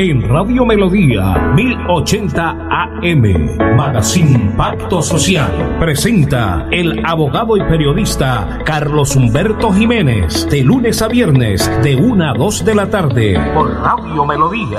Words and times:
en 0.00 0.26
Radio 0.26 0.64
Melodía 0.64 1.52
1080 1.54 2.68
AM. 2.70 3.76
Magazine 3.76 4.54
Pacto 4.56 5.02
Social. 5.02 5.76
Presenta 5.78 6.66
el 6.70 7.04
abogado 7.04 7.54
y 7.58 7.60
periodista 7.64 8.60
Carlos 8.64 9.14
Humberto 9.14 9.70
Jiménez. 9.70 10.48
De 10.48 10.62
lunes 10.62 11.02
a 11.02 11.08
viernes, 11.08 11.70
de 11.82 11.96
1 11.96 12.30
a 12.30 12.32
2 12.32 12.64
de 12.64 12.74
la 12.74 12.88
tarde. 12.88 13.38
Por 13.52 13.74
Radio 13.74 14.24
Melodía. 14.24 14.78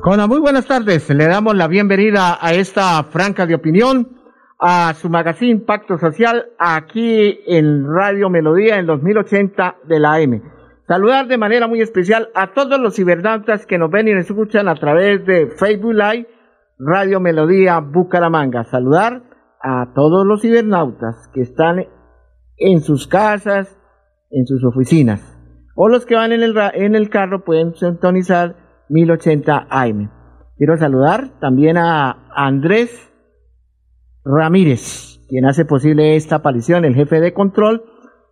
Con 0.00 0.26
muy 0.26 0.40
buenas 0.40 0.64
tardes. 0.64 1.10
Le 1.10 1.26
damos 1.26 1.54
la 1.54 1.68
bienvenida 1.68 2.38
a 2.40 2.54
esta 2.54 3.04
franca 3.04 3.44
de 3.44 3.56
opinión 3.56 4.08
a 4.58 4.94
su 4.94 5.10
magazine 5.10 5.60
Pacto 5.60 5.98
Social 5.98 6.46
aquí 6.58 7.40
en 7.46 7.84
Radio 7.86 8.30
Melodía 8.30 8.78
en 8.78 8.86
2080 8.86 9.76
de 9.84 10.00
la 10.00 10.14
AM. 10.14 10.57
Saludar 10.88 11.28
de 11.28 11.36
manera 11.36 11.68
muy 11.68 11.82
especial 11.82 12.30
a 12.34 12.54
todos 12.54 12.80
los 12.80 12.96
cibernautas 12.96 13.66
que 13.66 13.76
nos 13.76 13.90
ven 13.90 14.08
y 14.08 14.14
nos 14.14 14.24
escuchan 14.24 14.68
a 14.68 14.74
través 14.74 15.22
de 15.26 15.48
Facebook 15.48 15.92
Live 15.92 16.26
Radio 16.78 17.20
Melodía 17.20 17.78
Bucaramanga. 17.80 18.64
Saludar 18.64 19.22
a 19.62 19.92
todos 19.94 20.26
los 20.26 20.40
cibernautas 20.40 21.28
que 21.34 21.42
están 21.42 21.84
en 22.56 22.80
sus 22.80 23.06
casas, 23.06 23.78
en 24.30 24.46
sus 24.46 24.64
oficinas. 24.64 25.38
O 25.76 25.90
los 25.90 26.06
que 26.06 26.14
van 26.14 26.32
en 26.32 26.42
el, 26.42 27.10
carro 27.10 27.44
pueden 27.44 27.74
sintonizar 27.74 28.56
1080 28.88 29.66
AM. 29.68 30.10
Quiero 30.56 30.78
saludar 30.78 31.38
también 31.38 31.76
a 31.76 32.30
Andrés 32.34 33.12
Ramírez, 34.24 35.20
quien 35.28 35.44
hace 35.44 35.66
posible 35.66 36.16
esta 36.16 36.36
aparición, 36.36 36.86
el 36.86 36.94
jefe 36.94 37.20
de 37.20 37.34
control, 37.34 37.84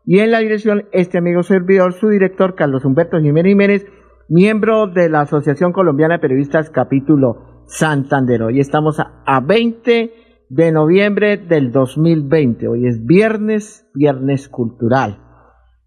y 0.06 0.20
en 0.20 0.30
la 0.30 0.38
dirección 0.38 0.84
este 0.92 1.18
amigo 1.18 1.42
servidor, 1.42 1.92
su 1.92 2.08
director 2.08 2.54
Carlos 2.54 2.84
Humberto 2.84 3.18
Jiménez 3.18 3.50
Jiménez, 3.50 3.86
miembro 4.28 4.86
de 4.86 5.08
la 5.08 5.22
Asociación 5.22 5.72
Colombiana 5.72 6.14
de 6.14 6.20
Periodistas 6.20 6.70
capítulo 6.70 7.64
Santander. 7.66 8.44
Hoy 8.44 8.60
estamos 8.60 9.00
a, 9.00 9.40
20 9.40 10.12
de 10.48 10.72
noviembre 10.72 11.38
del 11.38 11.72
2020. 11.72 12.68
Hoy 12.68 12.86
es 12.86 13.04
viernes, 13.04 13.90
viernes 13.94 14.48
cultural. 14.48 15.18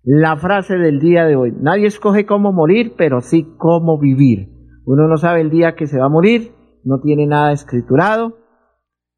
La 0.03 0.35
frase 0.35 0.75
del 0.75 0.99
día 0.99 1.23
de 1.23 1.37
hoy, 1.37 1.53
nadie 1.57 1.87
escoge 1.87 2.25
cómo 2.25 2.51
morir, 2.51 2.95
pero 2.97 3.21
sí 3.21 3.47
cómo 3.57 3.99
vivir. 3.99 4.49
Uno 4.85 5.07
no 5.07 5.15
sabe 5.15 5.39
el 5.39 5.49
día 5.49 5.75
que 5.75 5.87
se 5.87 5.97
va 5.97 6.07
a 6.07 6.09
morir, 6.09 6.51
no 6.83 6.99
tiene 6.99 7.25
nada 7.25 7.53
escriturado, 7.53 8.35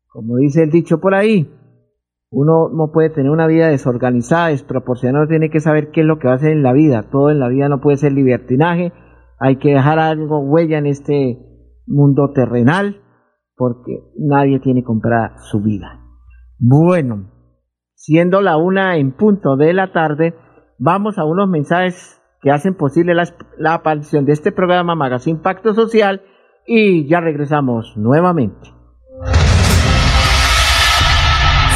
como 0.10 0.38
dice 0.38 0.62
el 0.62 0.70
dicho 0.70 1.00
por 1.00 1.16
ahí, 1.16 1.50
uno 2.32 2.70
no 2.70 2.92
puede 2.94 3.10
tener 3.10 3.30
una 3.30 3.46
vida 3.46 3.68
desorganizada, 3.68 4.48
desproporcionada, 4.48 5.28
tiene 5.28 5.50
que 5.50 5.60
saber 5.60 5.92
qué 5.92 6.02
es 6.02 6.08
lo 6.08 6.18
que 6.18 6.28
va 6.28 6.34
a 6.34 6.38
hacer 6.38 6.54
en 6.54 6.64
la 6.64 6.72
vida. 6.72 7.10
Todo 7.12 7.30
en 7.30 7.40
la 7.40 7.50
vida 7.50 7.68
no 7.68 7.82
puede 7.82 7.98
ser 7.98 8.14
libertinaje, 8.14 8.94
hay 9.38 9.58
que 9.58 9.74
dejar 9.74 10.00
algo 10.00 10.40
huella 10.40 10.78
en 10.78 10.86
este 10.86 11.40
mundo 11.86 12.32
terrenal, 12.34 13.02
porque 13.58 14.00
nadie 14.18 14.60
tiene 14.60 14.84
comprada 14.84 15.36
su 15.52 15.62
vida. 15.62 16.00
Bueno, 16.58 17.32
siendo 17.96 18.42
la 18.42 18.56
una 18.56 18.96
en 18.96 19.12
punto 19.12 19.58
de 19.58 19.74
la 19.74 19.92
tarde, 19.92 20.34
vamos 20.80 21.20
a 21.20 21.26
unos 21.26 21.50
mensajes 21.50 22.22
que 22.42 22.50
hacen 22.50 22.76
posible 22.76 23.14
la, 23.14 23.26
la 23.58 23.74
aparición 23.74 24.26
de 24.26 24.32
este 24.32 24.54
programa 24.54 24.96
Magazine 24.96 25.40
Pacto 25.40 25.74
Social 25.74 26.22
y 26.66 27.08
ya 27.08 27.20
regresamos 27.20 27.94
nuevamente. 27.98 28.81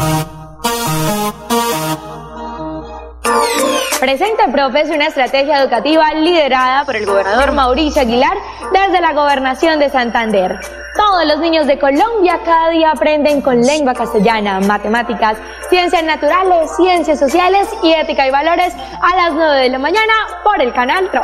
Presenta 4.00 4.52
Profes 4.52 4.92
una 4.92 5.08
estrategia 5.08 5.60
educativa 5.60 6.14
liderada 6.14 6.86
por 6.86 6.96
el 6.96 7.08
gobernador 7.08 7.54
Mauricio 7.54 8.04
Aguilar 8.04 8.38
desde 8.72 9.02
la 9.02 9.14
gobernación 9.14 9.80
de 9.80 9.90
Santander. 9.90 10.60
Todos 10.96 11.26
los 11.26 11.40
niños 11.40 11.66
de 11.66 11.80
Colombia 11.80 12.40
cada 12.46 12.70
día 12.70 12.92
aprenden 12.92 13.42
con 13.42 13.62
lengua 13.62 13.96
castellana, 13.96 14.60
matemáticas, 14.60 15.40
ciencias 15.72 16.04
naturales, 16.04 16.70
ciencias 16.78 17.18
sociales 17.18 17.68
y 17.82 17.94
ética 17.94 18.28
y 18.28 18.32
valores 18.32 18.76
a 19.02 19.16
las 19.16 19.34
9 19.34 19.60
de 19.60 19.70
la 19.70 19.80
mañana 19.80 20.14
por 20.44 20.62
el 20.62 20.72
canal 20.72 21.10
TRO. 21.10 21.24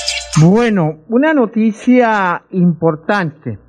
Bueno, 0.39 0.99
una 1.09 1.33
noticia 1.33 2.45
importante 2.51 3.59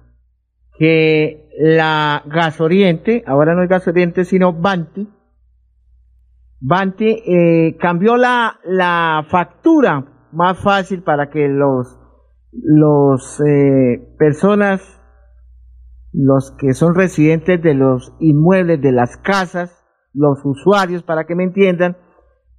que 0.78 1.48
la 1.58 2.22
Gasoriente, 2.26 3.24
ahora 3.26 3.54
no 3.54 3.62
es 3.64 3.68
Gasoriente 3.68 4.24
sino 4.24 4.52
Banti, 4.52 5.08
Banti 6.60 7.22
eh, 7.26 7.76
cambió 7.80 8.16
la, 8.16 8.60
la 8.64 9.26
factura 9.28 10.28
más 10.32 10.58
fácil 10.58 11.02
para 11.02 11.30
que 11.30 11.48
los 11.48 11.98
los 12.52 13.40
eh, 13.40 14.14
personas 14.18 15.00
los 16.12 16.52
que 16.58 16.74
son 16.74 16.94
residentes 16.94 17.60
de 17.62 17.74
los 17.74 18.14
inmuebles 18.20 18.80
de 18.80 18.92
las 18.92 19.16
casas 19.16 19.84
los 20.12 20.38
usuarios 20.44 21.02
para 21.02 21.24
que 21.24 21.34
me 21.34 21.44
entiendan 21.44 21.96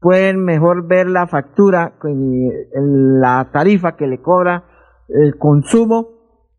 pueden 0.03 0.44
mejor 0.44 0.85
ver 0.85 1.07
la 1.07 1.27
factura, 1.27 1.94
la 2.03 3.50
tarifa 3.53 3.95
que 3.95 4.05
le 4.05 4.21
cobra 4.21 4.65
el 5.07 5.38
consumo, 5.38 6.09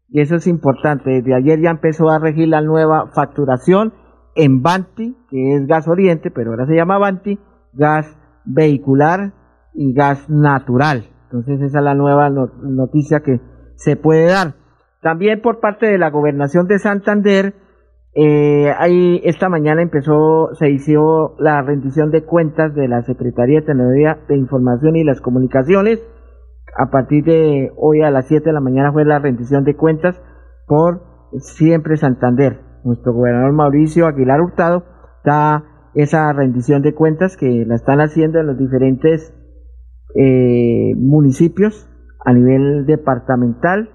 y 0.09 0.23
eso 0.23 0.37
es 0.37 0.47
importante. 0.47 1.11
Desde 1.11 1.35
ayer 1.35 1.61
ya 1.61 1.71
empezó 1.71 2.09
a 2.09 2.19
regir 2.19 2.49
la 2.49 2.63
nueva 2.63 3.11
facturación 3.15 3.93
en 4.35 4.63
Banti, 4.63 5.15
que 5.29 5.57
es 5.57 5.67
gas 5.67 5.87
oriente, 5.89 6.31
pero 6.31 6.53
ahora 6.53 6.67
se 6.67 6.75
llama 6.75 6.99
Banti, 6.99 7.39
gas 7.75 8.17
vehicular 8.47 9.35
y 9.75 9.93
gas 9.93 10.31
natural. 10.31 11.05
Entonces 11.25 11.61
esa 11.61 11.79
es 11.79 11.85
la 11.85 11.95
nueva 11.95 12.31
noticia 12.31 13.21
que 13.21 13.41
se 13.75 13.97
puede 13.97 14.27
dar. 14.27 14.55
También 15.03 15.43
por 15.43 15.61
parte 15.61 15.87
de 15.87 15.99
la 15.99 16.11
gobernación 16.11 16.67
de 16.67 16.79
Santander, 16.79 17.55
eh, 18.17 18.73
ahí 18.79 19.21
esta 19.25 19.49
mañana 19.49 19.83
empezó, 19.83 20.55
se 20.55 20.71
hizo 20.71 21.35
la 21.39 21.63
rendición 21.63 22.11
de 22.11 22.25
cuentas 22.25 22.75
de 22.75 22.87
la 22.87 23.03
Secretaría 23.03 23.61
de 23.61 23.67
Tecnología 23.67 24.19
de 24.29 24.37
Información 24.37 24.95
y 24.97 25.03
las 25.03 25.21
Comunicaciones. 25.21 26.01
A 26.77 26.91
partir 26.91 27.25
de 27.25 27.73
hoy 27.77 28.03
a 28.03 28.11
las 28.11 28.29
7 28.29 28.45
de 28.45 28.53
la 28.53 28.61
mañana 28.61 28.93
fue 28.93 29.05
la 29.05 29.19
rendición 29.19 29.65
de 29.65 29.77
cuentas 29.77 30.21
por 30.67 31.03
Siempre 31.39 31.97
Santander. 31.97 32.61
nuestro 32.85 33.15
gobernador 33.15 33.53
Mauricio 33.53 34.07
Aguilar 34.07 34.41
Hurtado, 34.41 34.85
da 35.25 35.65
esa 35.95 36.33
rendición 36.33 36.83
de 36.83 36.95
cuentas 36.95 37.37
que 37.37 37.65
la 37.67 37.77
están 37.77 38.01
haciendo 38.01 38.39
en 38.39 38.47
los 38.47 38.59
diferentes 38.59 39.33
eh, 40.15 40.93
municipios 40.97 41.89
a 42.25 42.33
nivel 42.33 42.85
departamental, 42.87 43.91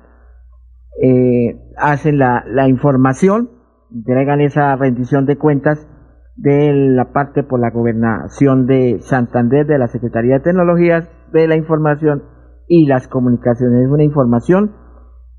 eh, 1.01 1.59
hacen 1.77 2.17
la, 2.17 2.43
la 2.47 2.67
información, 2.67 3.58
entregan 3.93 4.41
esa 4.41 4.75
rendición 4.75 5.25
de 5.25 5.37
cuentas 5.37 5.87
de 6.35 6.71
la 6.73 7.11
parte 7.11 7.43
por 7.43 7.59
la 7.59 7.71
gobernación 7.71 8.65
de 8.65 8.99
Santander, 9.01 9.65
de 9.65 9.77
la 9.77 9.87
Secretaría 9.87 10.35
de 10.35 10.43
Tecnologías 10.43 11.09
de 11.33 11.47
la 11.47 11.57
Información 11.57 12.23
y 12.67 12.85
las 12.85 13.07
Comunicaciones. 13.07 13.85
Es 13.85 13.91
una 13.91 14.03
información 14.03 14.71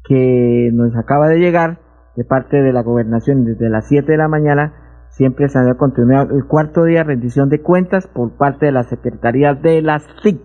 que 0.05 0.70
nos 0.73 0.94
acaba 0.97 1.29
de 1.29 1.38
llegar 1.38 1.79
de 2.17 2.25
parte 2.25 2.61
de 2.61 2.73
la 2.73 2.82
gobernación 2.82 3.44
desde 3.44 3.70
las 3.70 3.88
7 3.88 4.12
de 4.12 4.19
la 4.19 4.29
mañana. 4.29 4.75
Siempre 5.08 5.49
se 5.49 5.58
ha 5.58 5.75
continuado 5.75 6.37
el 6.37 6.44
cuarto 6.47 6.85
día 6.85 7.02
rendición 7.02 7.49
de 7.49 7.62
cuentas 7.62 8.06
por 8.06 8.37
parte 8.37 8.67
de 8.67 8.73
la 8.73 8.85
Secretaría 8.85 9.55
de 9.55 9.82
las 9.82 10.06
TIC. 10.23 10.41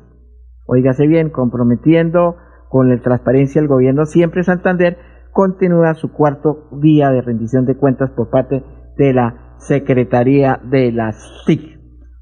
Óigase 0.67 1.05
bien, 1.07 1.29
comprometiendo 1.29 2.37
con 2.69 2.89
la 2.89 2.99
transparencia 3.01 3.61
del 3.61 3.69
gobierno 3.69 4.05
siempre 4.05 4.43
Santander 4.43 4.97
continúa 5.35 5.95
su 5.95 6.13
cuarto 6.13 6.69
día 6.79 7.11
de 7.11 7.21
rendición 7.21 7.65
de 7.65 7.75
cuentas 7.75 8.09
por 8.11 8.29
parte 8.29 8.63
de 8.97 9.13
la 9.13 9.57
Secretaría 9.57 10.61
de 10.63 10.93
las 10.93 11.17
TIC. 11.45 11.77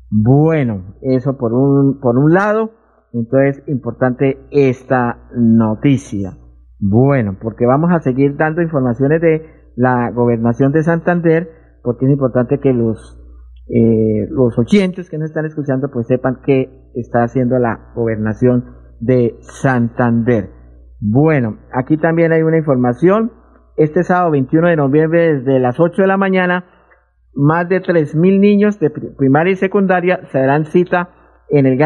Bueno, 0.09 0.95
eso 1.03 1.37
por 1.37 1.53
un, 1.53 1.99
por 1.99 2.17
un 2.17 2.33
lado, 2.33 2.71
entonces 3.13 3.61
importante 3.67 4.39
esta 4.49 5.29
noticia. 5.35 6.39
Bueno, 6.79 7.37
porque 7.39 7.67
vamos 7.67 7.91
a 7.91 7.99
seguir 7.99 8.35
dando 8.35 8.63
informaciones 8.63 9.21
de 9.21 9.45
la 9.75 10.09
gobernación 10.09 10.71
de 10.71 10.81
Santander, 10.81 11.49
porque 11.83 12.05
es 12.05 12.11
importante 12.11 12.59
que 12.59 12.73
los, 12.73 13.21
eh, 13.67 14.27
los 14.31 14.57
oyentes 14.57 15.11
que 15.11 15.19
nos 15.19 15.29
están 15.29 15.45
escuchando 15.45 15.91
pues 15.93 16.07
sepan 16.07 16.39
qué 16.43 16.89
está 16.95 17.21
haciendo 17.21 17.59
la 17.59 17.91
gobernación 17.95 18.65
de 18.99 19.37
Santander. 19.41 20.62
Bueno, 21.05 21.57
aquí 21.73 21.97
también 21.97 22.31
hay 22.31 22.43
una 22.43 22.57
información. 22.57 23.33
Este 23.75 24.03
sábado 24.03 24.31
21 24.31 24.69
de 24.69 24.75
noviembre 24.77 25.33
desde 25.33 25.59
las 25.59 25.77
8 25.77 26.01
de 26.01 26.07
la 26.07 26.15
mañana, 26.15 26.63
más 27.35 27.67
de 27.67 27.81
3.000 27.81 28.39
niños 28.39 28.79
de 28.79 28.89
primaria 28.89 29.51
y 29.51 29.57
secundaria 29.57 30.21
se 30.31 30.39
darán 30.39 30.63
cita 30.63 31.09
en 31.49 31.65
el 31.65 31.77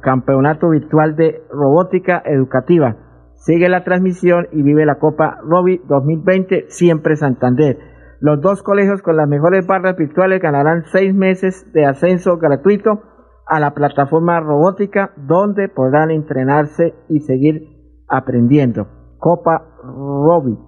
campeonato 0.00 0.68
virtual 0.68 1.16
de 1.16 1.42
robótica 1.50 2.22
educativa. 2.24 2.98
Sigue 3.34 3.68
la 3.68 3.82
transmisión 3.82 4.46
y 4.52 4.62
vive 4.62 4.86
la 4.86 5.00
Copa 5.00 5.40
Robi 5.42 5.80
2020 5.88 6.66
siempre 6.68 7.16
Santander. 7.16 7.78
Los 8.20 8.40
dos 8.40 8.62
colegios 8.62 9.02
con 9.02 9.16
las 9.16 9.28
mejores 9.28 9.66
barras 9.66 9.96
virtuales 9.96 10.40
ganarán 10.40 10.84
seis 10.92 11.12
meses 11.12 11.66
de 11.72 11.84
ascenso 11.84 12.36
gratuito 12.36 13.02
a 13.44 13.58
la 13.58 13.74
plataforma 13.74 14.38
robótica 14.38 15.14
donde 15.16 15.68
podrán 15.68 16.12
entrenarse 16.12 16.94
y 17.08 17.20
seguir 17.20 17.79
aprendiendo. 18.10 18.88
Copa 19.18 19.76
Robi. 19.82 20.58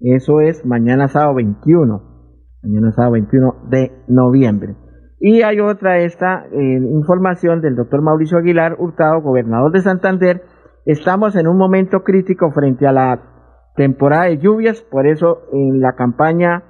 Eso 0.00 0.40
es 0.40 0.64
mañana 0.64 1.08
sábado 1.08 1.34
21. 1.34 2.02
Mañana 2.62 2.92
sábado 2.92 3.12
21 3.12 3.54
de 3.70 3.92
noviembre. 4.08 4.76
Y 5.18 5.42
hay 5.42 5.60
otra 5.60 5.98
esta 5.98 6.46
eh, 6.46 6.80
información 6.92 7.60
del 7.60 7.76
doctor 7.76 8.00
Mauricio 8.02 8.38
Aguilar 8.38 8.76
Hurtado, 8.78 9.20
gobernador 9.20 9.72
de 9.72 9.80
Santander. 9.80 10.42
Estamos 10.86 11.36
en 11.36 11.46
un 11.46 11.58
momento 11.58 12.04
crítico 12.04 12.50
frente 12.52 12.86
a 12.86 12.92
la 12.92 13.20
temporada 13.76 14.24
de 14.24 14.38
lluvias, 14.38 14.82
por 14.82 15.06
eso 15.06 15.42
en 15.52 15.80
la 15.80 15.94
campaña 15.94 16.64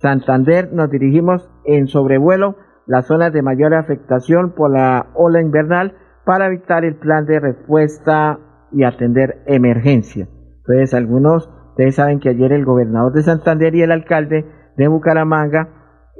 Santander 0.00 0.72
nos 0.72 0.90
dirigimos 0.90 1.50
en 1.64 1.86
sobrevuelo 1.86 2.56
las 2.86 3.06
zonas 3.06 3.32
de 3.32 3.42
mayor 3.42 3.74
afectación 3.74 4.54
por 4.54 4.70
la 4.70 5.10
ola 5.14 5.42
invernal 5.42 5.94
para 6.24 6.46
evitar 6.46 6.84
el 6.84 6.96
plan 6.96 7.26
de 7.26 7.38
respuesta 7.38 8.38
y 8.72 8.84
atender 8.84 9.42
emergencia. 9.46 10.28
Entonces, 10.58 10.94
algunos, 10.94 11.48
ustedes 11.70 11.96
saben 11.96 12.20
que 12.20 12.30
ayer 12.30 12.52
el 12.52 12.64
gobernador 12.64 13.12
de 13.12 13.22
Santander 13.22 13.74
y 13.74 13.82
el 13.82 13.92
alcalde 13.92 14.46
de 14.76 14.88
Bucaramanga 14.88 15.68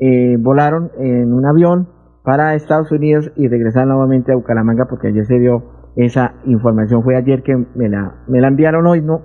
eh, 0.00 0.36
volaron 0.38 0.90
en 0.98 1.32
un 1.32 1.46
avión 1.46 1.88
para 2.24 2.54
Estados 2.54 2.90
Unidos 2.92 3.32
y 3.36 3.48
regresaron 3.48 3.90
nuevamente 3.90 4.32
a 4.32 4.36
Bucaramanga 4.36 4.86
porque 4.88 5.08
ayer 5.08 5.26
se 5.26 5.38
dio 5.38 5.92
esa 5.96 6.34
información. 6.46 7.02
Fue 7.02 7.16
ayer 7.16 7.42
que 7.42 7.56
me 7.56 7.88
la, 7.88 8.24
me 8.28 8.40
la 8.40 8.48
enviaron 8.48 8.86
hoy, 8.86 9.02
¿no? 9.02 9.22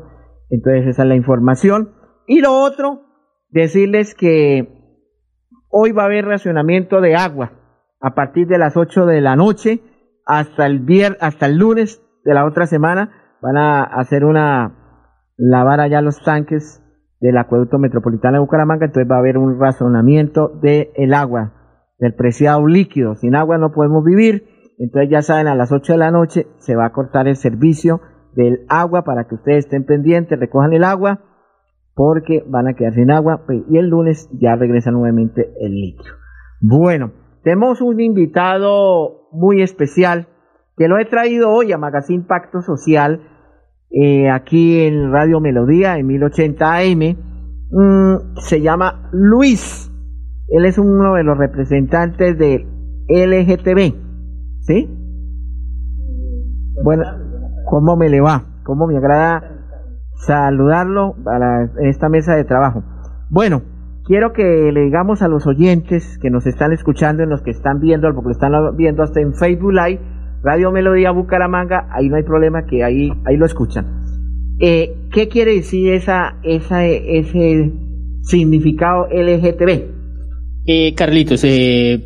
Entonces, 0.50 0.88
esa 0.88 1.04
es 1.04 1.10
la 1.10 1.16
información. 1.16 1.92
Y 2.28 2.42
lo 2.42 2.54
otro, 2.54 3.02
decirles 3.52 4.16
que 4.16 4.76
Hoy 5.78 5.92
va 5.92 6.04
a 6.04 6.06
haber 6.06 6.24
racionamiento 6.24 7.02
de 7.02 7.16
agua 7.16 7.52
a 8.00 8.16
partir 8.16 8.48
de 8.48 8.58
las 8.58 8.78
8 8.78 9.06
de 9.08 9.20
la 9.20 9.36
noche 9.36 9.82
hasta 10.26 10.66
el 10.66 10.80
viernes, 10.80 11.22
hasta 11.22 11.48
el 11.48 11.58
lunes 11.58 12.02
de 12.26 12.34
la 12.34 12.46
otra 12.46 12.66
semana. 12.66 13.38
Van 13.42 13.56
a 13.56 13.84
hacer 13.84 14.26
una 14.26 14.74
lavar 15.38 15.80
allá 15.80 16.02
los 16.02 16.22
tanques 16.24 16.82
del 17.22 17.38
acueducto 17.38 17.80
metropolitano 17.80 18.36
de 18.36 18.40
Bucaramanga, 18.42 18.86
entonces 18.88 19.10
va 19.10 19.16
a 19.16 19.20
haber 19.20 19.38
un 19.38 19.60
razonamiento 19.60 20.50
del 20.62 20.90
el 20.96 21.14
agua, 21.14 21.54
del 22.00 22.14
preciado 22.14 22.68
líquido. 22.68 23.16
Sin 23.16 23.36
agua 23.36 23.58
no 23.58 23.72
podemos 23.72 24.04
vivir, 24.04 24.44
entonces 24.78 25.10
ya 25.10 25.22
saben, 25.22 25.48
a 25.48 25.56
las 25.56 25.72
8 25.72 25.94
de 25.94 26.00
la 26.00 26.12
noche 26.12 26.48
se 26.58 26.76
va 26.76 26.86
a 26.86 26.92
cortar 26.92 27.28
el 27.28 27.38
servicio 27.38 28.02
del 28.36 28.66
agua 28.68 29.04
para 29.04 29.28
que 29.28 29.36
ustedes 29.36 29.66
estén 29.66 29.86
pendientes, 29.86 30.40
recojan 30.40 30.74
el 30.74 30.84
agua 30.84 31.22
porque 31.94 32.44
van 32.46 32.68
a 32.68 32.74
quedar 32.74 32.94
sin 32.94 33.10
agua 33.10 33.44
pues, 33.46 33.64
y 33.70 33.78
el 33.78 33.88
lunes 33.88 34.30
ya 34.34 34.56
regresa 34.56 34.92
nuevamente 34.92 35.54
el 35.62 35.72
litro. 35.72 36.14
Bueno, 36.60 37.14
tenemos 37.44 37.82
un 37.82 38.02
invitado 38.02 39.30
muy 39.32 39.62
especial 39.62 40.28
que 40.78 40.88
lo 40.88 40.98
he 40.98 41.06
traído 41.06 41.52
hoy 41.52 41.72
a 41.72 41.78
Magazine 41.78 42.24
Pacto 42.28 42.62
Social 42.62 43.22
eh, 43.92 44.30
aquí 44.30 44.82
en 44.82 45.12
Radio 45.12 45.40
Melodía 45.40 45.98
en 45.98 46.08
1080 46.08 46.76
AM. 46.76 47.18
Mm, 47.72 48.38
se 48.38 48.62
llama 48.62 49.10
Luis. 49.12 49.92
Él 50.50 50.66
es 50.66 50.78
uno 50.78 51.16
de 51.16 51.24
los 51.24 51.38
representantes 51.38 52.38
de 52.38 52.68
LGTB. 53.08 53.96
¿Sí? 54.62 54.90
Bueno, 56.84 57.04
¿cómo 57.66 57.96
me 57.96 58.10
le 58.10 58.22
va? 58.22 58.44
¿Cómo 58.64 58.88
me 58.88 58.98
agrada 58.98 59.56
saludarlo 60.16 61.16
para 61.24 61.70
esta 61.84 62.10
mesa 62.10 62.36
de 62.36 62.44
trabajo. 62.44 62.84
Bueno, 63.30 63.62
quiero 64.06 64.34
que 64.34 64.72
le 64.72 64.82
digamos 64.82 65.22
a 65.22 65.28
los 65.28 65.46
oyentes 65.48 66.18
que 66.22 66.30
nos 66.30 66.46
están 66.46 66.72
escuchando, 66.72 67.24
en 67.24 67.30
los 67.30 67.42
que 67.42 67.52
están 67.52 67.80
viendo, 67.80 68.14
porque 68.14 68.30
lo 68.30 68.32
están 68.32 68.76
viendo 68.76 69.04
hasta 69.04 69.22
en 69.22 69.34
Facebook 69.34 69.74
Live, 69.74 70.00
Radio 70.46 70.72
Melodía 70.72 71.10
Bucaramanga, 71.10 71.88
ahí 71.92 72.08
no 72.08 72.18
hay 72.18 72.24
problema 72.24 72.68
que 72.68 72.84
ahí, 72.84 73.12
ahí 73.26 73.36
lo 73.36 73.48
escuchan. 73.48 73.86
Eh, 74.60 74.94
¿Qué 75.12 75.28
quiere 75.28 75.56
decir 75.56 75.92
esa, 75.92 76.36
esa, 76.44 76.86
ese 76.86 77.72
significado 78.22 79.08
LGTB? 79.12 79.96
Eh, 80.68 80.94
Carlitos, 80.96 81.44
eh, 81.44 82.00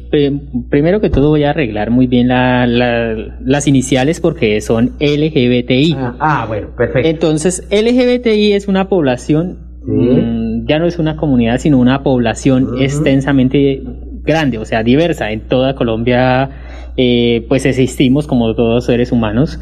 primero 0.70 1.00
que 1.00 1.10
todo 1.10 1.30
voy 1.30 1.44
a 1.44 1.52
arreglar 1.52 1.92
muy 1.92 2.08
bien 2.08 2.28
las 2.30 3.68
iniciales 3.68 4.20
porque 4.22 4.60
son 4.62 4.94
LGBTI. 5.00 5.96
Ah, 5.98 6.16
ah, 6.20 6.46
bueno, 6.48 6.70
perfecto. 6.76 7.08
Entonces, 7.10 7.68
LGBTI 7.70 8.54
es 8.54 8.68
una 8.68 8.90
población, 8.90 9.60
mm, 9.86 10.66
ya 10.68 10.80
no 10.80 10.88
es 10.88 10.98
una 10.98 11.16
comunidad, 11.16 11.58
sino 11.58 11.78
una 11.78 12.04
población 12.04 12.82
extensamente 12.82 13.82
grande, 14.24 14.58
o 14.58 14.66
sea, 14.66 14.84
diversa. 14.84 15.32
En 15.32 15.48
toda 15.48 15.76
Colombia, 15.76 16.50
eh, 16.98 17.46
pues 17.48 17.66
existimos 17.66 18.28
como 18.28 18.56
todos 18.56 18.86
seres 18.86 19.12
humanos. 19.12 19.60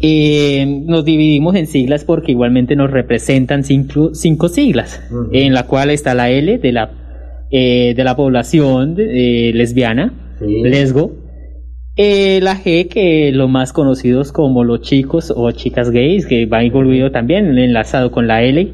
Eh, 0.00 0.64
nos 0.86 1.04
dividimos 1.04 1.56
en 1.56 1.66
siglas 1.66 2.04
porque 2.04 2.32
igualmente 2.32 2.76
nos 2.76 2.90
representan 2.90 3.64
cinco, 3.64 4.14
cinco 4.14 4.48
siglas, 4.48 5.02
en 5.32 5.54
la 5.54 5.66
cual 5.66 5.90
está 5.90 6.14
la 6.14 6.30
L 6.30 6.58
de 6.58 6.72
la 6.72 6.90
eh, 7.50 7.94
de 7.96 8.04
la 8.04 8.14
población 8.14 8.96
eh, 8.98 9.52
lesbiana, 9.54 10.12
lesgo. 10.40 11.12
Eh, 12.00 12.38
la 12.40 12.54
G, 12.56 12.88
que 12.88 13.32
lo 13.32 13.48
más 13.48 13.72
conocidos 13.72 14.30
como 14.30 14.62
los 14.62 14.82
chicos 14.82 15.32
o 15.34 15.50
chicas 15.50 15.90
gays, 15.90 16.26
que 16.26 16.46
va 16.46 16.62
incluido 16.62 17.10
también, 17.10 17.58
enlazado 17.58 18.12
con 18.12 18.28
la 18.28 18.44
L. 18.44 18.72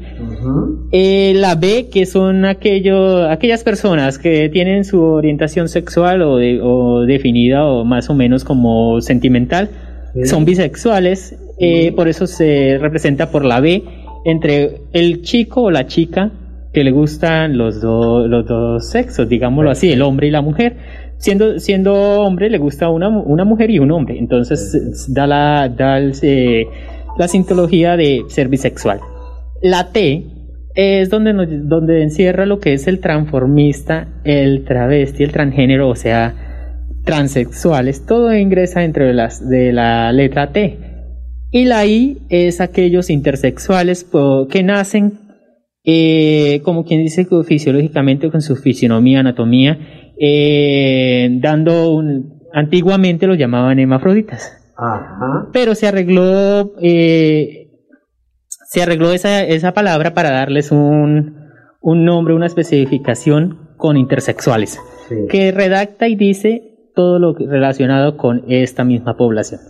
la 1.33 1.55
B, 1.55 1.89
que 1.91 2.05
son 2.05 2.45
aquello, 2.45 3.27
aquellas 3.27 3.63
personas 3.63 4.19
que 4.19 4.47
tienen 4.49 4.85
su 4.85 5.01
orientación 5.01 5.69
sexual 5.69 6.21
o, 6.21 6.35
o 6.35 7.01
definida 7.07 7.65
o 7.65 7.83
más 7.83 8.11
o 8.11 8.13
menos 8.13 8.43
como 8.43 9.01
sentimental. 9.01 9.71
Son 10.25 10.45
bisexuales, 10.45 11.35
por 11.95 12.07
eso 12.07 12.27
se 12.27 12.77
representa 12.79 13.31
por 13.31 13.43
la 13.43 13.59
B 13.59 13.83
entre 14.25 14.81
el 14.93 15.23
chico 15.23 15.63
o 15.63 15.71
la 15.71 15.87
chica 15.87 16.31
que 16.75 16.83
le 16.83 16.91
gustan 16.91 17.57
los, 17.57 17.75
los 17.75 18.45
dos 18.45 18.89
sexos, 18.89 19.29
digámoslo 19.29 19.71
así, 19.71 19.91
el 19.93 20.01
hombre 20.01 20.27
y 20.27 20.31
la 20.31 20.41
mujer. 20.41 20.75
Siendo, 21.17 21.59
siendo 21.59 21.93
hombre, 22.21 22.49
le 22.49 22.57
gusta 22.57 22.89
una, 22.89 23.09
una 23.09 23.45
mujer 23.45 23.71
y 23.71 23.79
un 23.79 23.91
hombre. 23.91 24.17
Entonces 24.19 25.07
da, 25.13 25.25
la, 25.27 25.69
da 25.69 25.99
eh, 25.99 26.65
la 27.17 27.27
sintología 27.27 27.97
de 27.97 28.23
ser 28.27 28.47
bisexual. 28.47 28.99
La 29.61 29.91
T 29.91 30.25
es 30.75 31.09
donde, 31.09 31.33
donde 31.63 32.03
encierra 32.03 32.45
lo 32.45 32.59
que 32.59 32.73
es 32.73 32.87
el 32.87 32.99
transformista, 32.99 34.21
el 34.25 34.65
travesti, 34.65 35.23
el 35.23 35.31
transgénero, 35.31 35.89
o 35.89 35.95
sea, 35.95 36.35
transexuales, 37.05 38.05
todo 38.05 38.35
ingresa 38.35 38.81
dentro 38.81 39.05
de, 39.05 39.13
las, 39.13 39.47
de 39.47 39.71
la 39.71 40.11
letra 40.11 40.51
T. 40.51 40.79
Y 41.51 41.65
la 41.65 41.85
I 41.85 42.17
es 42.29 42.59
aquellos 42.59 43.09
intersexuales 43.09 44.05
que 44.49 44.63
nacen, 44.63 45.13
eh, 45.85 46.59
como 46.63 46.83
quien 46.83 47.01
dice, 47.01 47.25
fisiológicamente 47.45 48.29
con 48.29 48.41
su 48.41 48.57
fisionomía, 48.57 49.21
anatomía, 49.21 49.79
eh, 50.19 51.29
dando 51.41 51.91
un, 51.91 52.41
antiguamente 52.53 53.27
lo 53.27 53.35
llamaban 53.35 53.79
hemafroditas. 53.79 54.61
Pero 55.53 55.73
se 55.75 55.87
arregló 55.87 56.73
eh, 56.81 57.65
se 58.75 58.81
arregló 58.81 59.11
esa, 59.11 59.43
esa 59.43 59.73
palabra 59.73 60.13
para 60.13 60.31
darles 60.31 60.71
un, 60.71 61.37
nombre, 61.81 62.33
una 62.33 62.47
especificación 62.47 63.69
con 63.77 63.95
intersexuales, 63.95 64.79
que 65.29 65.51
redacta 65.51 66.07
y 66.07 66.15
dice 66.15 66.91
todo 66.93 67.19
lo 67.19 67.35
relacionado 67.35 68.17
con 68.17 68.43
esta 68.47 68.83
misma 68.83 69.15
población. 69.15 69.61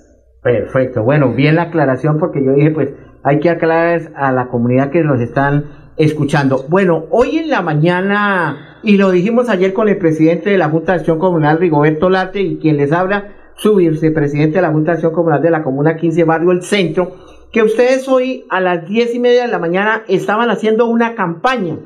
Perfecto, 0.41 1.03
bueno, 1.03 1.33
bien 1.33 1.55
la 1.55 1.63
aclaración 1.63 2.19
porque 2.19 2.43
yo 2.43 2.53
dije, 2.53 2.71
pues 2.71 2.93
hay 3.23 3.39
que 3.39 3.49
aclarar 3.49 4.11
a 4.15 4.31
la 4.31 4.47
comunidad 4.47 4.91
que 4.91 5.03
nos 5.03 5.19
están 5.19 5.65
escuchando. 5.97 6.65
Bueno, 6.67 7.05
hoy 7.09 7.37
en 7.37 7.49
la 7.49 7.61
mañana, 7.61 8.79
y 8.83 8.97
lo 8.97 9.11
dijimos 9.11 9.49
ayer 9.49 9.73
con 9.73 9.89
el 9.89 9.97
presidente 9.97 10.49
de 10.49 10.57
la 10.57 10.69
Junta 10.69 10.93
de 10.93 10.99
Acción 10.99 11.19
Comunal, 11.19 11.59
Rigoberto 11.59 12.09
Larte, 12.09 12.41
y 12.41 12.57
quien 12.57 12.77
les 12.77 12.91
habla, 12.91 13.33
su 13.55 13.75
vicepresidente 13.75 14.57
de 14.57 14.61
la 14.61 14.71
Junta 14.71 14.91
de 14.91 14.95
Acción 14.95 15.13
Comunal 15.13 15.41
de 15.41 15.51
la 15.51 15.63
Comuna 15.63 15.95
15 15.95 16.23
Barrio 16.25 16.51
El 16.51 16.63
Centro, 16.63 17.15
que 17.51 17.63
ustedes 17.63 18.07
hoy 18.09 18.45
a 18.49 18.59
las 18.59 18.87
diez 18.87 19.15
y 19.15 19.19
media 19.19 19.43
de 19.43 19.51
la 19.51 19.59
mañana 19.59 20.03
estaban 20.07 20.49
haciendo 20.49 20.87
una 20.87 21.15
campaña. 21.15 21.77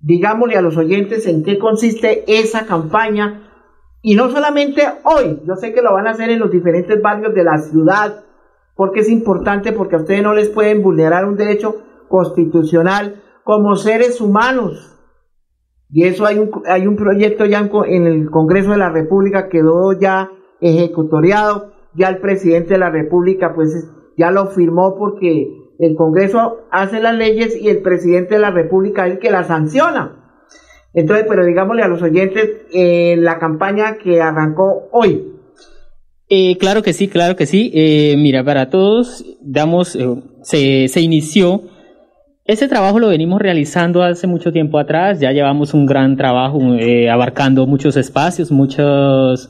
Digámosle 0.00 0.56
a 0.56 0.62
los 0.62 0.76
oyentes 0.76 1.26
en 1.26 1.44
qué 1.44 1.58
consiste 1.58 2.24
esa 2.26 2.66
campaña. 2.66 3.46
Y 4.02 4.16
no 4.16 4.30
solamente 4.30 4.82
hoy, 5.04 5.40
yo 5.46 5.54
sé 5.56 5.72
que 5.72 5.82
lo 5.82 5.92
van 5.92 6.06
a 6.06 6.12
hacer 6.12 6.30
en 6.30 6.40
los 6.40 6.50
diferentes 6.50 7.00
barrios 7.00 7.34
de 7.34 7.44
la 7.44 7.58
ciudad, 7.58 8.24
porque 8.74 9.00
es 9.00 9.10
importante, 9.10 9.72
porque 9.72 9.96
a 9.96 9.98
ustedes 9.98 10.22
no 10.22 10.34
les 10.34 10.48
pueden 10.48 10.82
vulnerar 10.82 11.26
un 11.26 11.36
derecho 11.36 11.82
constitucional 12.10 13.22
como 13.44 13.76
seres 13.76 14.20
humanos. 14.20 14.98
Y 15.88 16.04
eso 16.04 16.26
hay 16.26 16.38
un, 16.38 16.50
hay 16.66 16.86
un 16.86 16.96
proyecto 16.96 17.46
ya 17.46 17.70
en 17.86 18.06
el 18.06 18.30
Congreso 18.30 18.72
de 18.72 18.78
la 18.78 18.90
República, 18.90 19.48
quedó 19.48 19.98
ya 19.98 20.30
ejecutoriado, 20.60 21.72
ya 21.94 22.08
el 22.08 22.18
presidente 22.18 22.74
de 22.74 22.78
la 22.78 22.90
República 22.90 23.52
pues 23.54 23.88
ya 24.16 24.30
lo 24.30 24.48
firmó 24.48 24.96
porque 24.98 25.48
el 25.78 25.96
Congreso 25.96 26.58
hace 26.70 27.00
las 27.00 27.14
leyes 27.14 27.56
y 27.56 27.68
el 27.68 27.80
presidente 27.80 28.34
de 28.34 28.40
la 28.40 28.50
República 28.50 29.06
es 29.06 29.14
el 29.14 29.18
que 29.18 29.30
las 29.30 29.46
sanciona. 29.46 30.16
Entonces, 30.92 31.24
pero 31.28 31.46
digámosle 31.46 31.82
a 31.82 31.88
los 31.88 32.02
oyentes 32.02 32.50
eh, 32.72 33.16
la 33.18 33.38
campaña 33.38 33.96
que 33.98 34.20
arrancó 34.20 34.88
hoy. 34.92 35.26
Eh, 36.28 36.56
claro 36.58 36.82
que 36.82 36.92
sí, 36.92 37.08
claro 37.08 37.36
que 37.36 37.46
sí. 37.46 37.70
Eh, 37.74 38.16
mira, 38.18 38.44
para 38.44 38.68
todos, 38.68 39.24
damos, 39.40 39.96
se, 40.42 40.88
se 40.88 41.00
inició. 41.00 41.62
Ese 42.50 42.66
trabajo 42.66 42.98
lo 42.98 43.06
venimos 43.06 43.40
realizando 43.40 44.02
hace 44.02 44.26
mucho 44.26 44.50
tiempo 44.50 44.80
atrás. 44.80 45.20
Ya 45.20 45.30
llevamos 45.30 45.72
un 45.72 45.86
gran 45.86 46.16
trabajo 46.16 46.58
abarcando 47.08 47.64
muchos 47.68 47.96
espacios, 47.96 48.50
muchos 48.50 49.48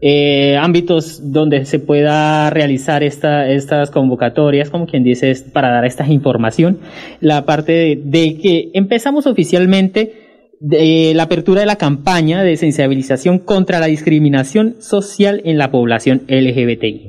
eh, 0.00 0.56
ámbitos 0.56 1.30
donde 1.30 1.66
se 1.66 1.78
pueda 1.78 2.48
realizar 2.48 3.02
esta, 3.02 3.50
estas 3.50 3.90
convocatorias, 3.90 4.70
como 4.70 4.86
quien 4.86 5.04
dice, 5.04 5.30
para 5.52 5.68
dar 5.68 5.84
esta 5.84 6.06
información. 6.06 6.78
La 7.20 7.44
parte 7.44 8.00
de, 8.02 8.38
que 8.38 8.70
empezamos 8.72 9.26
oficialmente 9.26 10.27
de 10.60 11.12
la 11.14 11.24
apertura 11.24 11.60
de 11.60 11.66
la 11.66 11.76
campaña 11.76 12.42
de 12.42 12.56
sensibilización 12.56 13.38
contra 13.38 13.80
la 13.80 13.86
discriminación 13.86 14.76
social 14.80 15.40
en 15.44 15.58
la 15.58 15.70
población 15.70 16.22
LGBTI. 16.28 17.08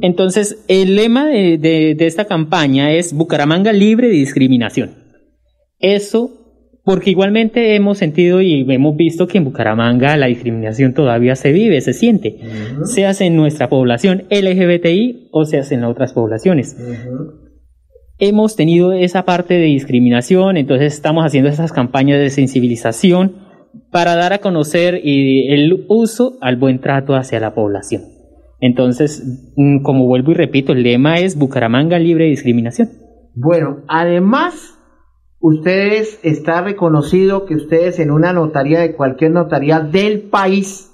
Entonces, 0.00 0.64
el 0.68 0.96
lema 0.96 1.26
de, 1.26 1.58
de 1.58 2.06
esta 2.06 2.24
campaña 2.24 2.92
es 2.92 3.12
Bucaramanga 3.12 3.72
libre 3.72 4.08
de 4.08 4.14
discriminación. 4.14 4.90
Eso 5.78 6.38
porque 6.88 7.10
igualmente 7.10 7.76
hemos 7.76 7.98
sentido 7.98 8.40
y 8.40 8.64
hemos 8.66 8.96
visto 8.96 9.26
que 9.26 9.36
en 9.36 9.44
Bucaramanga 9.44 10.16
la 10.16 10.28
discriminación 10.28 10.94
todavía 10.94 11.36
se 11.36 11.52
vive, 11.52 11.82
se 11.82 11.92
siente, 11.92 12.38
se 12.84 13.04
hace 13.04 13.26
en 13.26 13.36
nuestra 13.36 13.68
población 13.68 14.24
LGBTI 14.30 15.28
o 15.30 15.44
se 15.44 15.58
hace 15.58 15.74
en 15.74 15.84
otras 15.84 16.14
poblaciones. 16.14 16.78
Hemos 18.20 18.56
tenido 18.56 18.92
esa 18.92 19.24
parte 19.24 19.54
de 19.54 19.66
discriminación, 19.66 20.56
entonces 20.56 20.94
estamos 20.94 21.24
haciendo 21.24 21.48
esas 21.48 21.72
campañas 21.72 22.18
de 22.18 22.30
sensibilización 22.30 23.36
para 23.92 24.16
dar 24.16 24.32
a 24.32 24.38
conocer 24.38 25.00
el 25.04 25.86
uso 25.88 26.36
al 26.40 26.56
buen 26.56 26.80
trato 26.80 27.14
hacia 27.14 27.38
la 27.38 27.54
población. 27.54 28.02
Entonces, 28.60 29.52
mm, 29.56 29.82
como 29.82 30.06
vuelvo 30.06 30.32
y 30.32 30.34
repito, 30.34 30.72
el 30.72 30.82
lema 30.82 31.18
es 31.18 31.38
Bucaramanga 31.38 31.98
libre 31.98 32.24
de 32.24 32.30
discriminación. 32.30 32.88
Bueno, 33.34 33.84
además 33.86 34.74
ustedes 35.38 36.18
está 36.24 36.60
reconocido 36.62 37.46
que 37.46 37.54
ustedes 37.54 38.00
en 38.00 38.10
una 38.10 38.32
notaría 38.32 38.80
de 38.80 38.96
cualquier 38.96 39.30
notaría 39.30 39.78
del 39.78 40.22
país 40.22 40.90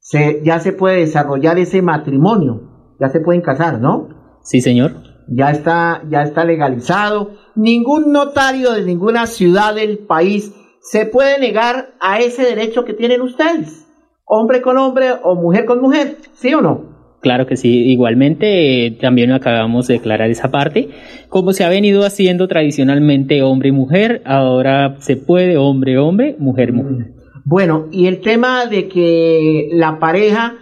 se, 0.00 0.42
ya 0.44 0.58
se 0.58 0.72
puede 0.72 0.98
desarrollar 0.98 1.56
ese 1.58 1.82
matrimonio, 1.82 2.96
ya 3.00 3.10
se 3.10 3.20
pueden 3.20 3.42
casar, 3.42 3.80
¿no? 3.80 4.08
Sí, 4.42 4.60
señor. 4.60 5.13
Ya 5.28 5.50
está, 5.50 6.02
ya 6.10 6.22
está 6.22 6.44
legalizado. 6.44 7.32
Ningún 7.54 8.12
notario 8.12 8.72
de 8.72 8.82
ninguna 8.82 9.26
ciudad 9.26 9.74
del 9.74 9.98
país 9.98 10.54
se 10.80 11.06
puede 11.06 11.38
negar 11.38 11.94
a 12.00 12.18
ese 12.18 12.42
derecho 12.42 12.84
que 12.84 12.92
tienen 12.92 13.22
ustedes, 13.22 13.86
hombre 14.26 14.60
con 14.60 14.76
hombre 14.76 15.12
o 15.22 15.34
mujer 15.34 15.64
con 15.64 15.80
mujer, 15.80 16.18
¿sí 16.34 16.52
o 16.52 16.60
no? 16.60 16.94
Claro 17.24 17.46
que 17.46 17.56
sí, 17.56 17.90
igualmente 17.90 18.86
eh, 18.86 18.90
también 19.00 19.32
acabamos 19.32 19.86
de 19.86 19.94
declarar 19.94 20.28
esa 20.28 20.50
parte. 20.50 20.90
Como 21.30 21.54
se 21.54 21.64
ha 21.64 21.70
venido 21.70 22.04
haciendo 22.04 22.48
tradicionalmente 22.48 23.42
hombre 23.42 23.70
y 23.70 23.72
mujer, 23.72 24.20
ahora 24.26 24.96
se 24.98 25.16
puede 25.16 25.56
hombre, 25.56 25.96
hombre, 25.96 26.36
mujer, 26.38 26.74
mujer. 26.74 27.14
Bueno, 27.46 27.86
y 27.90 28.08
el 28.08 28.20
tema 28.20 28.66
de 28.66 28.88
que 28.88 29.70
la 29.72 29.98
pareja 29.98 30.54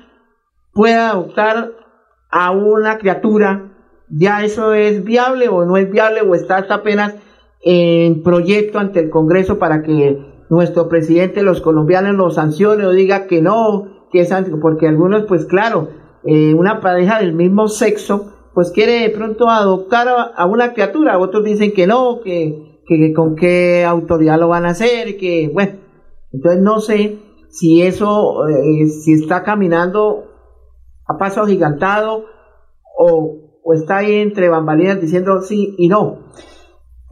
pueda 0.73 1.11
adoptar 1.11 1.73
a 2.31 2.53
una 2.53 2.99
criatura, 2.99 3.72
¿ya 4.13 4.45
eso 4.45 4.75
es 4.75 5.03
viable 5.03 5.49
o 5.49 5.65
no 5.65 5.77
es 5.77 5.91
viable 5.91 6.21
o 6.21 6.35
está 6.35 6.59
hasta 6.59 6.77
apenas 6.77 7.15
en 7.63 8.23
proyecto 8.23 8.79
ante 8.79 9.01
el 9.01 9.11
Congreso 9.11 9.59
para 9.59 9.83
que 9.83 10.19
nuestro 10.51 10.89
presidente, 10.89 11.43
los 11.43 11.61
colombianos, 11.61 12.15
lo 12.15 12.31
sancione 12.31 12.85
o 12.85 12.91
diga 12.91 13.27
que 13.27 13.41
no, 13.41 14.07
que 14.13 14.21
es 14.21 14.35
porque 14.61 14.87
algunos, 14.87 15.25
pues 15.25 15.47
claro, 15.47 15.89
eh, 16.25 16.55
una 16.55 16.81
pareja 16.81 17.21
del 17.21 17.33
mismo 17.33 17.69
sexo, 17.69 18.51
pues 18.53 18.71
quiere 18.71 19.01
de 19.01 19.11
pronto 19.11 19.49
adoptar 19.49 20.09
a, 20.09 20.45
una 20.47 20.75
criatura, 20.75 21.19
otros 21.19 21.45
dicen 21.45 21.73
que 21.73 21.87
no, 21.87 22.21
que, 22.21 22.83
que, 22.87 23.15
con 23.15 23.35
qué 23.35 23.85
autoridad 23.85 24.39
lo 24.39 24.49
van 24.49 24.67
a 24.67 24.71
hacer, 24.71 25.17
que 25.17 25.51
bueno, 25.53 25.79
entonces 26.33 26.61
no 26.61 26.81
sé 26.81 27.19
si 27.49 27.83
eso, 27.83 28.47
eh, 28.49 28.89
si 28.89 29.15
está 29.15 29.43
caminando 29.43 30.25
a 31.07 31.17
paso 31.17 31.43
agigantado 31.43 32.27
o, 32.99 33.52
o, 33.63 33.75
está 33.75 33.99
ahí 33.99 34.15
entre 34.17 34.49
bambalinas 34.49 35.01
diciendo 35.01 35.41
sí 35.43 35.75
y 35.79 35.89
no. 35.89 36.31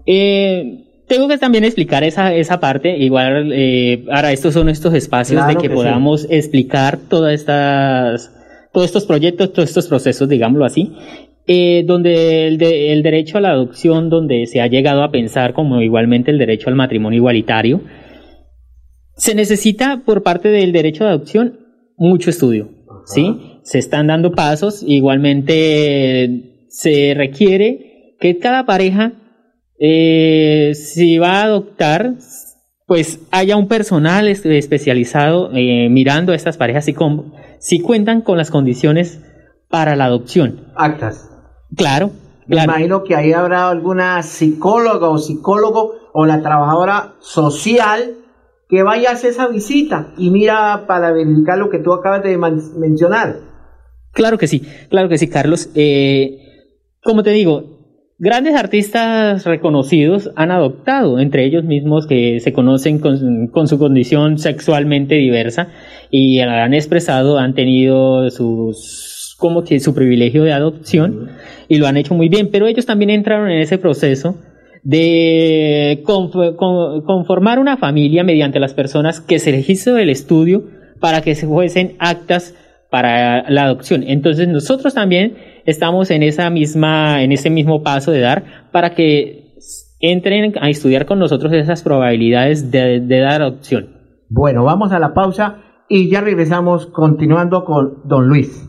Eh, 0.06 1.04
tengo 1.08 1.28
que 1.28 1.38
también 1.38 1.64
explicar 1.64 2.04
esa, 2.04 2.34
esa 2.34 2.60
parte, 2.60 2.96
igual 2.96 3.52
ahora 4.10 4.32
estos 4.32 4.54
son 4.54 4.68
estos 4.68 4.94
espacios 4.94 5.46
de 5.46 5.56
que, 5.56 5.68
podamos 5.68 6.26
explicar 6.30 6.98
todas 7.08 7.34
estas 7.34 8.36
todos 8.72 8.86
estos 8.86 9.06
proyectos, 9.06 9.52
todos 9.52 9.68
estos 9.68 9.88
procesos, 9.88 10.28
digámoslo 10.28 10.64
así, 10.64 10.92
eh, 11.46 11.82
donde 11.86 12.46
el, 12.46 12.62
el, 12.62 13.02
derecho 13.02 13.38
a 13.38 13.40
la 13.40 13.50
adopción, 13.50 14.08
donde 14.08 14.46
se 14.46 14.60
ha 14.60 14.68
llegado 14.68 15.02
a 15.02 15.10
pensar 15.10 15.52
como 15.52 15.80
igualmente 15.80 16.30
el 16.30 16.38
derecho 16.38 16.68
al 16.68 16.76
matrimonio 16.76 17.16
igualitario, 17.16 17.80
se 19.16 19.34
necesita 19.34 20.02
por 20.04 20.22
parte 20.22 20.48
del 20.48 20.72
derecho 20.72 21.04
de 21.04 21.10
adopción 21.10 21.58
mucho 21.96 22.30
estudio, 22.30 22.70
¿sí? 23.04 23.49
Se 23.70 23.78
están 23.78 24.08
dando 24.08 24.32
pasos, 24.32 24.82
igualmente 24.84 26.66
se 26.70 27.14
requiere 27.16 28.16
que 28.18 28.36
cada 28.36 28.66
pareja, 28.66 29.12
eh, 29.78 30.72
si 30.74 31.18
va 31.18 31.34
a 31.34 31.44
adoptar, 31.44 32.14
pues 32.88 33.20
haya 33.30 33.56
un 33.56 33.68
personal 33.68 34.26
especializado 34.26 35.52
eh, 35.54 35.88
mirando 35.88 36.32
a 36.32 36.34
estas 36.34 36.56
parejas 36.56 36.88
y 36.88 36.94
con 36.94 37.32
si 37.60 37.78
cuentan 37.78 38.22
con 38.22 38.36
las 38.36 38.50
condiciones 38.50 39.20
para 39.68 39.94
la 39.94 40.06
adopción. 40.06 40.66
Actas. 40.74 41.30
Claro. 41.76 42.10
Me 42.48 42.64
imagino 42.64 43.04
que 43.04 43.14
ahí 43.14 43.32
habrá 43.32 43.70
alguna 43.70 44.20
psicóloga 44.24 45.08
o 45.10 45.18
psicólogo 45.18 45.92
o 46.12 46.26
la 46.26 46.42
trabajadora 46.42 47.12
social 47.20 48.16
que 48.68 48.82
vaya 48.82 49.10
a 49.10 49.12
hacer 49.12 49.30
esa 49.30 49.46
visita 49.46 50.08
y 50.18 50.30
mira 50.30 50.86
para 50.88 51.12
verificar 51.12 51.56
lo 51.56 51.70
que 51.70 51.78
tú 51.78 51.92
acabas 51.92 52.24
de 52.24 52.36
mencionar. 52.36 53.49
Claro 54.12 54.38
que 54.38 54.46
sí, 54.46 54.62
claro 54.88 55.08
que 55.08 55.18
sí, 55.18 55.28
Carlos. 55.28 55.70
Eh, 55.74 56.38
como 57.02 57.22
te 57.22 57.30
digo, 57.30 57.80
grandes 58.18 58.54
artistas 58.54 59.44
reconocidos 59.44 60.30
han 60.36 60.50
adoptado, 60.50 61.20
entre 61.20 61.44
ellos 61.44 61.64
mismos 61.64 62.06
que 62.06 62.40
se 62.40 62.52
conocen 62.52 62.98
con, 62.98 63.66
su 63.66 63.78
condición 63.78 64.38
sexualmente 64.38 65.14
diversa 65.14 65.68
y 66.10 66.40
han 66.40 66.74
expresado, 66.74 67.38
han 67.38 67.54
tenido 67.54 68.30
sus 68.30 69.36
como 69.38 69.64
que 69.64 69.80
su 69.80 69.94
privilegio 69.94 70.44
de 70.44 70.52
adopción 70.52 71.30
y 71.66 71.78
lo 71.78 71.86
han 71.86 71.96
hecho 71.96 72.14
muy 72.14 72.28
bien, 72.28 72.50
pero 72.52 72.66
ellos 72.66 72.84
también 72.84 73.08
entraron 73.08 73.50
en 73.50 73.60
ese 73.62 73.78
proceso 73.78 74.36
de 74.82 76.02
conformar 76.04 77.58
una 77.58 77.78
familia 77.78 78.22
mediante 78.22 78.60
las 78.60 78.74
personas 78.74 79.20
que 79.20 79.38
se 79.38 79.52
les 79.52 79.68
hizo 79.70 79.96
el 79.96 80.10
estudio 80.10 80.64
para 81.00 81.22
que 81.22 81.34
se 81.34 81.46
fuesen 81.46 81.96
actas 81.98 82.54
para 82.90 83.48
la 83.50 83.64
adopción. 83.64 84.02
Entonces 84.06 84.48
nosotros 84.48 84.94
también 84.94 85.36
estamos 85.64 86.10
en 86.10 86.22
esa 86.22 86.50
misma, 86.50 87.22
en 87.22 87.32
ese 87.32 87.50
mismo 87.50 87.82
paso 87.82 88.10
de 88.10 88.20
dar 88.20 88.44
para 88.72 88.94
que 88.94 89.54
entren 90.00 90.54
a 90.60 90.68
estudiar 90.68 91.06
con 91.06 91.18
nosotros 91.18 91.52
esas 91.52 91.82
probabilidades 91.82 92.70
de, 92.70 93.00
de 93.00 93.20
dar 93.20 93.42
adopción. 93.42 94.00
Bueno, 94.28 94.64
vamos 94.64 94.92
a 94.92 94.98
la 94.98 95.14
pausa 95.14 95.58
y 95.88 96.08
ya 96.10 96.20
regresamos 96.20 96.86
continuando 96.86 97.64
con 97.64 98.08
don 98.08 98.28
Luis. 98.28 98.68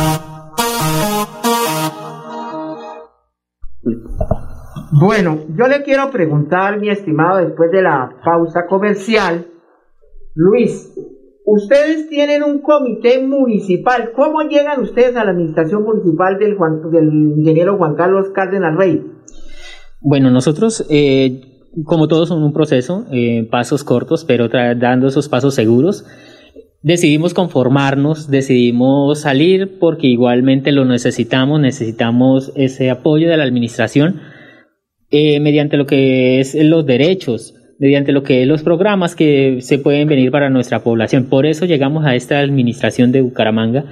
Bueno, 4.92 5.40
yo 5.58 5.66
le 5.66 5.82
quiero 5.82 6.08
preguntar, 6.12 6.78
mi 6.78 6.88
estimado, 6.88 7.38
después 7.38 7.72
de 7.72 7.82
la 7.82 8.12
pausa 8.24 8.66
comercial, 8.68 9.48
Luis, 10.36 10.94
ustedes 11.44 12.08
tienen 12.08 12.44
un 12.44 12.60
comité 12.60 13.20
municipal. 13.20 14.12
¿Cómo 14.14 14.42
llegan 14.42 14.80
ustedes 14.80 15.16
a 15.16 15.24
la 15.24 15.32
administración 15.32 15.82
municipal 15.82 16.38
del, 16.38 16.56
del 16.92 17.12
ingeniero 17.38 17.76
Juan 17.76 17.96
Carlos 17.96 18.28
Cárdenas 18.32 18.76
Rey? 18.76 19.04
Bueno, 20.00 20.30
nosotros 20.30 20.86
eh, 20.90 21.47
como 21.84 22.08
todos 22.08 22.28
son 22.28 22.42
un 22.42 22.52
proceso, 22.52 23.06
eh, 23.12 23.46
pasos 23.50 23.84
cortos, 23.84 24.24
pero 24.24 24.48
dando 24.48 25.08
esos 25.08 25.28
pasos 25.28 25.54
seguros. 25.54 26.04
Decidimos 26.82 27.34
conformarnos, 27.34 28.30
decidimos 28.30 29.20
salir 29.20 29.78
porque 29.80 30.06
igualmente 30.06 30.70
lo 30.70 30.84
necesitamos, 30.84 31.60
necesitamos 31.60 32.52
ese 32.54 32.90
apoyo 32.90 33.28
de 33.28 33.36
la 33.36 33.44
administración 33.44 34.20
eh, 35.10 35.40
mediante 35.40 35.76
lo 35.76 35.86
que 35.86 36.38
es 36.38 36.54
los 36.54 36.86
derechos, 36.86 37.54
mediante 37.80 38.12
lo 38.12 38.22
que 38.22 38.42
es 38.42 38.48
los 38.48 38.62
programas 38.62 39.16
que 39.16 39.58
se 39.60 39.78
pueden 39.78 40.06
venir 40.06 40.30
para 40.30 40.50
nuestra 40.50 40.84
población. 40.84 41.24
Por 41.28 41.46
eso 41.46 41.64
llegamos 41.64 42.04
a 42.06 42.14
esta 42.14 42.38
administración 42.38 43.10
de 43.10 43.22
Bucaramanga 43.22 43.84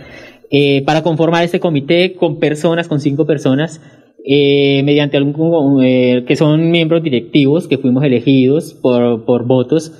eh, 0.50 0.84
para 0.84 1.02
conformar 1.02 1.42
este 1.42 1.58
comité 1.58 2.14
con 2.14 2.38
personas, 2.38 2.86
con 2.86 3.00
cinco 3.00 3.26
personas 3.26 3.80
eh, 4.28 4.82
mediante 4.84 5.16
algún, 5.16 5.84
eh, 5.84 6.24
que 6.26 6.34
son 6.34 6.72
miembros 6.72 7.00
directivos 7.00 7.68
que 7.68 7.78
fuimos 7.78 8.02
elegidos 8.02 8.74
por, 8.74 9.24
por 9.24 9.46
votos 9.46 9.92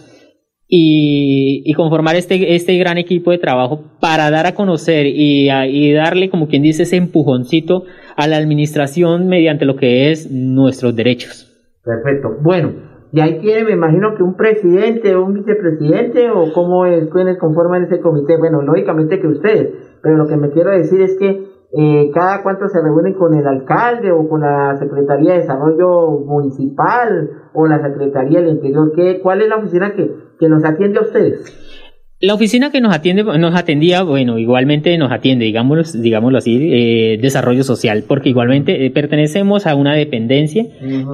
y, 0.67 1.63
y, 1.65 1.75
conformar 1.75 2.17
este, 2.17 2.57
este 2.57 2.77
gran 2.77 2.99
equipo 2.99 3.31
de 3.31 3.39
trabajo 3.39 3.85
para 4.01 4.29
dar 4.33 4.47
a 4.47 4.55
conocer 4.57 5.07
y, 5.07 5.49
y 5.49 5.93
darle, 5.93 6.29
como 6.29 6.49
quien 6.49 6.63
dice, 6.63 6.83
ese 6.83 6.97
empujoncito 6.97 7.85
a 8.17 8.27
la 8.27 8.37
administración 8.37 9.29
mediante 9.29 9.65
lo 9.65 9.77
que 9.77 10.11
es 10.11 10.29
nuestros 10.29 10.97
derechos. 10.97 11.49
Perfecto. 11.85 12.37
Bueno, 12.43 12.73
y 13.13 13.21
ahí 13.21 13.39
tiene, 13.41 13.63
me 13.63 13.73
imagino 13.73 14.17
que 14.17 14.25
un 14.25 14.35
presidente 14.35 15.15
o 15.15 15.25
un 15.25 15.35
vicepresidente 15.35 16.31
o 16.31 16.53
cómo 16.53 16.85
es, 16.85 17.09
quiénes 17.11 17.39
conforman 17.39 17.85
ese 17.85 18.01
comité. 18.01 18.37
Bueno, 18.37 18.61
lógicamente 18.63 19.21
que 19.21 19.29
ustedes, 19.29 19.69
pero 20.03 20.17
lo 20.17 20.27
que 20.27 20.37
me 20.37 20.51
quiero 20.51 20.73
decir 20.73 21.01
es 21.01 21.17
que 21.17 21.46
eh, 21.79 22.11
cada 22.15 22.43
cuánto 22.43 22.69
se 22.69 22.81
reúnen 22.81 23.15
con 23.15 23.35
el 23.35 23.47
alcalde 23.47 24.11
o 24.11 24.29
con 24.29 24.41
la 24.41 24.77
Secretaría 24.79 25.35
de 25.35 25.41
Desarrollo 25.41 26.11
Municipal 26.25 27.31
o 27.53 27.67
la 27.67 27.83
Secretaría 27.83 28.41
del 28.41 28.57
Interior. 28.57 28.93
¿Qué, 28.97 29.21
¿Cuál 29.23 29.43
es 29.43 29.49
la 29.49 29.57
oficina 29.57 29.93
que, 29.95 30.11
que 30.39 30.49
nos 30.49 30.65
atiende 30.65 30.99
a 30.99 31.03
ustedes? 31.03 31.77
La 32.19 32.33
oficina 32.33 32.71
que 32.71 32.81
nos 32.81 32.95
atiende, 32.95 33.25
nos 33.25 33.55
atendía, 33.55 34.03
bueno, 34.03 34.39
igualmente 34.39 34.97
nos 34.97 35.13
atiende, 35.13 35.45
digámoslo, 35.45 36.01
digámoslo 36.01 36.39
así, 36.39 36.71
eh, 36.73 37.19
desarrollo 37.21 37.63
social, 37.63 38.05
porque 38.09 38.31
igualmente 38.31 38.87
eh, 38.87 38.91
pertenecemos 38.91 39.67
a 39.67 39.75
una 39.75 39.93
dependencia 39.93 40.65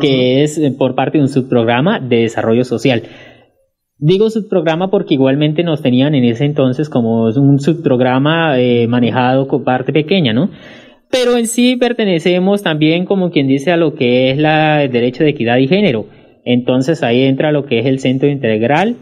que 0.00 0.44
es 0.44 0.60
por 0.78 0.94
parte 0.94 1.18
de 1.18 1.24
un 1.24 1.28
subprograma 1.28 1.98
de 1.98 2.18
desarrollo 2.18 2.64
social. 2.64 3.02
Digo 4.04 4.30
subprograma 4.30 4.90
porque 4.90 5.14
igualmente 5.14 5.62
nos 5.62 5.80
tenían 5.80 6.16
en 6.16 6.24
ese 6.24 6.44
entonces 6.44 6.88
como 6.88 7.26
un 7.26 7.60
subprograma 7.60 8.58
eh, 8.58 8.88
manejado 8.88 9.46
con 9.46 9.62
parte 9.62 9.92
pequeña, 9.92 10.32
¿no? 10.32 10.50
Pero 11.08 11.36
en 11.36 11.46
sí 11.46 11.76
pertenecemos 11.76 12.64
también, 12.64 13.04
como 13.04 13.30
quien 13.30 13.46
dice, 13.46 13.70
a 13.70 13.76
lo 13.76 13.94
que 13.94 14.32
es 14.32 14.38
la, 14.38 14.82
el 14.82 14.90
derecho 14.90 15.22
de 15.22 15.30
equidad 15.30 15.58
y 15.58 15.68
género. 15.68 16.06
Entonces 16.44 17.04
ahí 17.04 17.22
entra 17.22 17.52
lo 17.52 17.64
que 17.64 17.78
es 17.78 17.86
el 17.86 18.00
centro 18.00 18.28
integral 18.28 18.96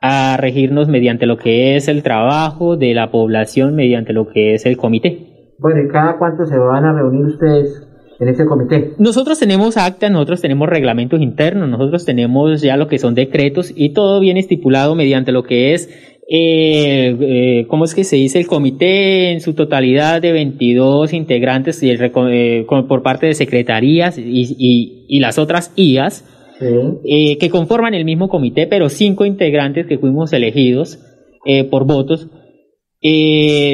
a 0.00 0.36
regirnos 0.36 0.88
mediante 0.88 1.26
lo 1.26 1.36
que 1.36 1.76
es 1.76 1.86
el 1.86 2.02
trabajo 2.02 2.76
de 2.76 2.92
la 2.92 3.12
población, 3.12 3.76
mediante 3.76 4.12
lo 4.12 4.26
que 4.26 4.54
es 4.54 4.66
el 4.66 4.76
comité. 4.76 5.54
Bueno, 5.60 5.80
¿y 5.80 5.86
cada 5.86 6.18
cuánto 6.18 6.44
se 6.44 6.58
van 6.58 6.84
a 6.84 6.92
reunir 6.92 7.26
ustedes 7.26 7.88
en 8.20 8.28
ese 8.28 8.44
comité? 8.46 8.92
Nosotros 8.98 9.38
tenemos 9.38 9.76
actas, 9.76 10.10
nosotros 10.10 10.40
tenemos 10.40 10.68
reglamentos 10.68 11.20
internos, 11.20 11.68
nosotros 11.68 12.04
tenemos 12.04 12.60
ya 12.60 12.76
lo 12.76 12.86
que 12.86 12.98
son 12.98 13.14
decretos 13.14 13.72
y 13.74 13.92
todo 13.92 14.20
viene 14.20 14.40
estipulado 14.40 14.94
mediante 14.94 15.32
lo 15.32 15.42
que 15.42 15.72
es, 15.72 15.88
eh, 16.32 17.16
eh, 17.18 17.66
¿cómo 17.66 17.84
es 17.84 17.92
que 17.92 18.04
se 18.04 18.14
dice? 18.14 18.38
El 18.38 18.46
comité 18.46 19.32
en 19.32 19.40
su 19.40 19.54
totalidad 19.54 20.22
de 20.22 20.30
22 20.30 21.12
integrantes 21.12 21.82
y 21.82 21.90
el, 21.90 22.00
eh, 22.30 22.66
por 22.88 23.02
parte 23.02 23.26
de 23.26 23.34
secretarías 23.34 24.16
y, 24.16 25.06
y, 25.08 25.18
las 25.18 25.38
otras 25.38 25.72
IAS. 25.74 26.24
que 26.60 27.48
conforman 27.50 27.94
el 27.94 28.04
mismo 28.04 28.28
comité, 28.28 28.66
pero 28.66 28.90
cinco 28.90 29.24
integrantes 29.24 29.86
que 29.86 29.98
fuimos 29.98 30.32
elegidos 30.32 31.00
por 31.70 31.86
votos. 31.86 32.28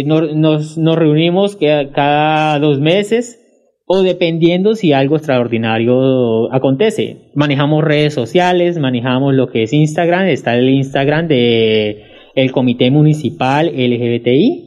nos, 0.07 0.77
nos, 0.79 0.97
reunimos 0.97 1.57
cada 1.57 2.59
dos 2.61 2.81
meses 2.81 3.46
o 3.87 4.03
dependiendo 4.03 4.75
si 4.75 4.93
algo 4.93 5.17
extraordinario 5.17 6.53
acontece. 6.53 7.31
Manejamos 7.35 7.85
redes 7.85 8.13
sociales, 8.15 8.79
manejamos 8.79 9.35
lo 9.35 9.49
que 9.49 9.63
es 9.63 9.73
Instagram, 9.73 10.27
está 10.27 10.57
el 10.57 10.69
Instagram 10.69 11.29
de 11.29 12.03
el 12.35 12.53
Comité 12.53 12.91
Municipal 12.91 13.67
LGBTI 13.69 14.67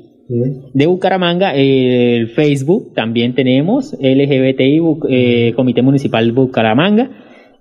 de 0.73 0.85
Bucaramanga, 0.85 1.55
el 1.55 2.27
Facebook 2.27 2.93
también 2.93 3.33
tenemos, 3.33 3.93
LGBTI, 3.93 4.79
eh, 5.09 5.53
Comité 5.55 5.81
Municipal 5.81 6.31
Bucaramanga, 6.31 7.09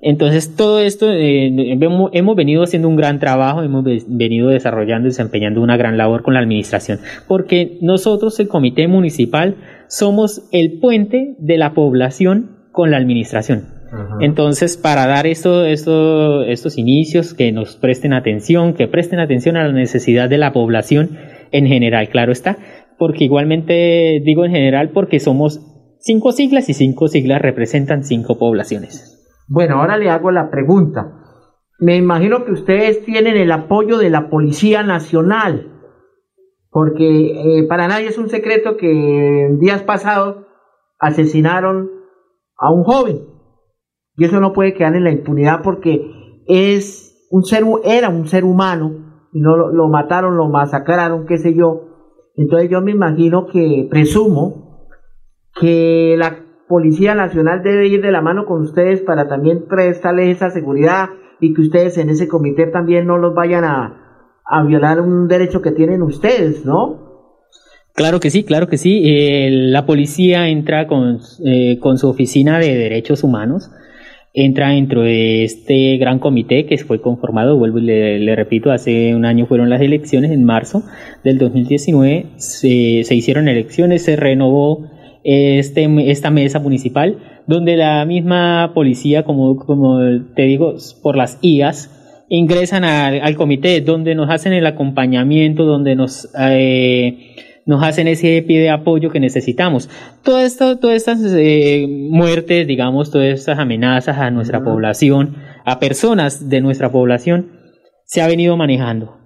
Entonces, 0.01 0.55
todo 0.55 0.79
esto 0.79 1.11
eh, 1.11 1.47
hemos, 1.49 2.11
hemos, 2.13 2.37
venido 2.37 2.63
haciendo 2.63 2.89
un 2.89 2.95
gran 2.95 3.19
trabajo, 3.19 3.63
hemos 3.63 3.85
venido 4.07 4.49
desarrollando 4.49 5.09
y 5.09 5.11
desempeñando 5.11 5.61
una 5.61 5.77
gran 5.77 5.97
labor 5.97 6.23
con 6.23 6.35
la 6.35 6.41
administración, 6.41 7.01
porque 7.27 7.79
nosotros, 7.81 8.39
el 8.39 8.49
comité 8.49 8.87
municipal, 8.87 9.57
somos 9.89 10.49
el 10.53 10.79
puente 10.81 11.37
de 11.39 11.59
la 11.59 11.75
población 11.75 12.69
con 12.73 12.91
la 12.91 12.97
administración. 12.97 13.79
Entonces, 14.21 14.77
para 14.77 15.07
dar 15.07 15.27
esto, 15.27 15.65
esto, 15.65 16.43
estos 16.43 16.77
inicios, 16.77 17.33
que 17.33 17.53
nos 17.53 17.77
presten 17.77 18.13
atención, 18.13 18.75
que 18.75 18.87
presten 18.87 19.19
atención 19.19 19.57
a 19.57 19.67
la 19.67 19.73
necesidad 19.73 20.29
de 20.29 20.37
la 20.37 20.53
población 20.53 21.17
en 21.53 21.67
general, 21.67 22.11
claro 22.11 22.31
está, 22.31 22.59
porque 22.99 23.25
igualmente 23.25 24.21
digo 24.25 24.45
en 24.45 24.53
general 24.53 24.91
porque 24.91 25.21
somos 25.21 25.61
cinco 26.01 26.33
siglas 26.33 26.69
y 26.69 26.75
cinco 26.75 27.09
siglas 27.09 27.41
representan 27.41 28.05
cinco 28.05 28.39
poblaciones. 28.39 29.15
Bueno, 29.49 29.81
ahora 29.81 29.97
le 29.97 30.11
hago 30.11 30.31
la 30.31 30.51
pregunta. 30.51 31.15
Me 31.81 31.97
imagino 31.97 32.45
que 32.45 32.53
ustedes 32.53 33.05
tienen 33.05 33.37
el 33.37 33.53
apoyo 33.53 33.99
de 33.99 34.11
la 34.11 34.29
Policía 34.29 34.83
Nacional, 34.83 35.78
porque 36.71 37.61
eh, 37.61 37.67
para 37.69 37.89
nadie 37.89 38.09
es 38.09 38.19
un 38.19 38.29
secreto 38.29 38.77
que 38.77 39.47
en 39.47 39.59
días 39.59 39.83
pasados 39.83 40.47
asesinaron 40.99 41.91
a 42.57 42.73
un 42.73 42.85
joven. 42.85 43.21
Y 44.17 44.25
eso 44.25 44.41
no 44.41 44.53
puede 44.53 44.75
quedar 44.75 44.97
en 44.97 45.05
la 45.05 45.13
impunidad 45.13 45.63
porque 45.63 46.43
es 46.47 47.27
un 47.31 47.45
ser, 47.45 47.65
era 47.85 48.09
un 48.09 48.27
ser 48.27 48.45
humano 48.45 49.29
y 49.33 49.41
no 49.41 49.57
lo, 49.57 49.73
lo 49.73 49.89
mataron, 49.89 50.37
lo 50.37 50.49
masacraron, 50.49 51.27
qué 51.27 51.39
sé 51.39 51.55
yo. 51.55 51.83
Entonces 52.35 52.71
yo 52.71 52.81
me 52.81 52.93
imagino 52.93 53.47
que, 53.47 53.87
presumo, 53.91 54.89
que 55.61 56.17
la 56.19 56.45
Policía 56.69 57.15
Nacional 57.15 57.63
debe 57.63 57.89
ir 57.89 58.03
de 58.03 58.13
la 58.13 58.21
mano 58.21 58.45
con 58.45 58.61
ustedes 58.61 59.01
para 59.01 59.27
también 59.29 59.67
prestarles 59.67 60.37
esa 60.37 60.51
seguridad 60.51 61.09
y 61.41 61.55
que 61.55 61.63
ustedes 61.63 61.97
en 61.99 62.11
ese 62.11 62.29
comité 62.29 62.67
también 62.67 63.07
no 63.07 63.17
los 63.19 63.35
vayan 63.35 63.65
a, 63.65 64.08
violar 64.67 65.01
un 65.01 65.29
derecho 65.29 65.63
que 65.63 65.73
tienen 65.73 66.03
ustedes, 66.03 66.65
¿no? 66.65 67.09
Claro 67.95 68.21
que 68.21 68.31
sí, 68.31 68.45
claro 68.45 68.69
que 68.69 68.79
sí. 68.79 69.03
Eh, 69.05 69.49
la 69.51 69.85
policía 69.85 70.49
entra 70.49 70.87
con, 70.87 71.21
eh, 71.45 71.79
con 71.81 71.99
su 71.99 72.09
oficina 72.09 72.59
de 72.61 72.77
derechos 72.77 73.25
humanos, 73.25 73.71
entra 74.35 74.69
dentro 74.69 75.03
de 75.03 75.43
este 75.43 75.97
gran 75.97 76.21
comité 76.21 76.67
que 76.67 76.79
fue 76.79 77.01
conformado, 77.01 77.59
vuelvo 77.59 77.79
y 77.79 77.83
le, 77.83 78.37
repito, 78.37 78.71
hace 78.71 79.17
un 79.17 79.25
año 79.25 79.47
fueron 79.47 79.69
las 79.69 79.81
elecciones, 79.81 80.31
en 80.31 80.45
marzo 80.45 80.85
del 81.25 81.39
2019 81.39 82.27
se, 82.37 83.03
se 83.03 83.15
hicieron 83.17 83.49
elecciones, 83.49 84.05
se 84.05 84.15
renovó 84.15 84.87
este, 85.25 85.89
esta 86.11 86.31
mesa 86.31 86.61
municipal, 86.61 87.19
donde 87.49 87.77
la 87.77 88.05
misma 88.05 88.71
policía, 88.75 89.25
como, 89.25 89.57
como 89.57 89.99
te 90.37 90.43
digo, 90.43 90.77
por 91.03 91.17
las 91.17 91.39
IAS, 91.43 91.98
ingresan 92.29 92.85
al, 92.85 93.37
comité, 93.37 93.81
donde 93.81 94.15
nos 94.15 94.31
hacen 94.31 94.53
el 94.53 94.67
acompañamiento, 94.67 95.65
donde 95.65 95.97
nos, 95.97 96.29
eh, 96.39 97.37
nos 97.67 97.83
hacen 97.83 98.09
ese 98.09 98.43
pie 98.43 98.61
de 98.61 98.71
apoyo 98.71 99.11
que 99.11 99.21
necesitamos. 99.21 99.89
Todo 100.23 100.41
esto, 100.41 100.79
todas 100.79 100.97
estas 100.97 101.21
eh, 101.37 101.87
muertes, 101.89 102.67
digamos, 102.67 103.11
todas 103.11 103.29
estas 103.29 103.59
amenazas 103.59 104.19
a 104.19 104.31
nuestra 104.31 104.63
población, 104.63 105.37
a 105.65 105.79
personas 105.79 106.49
de 106.49 106.61
nuestra 106.61 106.91
población, 106.91 107.53
se 108.05 108.23
ha 108.23 108.27
venido 108.27 108.57
manejando 108.57 109.19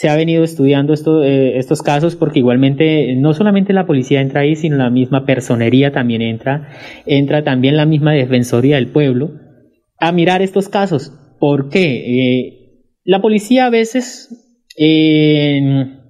se 0.00 0.08
ha 0.08 0.16
venido 0.16 0.44
estudiando 0.44 0.94
esto, 0.94 1.22
eh, 1.22 1.58
estos 1.58 1.82
casos 1.82 2.16
porque 2.16 2.38
igualmente 2.38 3.14
no 3.16 3.34
solamente 3.34 3.74
la 3.74 3.84
policía 3.86 4.22
entra 4.22 4.40
ahí, 4.40 4.56
sino 4.56 4.78
la 4.78 4.88
misma 4.88 5.26
personería 5.26 5.92
también 5.92 6.22
entra, 6.22 6.70
entra 7.04 7.44
también 7.44 7.76
la 7.76 7.84
misma 7.84 8.12
Defensoría 8.12 8.76
del 8.76 8.88
Pueblo 8.88 9.32
a 9.98 10.10
mirar 10.12 10.40
estos 10.40 10.70
casos. 10.70 11.12
¿Por 11.40 11.70
qué? 11.70 12.04
Eh, 12.06 12.84
la 13.02 13.22
policía 13.22 13.64
a 13.66 13.70
veces, 13.70 14.28
en, 14.76 16.00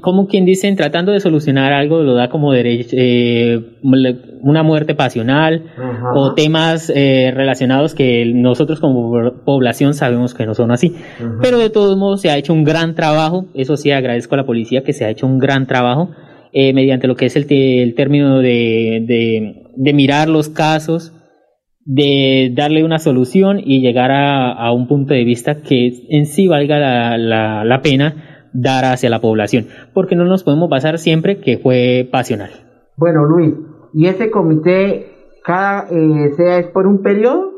como 0.00 0.26
quien 0.26 0.44
dice, 0.44 0.70
tratando 0.74 1.12
de 1.12 1.20
solucionar 1.20 1.72
algo, 1.72 2.02
lo 2.02 2.14
da 2.14 2.28
como 2.28 2.52
derecho, 2.52 2.96
eh, 2.98 3.78
una 3.82 4.64
muerte 4.64 4.96
pasional 4.96 5.66
o 6.12 6.34
temas 6.34 6.90
eh, 6.94 7.30
relacionados 7.32 7.94
que 7.94 8.24
nosotros 8.34 8.80
como 8.80 9.44
población 9.44 9.94
sabemos 9.94 10.34
que 10.34 10.44
no 10.44 10.54
son 10.54 10.72
así. 10.72 10.92
Pero 11.40 11.58
de 11.58 11.70
todos 11.70 11.96
modos 11.96 12.20
se 12.20 12.30
ha 12.30 12.36
hecho 12.36 12.52
un 12.52 12.64
gran 12.64 12.96
trabajo, 12.96 13.46
eso 13.54 13.76
sí 13.76 13.92
agradezco 13.92 14.34
a 14.34 14.38
la 14.38 14.46
policía 14.46 14.82
que 14.82 14.92
se 14.92 15.04
ha 15.04 15.10
hecho 15.10 15.26
un 15.26 15.38
gran 15.38 15.68
trabajo 15.68 16.10
mediante 16.52 17.06
lo 17.06 17.14
que 17.14 17.26
es 17.26 17.36
el, 17.36 17.46
el 17.48 17.94
término 17.94 18.40
de, 18.40 19.54
de, 19.76 19.92
mirar 19.92 20.28
los 20.28 20.48
casos, 20.48 21.12
de 21.84 22.52
darle 22.54 22.84
una 22.84 22.98
solución 22.98 23.60
y 23.62 23.80
llegar 23.80 24.10
a, 24.10 24.52
a 24.52 24.72
un 24.72 24.86
punto 24.86 25.14
de 25.14 25.24
vista 25.24 25.62
que 25.62 25.92
en 26.08 26.26
sí 26.26 26.46
valga 26.46 26.78
la, 26.78 27.18
la, 27.18 27.64
la 27.64 27.82
pena 27.82 28.48
dar 28.52 28.84
hacia 28.84 29.10
la 29.10 29.20
población, 29.20 29.66
porque 29.94 30.16
no 30.16 30.24
nos 30.24 30.44
podemos 30.44 30.68
basar 30.68 30.98
siempre 30.98 31.40
que 31.40 31.58
fue 31.58 32.08
pasional. 32.10 32.50
Bueno, 32.96 33.24
Luis, 33.24 33.54
¿y 33.94 34.06
ese 34.06 34.30
comité 34.30 35.06
cada 35.44 35.86
eh, 35.90 36.32
sea 36.36 36.58
es 36.58 36.66
por 36.68 36.86
un 36.86 37.02
periodo? 37.02 37.50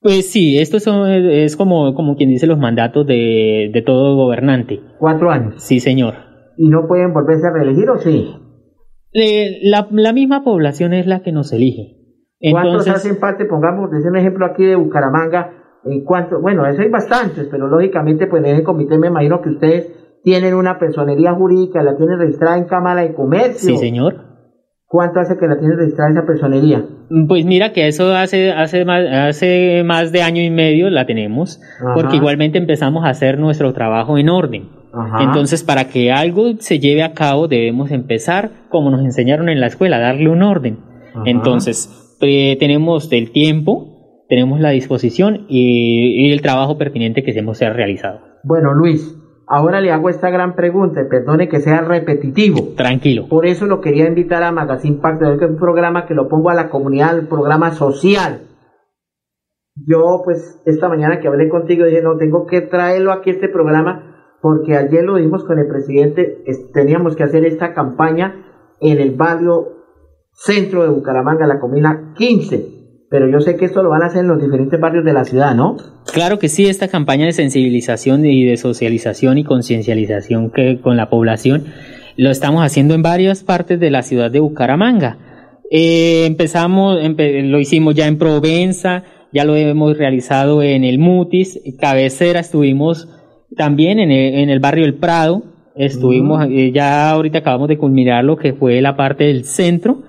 Pues 0.00 0.30
sí, 0.30 0.58
esto 0.58 0.76
es 0.76 1.56
como, 1.56 1.94
como 1.94 2.16
quien 2.16 2.30
dice 2.30 2.46
los 2.46 2.58
mandatos 2.58 3.06
de, 3.06 3.70
de 3.72 3.82
todo 3.82 4.14
gobernante. 4.14 4.80
¿Cuatro 4.98 5.30
años? 5.30 5.54
Sí, 5.58 5.80
señor. 5.80 6.14
¿Y 6.56 6.68
no 6.68 6.86
pueden 6.86 7.12
volverse 7.12 7.46
a 7.46 7.52
reelegir 7.52 7.90
o 7.90 7.98
sí? 7.98 8.28
Eh, 9.12 9.58
la, 9.62 9.88
la, 9.90 10.12
misma 10.12 10.44
población 10.44 10.92
es 10.92 11.06
la 11.06 11.22
que 11.22 11.32
nos 11.32 11.52
elige. 11.52 11.95
¿Cuántos 12.40 12.88
hacen 12.88 13.18
parte? 13.18 13.44
Pongamos, 13.46 13.90
desde 13.90 14.08
un 14.08 14.16
ejemplo 14.16 14.46
aquí 14.46 14.64
de 14.64 14.76
Bucaramanga, 14.76 15.52
en 15.84 16.04
cuanto, 16.04 16.40
bueno, 16.40 16.66
eso 16.66 16.82
hay 16.82 16.90
bastantes, 16.90 17.48
pero 17.50 17.68
lógicamente 17.68 18.26
pues 18.26 18.44
en 18.44 18.56
el 18.56 18.62
comité 18.62 18.98
me 18.98 19.06
imagino 19.06 19.40
que 19.40 19.50
ustedes 19.50 19.90
tienen 20.22 20.54
una 20.54 20.78
personería 20.78 21.32
jurídica, 21.32 21.82
la 21.82 21.96
tienen 21.96 22.18
registrada 22.18 22.58
en 22.58 22.64
Cámara 22.64 23.02
de 23.02 23.14
Comercio. 23.14 23.70
Sí, 23.70 23.76
señor. 23.76 24.26
¿Cuánto 24.88 25.20
hace 25.20 25.36
que 25.36 25.46
la 25.46 25.58
tienen 25.58 25.78
registrada 25.78 26.10
esa 26.10 26.26
personería? 26.26 26.84
Pues 27.28 27.44
mira 27.44 27.72
que 27.72 27.88
eso 27.88 28.14
hace, 28.14 28.52
hace, 28.52 28.84
más, 28.84 29.04
hace 29.06 29.82
más 29.84 30.12
de 30.12 30.22
año 30.22 30.42
y 30.42 30.50
medio 30.50 30.90
la 30.90 31.06
tenemos, 31.06 31.60
porque 31.94 32.16
igualmente 32.16 32.58
empezamos 32.58 33.04
a 33.04 33.10
hacer 33.10 33.38
nuestro 33.38 33.72
trabajo 33.72 34.16
en 34.18 34.28
orden. 34.28 34.68
Entonces, 35.20 35.62
para 35.62 35.88
que 35.88 36.10
algo 36.12 36.54
se 36.58 36.78
lleve 36.78 37.02
a 37.02 37.12
cabo, 37.12 37.48
debemos 37.48 37.90
empezar, 37.90 38.50
como 38.68 38.90
nos 38.90 39.04
enseñaron 39.04 39.48
en 39.48 39.60
la 39.60 39.66
escuela, 39.66 39.98
darle 39.98 40.28
un 40.28 40.42
orden. 40.42 40.78
Entonces, 41.24 42.05
eh, 42.20 42.56
tenemos 42.58 43.12
el 43.12 43.30
tiempo, 43.32 44.24
tenemos 44.28 44.60
la 44.60 44.70
disposición 44.70 45.46
y, 45.48 46.32
el 46.32 46.42
trabajo 46.42 46.78
pertinente 46.78 47.22
que 47.22 47.32
hemos 47.32 47.60
realizado. 47.60 48.20
Bueno, 48.44 48.72
Luis, 48.74 49.16
ahora 49.46 49.80
le 49.80 49.92
hago 49.92 50.08
esta 50.08 50.30
gran 50.30 50.54
pregunta, 50.54 51.02
perdone 51.08 51.48
que 51.48 51.60
sea 51.60 51.82
repetitivo. 51.82 52.74
Tranquilo. 52.76 53.28
Por 53.28 53.46
eso 53.46 53.66
lo 53.66 53.80
quería 53.80 54.06
invitar 54.06 54.42
a 54.42 54.52
Magazine 54.52 54.98
Pacto, 55.00 55.38
que 55.38 55.44
es 55.44 55.50
un 55.50 55.58
programa 55.58 56.06
que 56.06 56.14
lo 56.14 56.28
pongo 56.28 56.50
a 56.50 56.54
la 56.54 56.68
comunidad, 56.68 57.18
un 57.18 57.26
programa 57.26 57.72
social. 57.72 58.42
Yo, 59.74 60.22
pues, 60.24 60.62
esta 60.64 60.88
mañana 60.88 61.20
que 61.20 61.28
hablé 61.28 61.48
contigo, 61.48 61.84
dije, 61.84 62.00
no, 62.02 62.16
tengo 62.16 62.46
que 62.46 62.62
traerlo 62.62 63.12
aquí 63.12 63.30
este 63.30 63.48
programa, 63.48 64.36
porque 64.40 64.74
ayer 64.74 65.04
lo 65.04 65.16
dimos 65.16 65.44
con 65.44 65.58
el 65.58 65.66
presidente, 65.66 66.42
teníamos 66.72 67.14
que 67.14 67.24
hacer 67.24 67.44
esta 67.44 67.74
campaña 67.74 68.46
en 68.80 68.98
el 68.98 69.14
barrio 69.14 69.75
centro 70.36 70.82
de 70.82 70.90
Bucaramanga, 70.90 71.46
la 71.46 71.58
comuna 71.58 72.14
15 72.16 72.76
pero 73.08 73.28
yo 73.30 73.40
sé 73.40 73.56
que 73.56 73.64
esto 73.64 73.82
lo 73.82 73.90
van 73.90 74.02
a 74.02 74.06
hacer 74.06 74.22
en 74.22 74.28
los 74.28 74.42
diferentes 74.42 74.80
barrios 74.80 75.04
de 75.04 75.12
la 75.12 75.24
ciudad, 75.24 75.54
¿no? 75.54 75.76
Claro 76.12 76.38
que 76.38 76.48
sí, 76.48 76.66
esta 76.66 76.88
campaña 76.88 77.26
de 77.26 77.32
sensibilización 77.32 78.24
y 78.24 78.44
de 78.44 78.56
socialización 78.56 79.38
y 79.38 79.44
conciencialización 79.44 80.50
que 80.50 80.80
con 80.80 80.96
la 80.96 81.08
población 81.08 81.64
lo 82.16 82.30
estamos 82.30 82.64
haciendo 82.64 82.94
en 82.94 83.02
varias 83.02 83.44
partes 83.44 83.78
de 83.78 83.90
la 83.90 84.02
ciudad 84.02 84.30
de 84.30 84.40
Bucaramanga. 84.40 85.18
Eh, 85.70 86.24
empezamos, 86.26 86.98
lo 87.00 87.60
hicimos 87.60 87.94
ya 87.94 88.06
en 88.06 88.18
Provenza, 88.18 89.04
ya 89.32 89.44
lo 89.44 89.54
hemos 89.54 89.96
realizado 89.96 90.62
en 90.62 90.82
el 90.82 90.98
Mutis, 90.98 91.60
cabecera 91.78 92.40
estuvimos 92.40 93.08
también 93.56 94.00
en 94.00 94.10
el, 94.10 94.34
en 94.34 94.50
el 94.50 94.58
barrio 94.58 94.84
El 94.84 94.94
Prado, 94.94 95.42
estuvimos, 95.76 96.44
eh, 96.50 96.72
ya 96.72 97.10
ahorita 97.10 97.38
acabamos 97.38 97.68
de 97.68 97.78
culminar 97.78 98.24
lo 98.24 98.36
que 98.36 98.54
fue 98.54 98.80
la 98.80 98.96
parte 98.96 99.24
del 99.24 99.44
centro, 99.44 100.02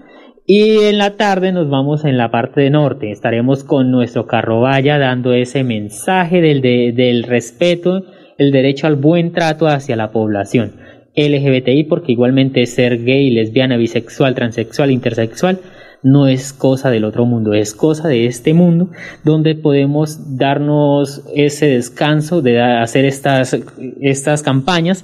y 0.50 0.86
en 0.86 0.98
la 0.98 1.18
tarde 1.18 1.52
nos 1.52 1.70
vamos 1.70 2.06
en 2.06 2.18
la 2.18 2.32
parte 2.32 2.62
de 2.62 2.70
norte. 2.70 3.12
Estaremos 3.12 3.66
con 3.66 3.92
nuestro 3.92 4.28
carro 4.28 4.62
vaya 4.62 4.98
dando 4.98 5.34
ese 5.34 5.66
mensaje 5.66 6.40
del, 6.40 6.62
del 6.62 7.24
respeto, 7.24 8.06
el 8.38 8.54
derecho 8.54 8.88
al 8.88 8.96
buen 8.96 9.34
trato 9.34 9.68
hacia 9.68 9.98
la 9.98 10.12
población 10.12 10.72
LGBTI, 11.18 11.84
porque 11.84 12.14
igualmente 12.14 12.66
ser 12.66 13.04
gay, 13.04 13.30
lesbiana, 13.30 13.76
bisexual, 13.76 14.36
transexual, 14.36 14.90
intersexual, 14.90 15.60
no 16.02 16.28
es 16.28 16.54
cosa 16.54 16.92
del 16.92 17.04
otro 17.04 17.26
mundo, 17.26 17.54
es 17.54 17.74
cosa 17.76 18.08
de 18.08 18.28
este 18.28 18.54
mundo 18.54 18.90
donde 19.26 19.56
podemos 19.56 20.38
darnos 20.38 21.26
ese 21.36 21.66
descanso 21.66 22.42
de 22.42 22.62
hacer 22.62 23.04
estas, 23.04 23.58
estas 24.00 24.44
campañas 24.44 25.04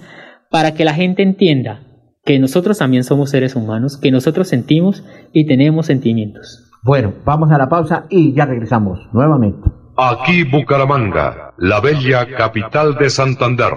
para 0.49 0.73
que 0.73 0.85
la 0.85 0.93
gente 0.93 1.21
entienda 1.21 1.81
que 2.25 2.39
nosotros 2.39 2.77
también 2.77 3.03
somos 3.03 3.31
seres 3.31 3.55
humanos, 3.55 3.97
que 3.97 4.11
nosotros 4.11 4.47
sentimos 4.47 5.03
y 5.33 5.45
tenemos 5.45 5.87
sentimientos. 5.87 6.71
Bueno, 6.81 7.13
vamos 7.25 7.51
a 7.51 7.57
la 7.57 7.67
pausa 7.67 8.05
y 8.09 8.33
ya 8.33 8.45
regresamos 8.45 8.99
nuevamente. 9.11 9.69
Aquí 9.97 10.43
Bucaramanga, 10.43 11.53
la 11.57 11.79
bella 11.81 12.25
capital 12.35 12.95
de 12.95 13.09
Santander. 13.09 13.73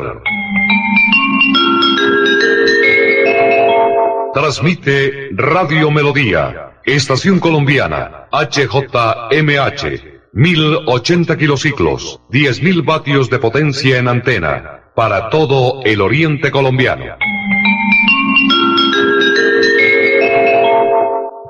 Transmite 4.33 5.31
Radio 5.33 5.91
Melodía, 5.91 6.79
Estación 6.85 7.41
Colombiana, 7.41 8.29
HJMH, 8.31 9.85
1080 10.33 11.37
kilociclos, 11.37 12.21
10.000 12.31 12.85
vatios 12.85 13.29
de 13.29 13.39
potencia 13.39 13.99
en 13.99 14.09
antena, 14.09 14.91
para 14.95 15.31
todo 15.31 15.83
el 15.85 16.01
oriente 16.01 16.51
colombiano. 16.51 17.17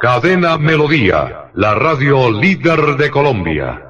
Cadena 0.00 0.58
Melodía, 0.58 1.50
la 1.54 1.74
radio 1.74 2.30
líder 2.30 2.96
de 2.96 3.10
Colombia. 3.10 3.82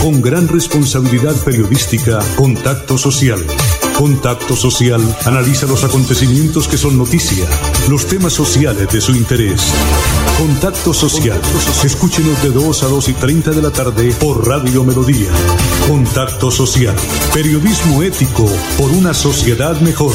Con 0.00 0.22
gran 0.22 0.46
responsabilidad 0.48 1.34
periodística, 1.44 2.20
Contacto 2.36 2.96
Social. 2.96 3.40
Contacto 4.00 4.56
Social 4.56 5.02
analiza 5.26 5.66
los 5.66 5.84
acontecimientos 5.84 6.66
que 6.66 6.78
son 6.78 6.96
noticia, 6.96 7.44
los 7.90 8.06
temas 8.06 8.32
sociales 8.32 8.90
de 8.90 8.98
su 8.98 9.12
interés. 9.12 9.74
Contacto 10.38 10.94
Social. 10.94 11.38
Escúchenos 11.84 12.42
de 12.42 12.48
2 12.48 12.82
a 12.82 12.86
2 12.86 13.08
y 13.10 13.12
30 13.12 13.50
de 13.50 13.60
la 13.60 13.70
tarde 13.70 14.10
por 14.18 14.48
Radio 14.48 14.84
Melodía. 14.84 15.28
Contacto 15.86 16.50
Social. 16.50 16.94
Periodismo 17.34 18.02
ético 18.02 18.46
por 18.78 18.90
una 18.90 19.12
sociedad 19.12 19.78
mejor. 19.82 20.14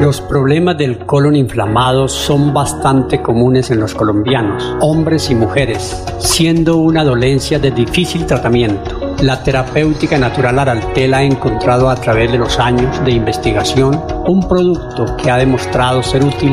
Los 0.00 0.22
problemas 0.22 0.78
del 0.78 1.04
colon 1.04 1.36
inflamado 1.36 2.08
son 2.08 2.54
bastante 2.54 3.20
comunes 3.20 3.70
en 3.70 3.80
los 3.80 3.94
colombianos, 3.94 4.64
hombres 4.80 5.28
y 5.28 5.34
mujeres, 5.34 6.02
siendo 6.18 6.78
una 6.78 7.04
dolencia 7.04 7.58
de 7.58 7.72
difícil 7.72 8.24
tratamiento. 8.24 9.07
La 9.20 9.42
terapéutica 9.42 10.16
natural 10.16 10.60
Araltel 10.60 11.12
ha 11.12 11.24
encontrado 11.24 11.90
a 11.90 11.96
través 11.96 12.30
de 12.30 12.38
los 12.38 12.56
años 12.60 13.04
de 13.04 13.10
investigación 13.10 14.00
un 14.28 14.48
producto 14.48 15.16
que 15.16 15.28
ha 15.28 15.36
demostrado 15.36 16.04
ser 16.04 16.24
útil 16.24 16.52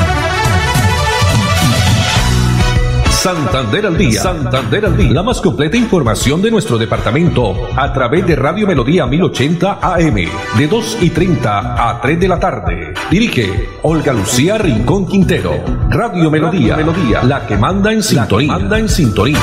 Santander 3.21 3.85
al 3.85 3.95
día. 3.99 4.19
Santander 4.19 4.83
al 4.83 4.97
día. 4.97 5.11
La 5.11 5.21
más 5.21 5.39
completa 5.41 5.77
información 5.77 6.41
de 6.41 6.49
nuestro 6.49 6.79
departamento 6.79 7.53
a 7.75 7.93
través 7.93 8.25
de 8.25 8.35
Radio 8.35 8.65
Melodía 8.65 9.05
1080 9.05 9.77
AM 9.79 10.15
de 10.57 10.67
2 10.67 10.97
y 11.01 11.11
30 11.11 11.89
a 11.89 12.01
3 12.01 12.19
de 12.19 12.27
la 12.27 12.39
tarde. 12.39 12.95
Dirige 13.11 13.69
Olga 13.83 14.11
Lucía 14.11 14.57
Rincón 14.57 15.05
Quintero. 15.05 15.53
Radio 15.89 16.31
Melodía, 16.31 16.75
Melodía, 16.75 17.21
la 17.21 17.45
que 17.45 17.57
manda 17.57 17.93
en 17.93 18.01
sintonía. 18.01 18.53
manda 18.53 18.79
en 18.79 18.89
sintonía. 18.89 19.37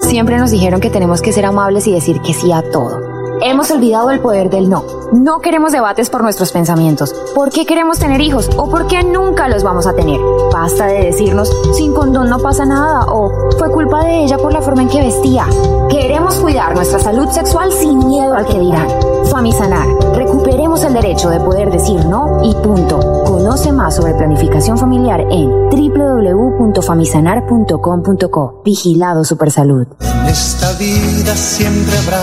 Siempre 0.00 0.36
nos 0.36 0.50
dijeron 0.50 0.82
que 0.82 0.90
tenemos 0.90 1.22
que 1.22 1.32
ser 1.32 1.46
amables 1.46 1.86
y 1.86 1.94
decir 1.94 2.20
que 2.20 2.34
sí 2.34 2.52
a 2.52 2.60
todo. 2.70 3.13
Hemos 3.42 3.70
olvidado 3.70 4.10
el 4.10 4.20
poder 4.20 4.50
del 4.50 4.68
no. 4.68 4.84
No 5.12 5.40
queremos 5.40 5.72
debates 5.72 6.10
por 6.10 6.22
nuestros 6.22 6.52
pensamientos. 6.52 7.14
¿Por 7.34 7.50
qué 7.50 7.66
queremos 7.66 7.98
tener 7.98 8.20
hijos? 8.20 8.48
¿O 8.56 8.70
por 8.70 8.86
qué 8.86 9.02
nunca 9.02 9.48
los 9.48 9.62
vamos 9.62 9.86
a 9.86 9.94
tener? 9.94 10.20
Basta 10.52 10.86
de 10.86 11.04
decirnos, 11.04 11.50
sin 11.72 11.92
condón 11.92 12.30
no 12.30 12.38
pasa 12.38 12.64
nada 12.64 13.06
o 13.06 13.50
fue 13.58 13.70
culpa 13.70 14.04
de 14.04 14.24
ella 14.24 14.38
por 14.38 14.52
la 14.52 14.62
forma 14.62 14.82
en 14.82 14.88
que 14.88 15.00
vestía. 15.00 15.46
Queremos 15.88 16.34
cuidar 16.36 16.74
nuestra 16.74 16.98
salud 16.98 17.28
sexual 17.28 17.70
sin 17.72 17.98
miedo 17.98 18.34
al 18.34 18.46
que 18.46 18.58
dirán. 18.58 18.88
Famisanar. 19.30 19.86
Recuperemos 20.14 20.82
el 20.84 20.94
derecho 20.94 21.30
de 21.30 21.40
poder 21.40 21.70
decir 21.70 22.04
no 22.06 22.40
y 22.42 22.54
punto. 22.54 22.98
Conoce 23.24 23.72
más 23.72 23.96
sobre 23.96 24.14
planificación 24.14 24.78
familiar 24.78 25.20
en 25.30 25.50
www.famisanar.com.co. 25.70 28.62
Vigilado 28.64 29.24
Supersalud. 29.24 29.86
En 30.00 30.26
esta 30.26 30.72
vida 30.72 31.34
siempre 31.34 31.96
habrá 31.98 32.22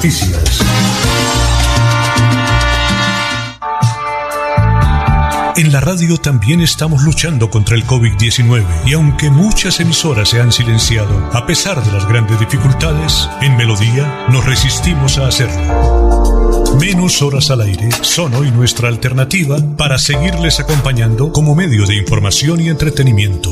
en 5.57 5.71
la 5.71 5.79
radio 5.79 6.17
también 6.17 6.61
estamos 6.61 7.03
luchando 7.03 7.51
contra 7.51 7.75
el 7.75 7.85
COVID-19 7.85 8.65
y 8.87 8.93
aunque 8.93 9.29
muchas 9.29 9.79
emisoras 9.79 10.29
se 10.29 10.41
han 10.41 10.51
silenciado, 10.51 11.29
a 11.33 11.45
pesar 11.45 11.83
de 11.83 11.91
las 11.91 12.07
grandes 12.07 12.39
dificultades, 12.39 13.29
en 13.41 13.55
Melodía 13.57 14.25
nos 14.29 14.43
resistimos 14.43 15.19
a 15.19 15.27
hacerlo. 15.27 16.75
Menos 16.79 17.21
horas 17.21 17.51
al 17.51 17.61
aire 17.61 17.89
son 18.01 18.33
hoy 18.33 18.49
nuestra 18.49 18.87
alternativa 18.87 19.57
para 19.77 19.99
seguirles 19.99 20.59
acompañando 20.59 21.31
como 21.31 21.53
medio 21.53 21.85
de 21.85 21.95
información 21.95 22.59
y 22.59 22.69
entretenimiento. 22.69 23.51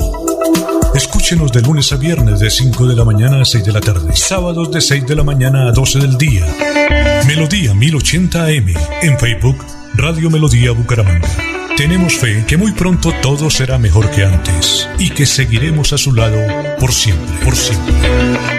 De 1.30 1.62
lunes 1.62 1.94
a 1.94 1.96
viernes 1.96 2.40
de 2.40 2.50
5 2.50 2.88
de 2.88 2.96
la 2.96 3.06
mañana 3.06 3.40
a 3.40 3.46
6 3.46 3.64
de 3.64 3.72
la 3.72 3.80
tarde. 3.80 4.16
Sábados 4.16 4.72
de 4.72 4.82
6 4.82 5.06
de 5.06 5.16
la 5.16 5.24
mañana 5.24 5.68
a 5.68 5.72
12 5.72 6.00
del 6.00 6.18
día. 6.18 6.44
Melodía 7.28 7.76
1080 7.76 8.46
AM. 8.46 8.74
En 9.04 9.20
Facebook, 9.20 9.64
Radio 9.94 10.32
Melodía 10.32 10.72
Bucaramanga. 10.72 11.30
Tenemos 11.78 12.18
fe 12.18 12.44
que 12.48 12.58
muy 12.58 12.72
pronto 12.72 13.14
todo 13.22 13.52
será 13.52 13.78
mejor 13.78 14.10
que 14.10 14.26
antes 14.26 14.90
y 14.98 15.12
que 15.12 15.28
seguiremos 15.28 15.94
a 15.94 16.00
su 16.00 16.14
lado 16.14 16.40
por 16.80 16.92
siempre, 16.92 17.36
por 17.46 17.56
siempre. 17.56 18.59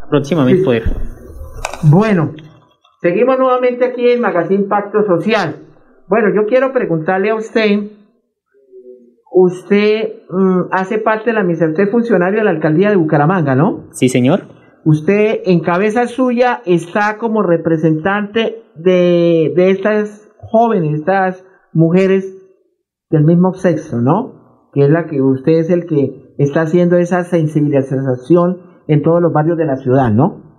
Próximamente 0.09 0.63
poder. 0.63 0.83
Bueno, 1.83 2.33
seguimos 3.01 3.37
nuevamente 3.39 3.85
aquí 3.85 4.09
en 4.09 4.21
Magazine 4.21 4.65
Pacto 4.65 5.03
Social. 5.05 5.55
Bueno, 6.07 6.27
yo 6.35 6.47
quiero 6.47 6.73
preguntarle 6.73 7.29
a 7.29 7.35
usted, 7.35 7.91
usted 9.31 10.13
mm, 10.29 10.61
hace 10.71 10.97
parte 10.97 11.29
de 11.29 11.33
la 11.33 11.41
administración, 11.41 11.71
usted 11.71 11.83
es 11.85 11.91
funcionario 11.91 12.39
de 12.39 12.45
la 12.45 12.51
alcaldía 12.51 12.89
de 12.89 12.97
Bucaramanga, 12.97 13.55
¿no? 13.55 13.87
Sí, 13.91 14.09
señor. 14.09 14.47
Usted 14.83 15.41
en 15.45 15.61
cabeza 15.61 16.07
suya 16.07 16.61
está 16.65 17.17
como 17.17 17.43
representante 17.43 18.63
de, 18.75 19.53
de 19.55 19.71
estas 19.71 20.29
jóvenes, 20.39 20.99
estas 20.99 21.45
mujeres 21.71 22.40
del 23.11 23.23
mismo 23.23 23.53
sexo, 23.53 24.01
¿no? 24.01 24.69
Que 24.73 24.85
es 24.85 24.89
la 24.89 25.05
que 25.05 25.21
usted 25.21 25.53
es 25.53 25.69
el 25.69 25.85
que 25.85 26.33
está 26.37 26.61
haciendo 26.61 26.97
esa 26.97 27.23
sensibilización 27.23 28.57
en 28.87 29.01
todos 29.03 29.21
los 29.21 29.33
barrios 29.33 29.57
de 29.57 29.65
la 29.65 29.77
ciudad, 29.77 30.11
¿no? 30.11 30.49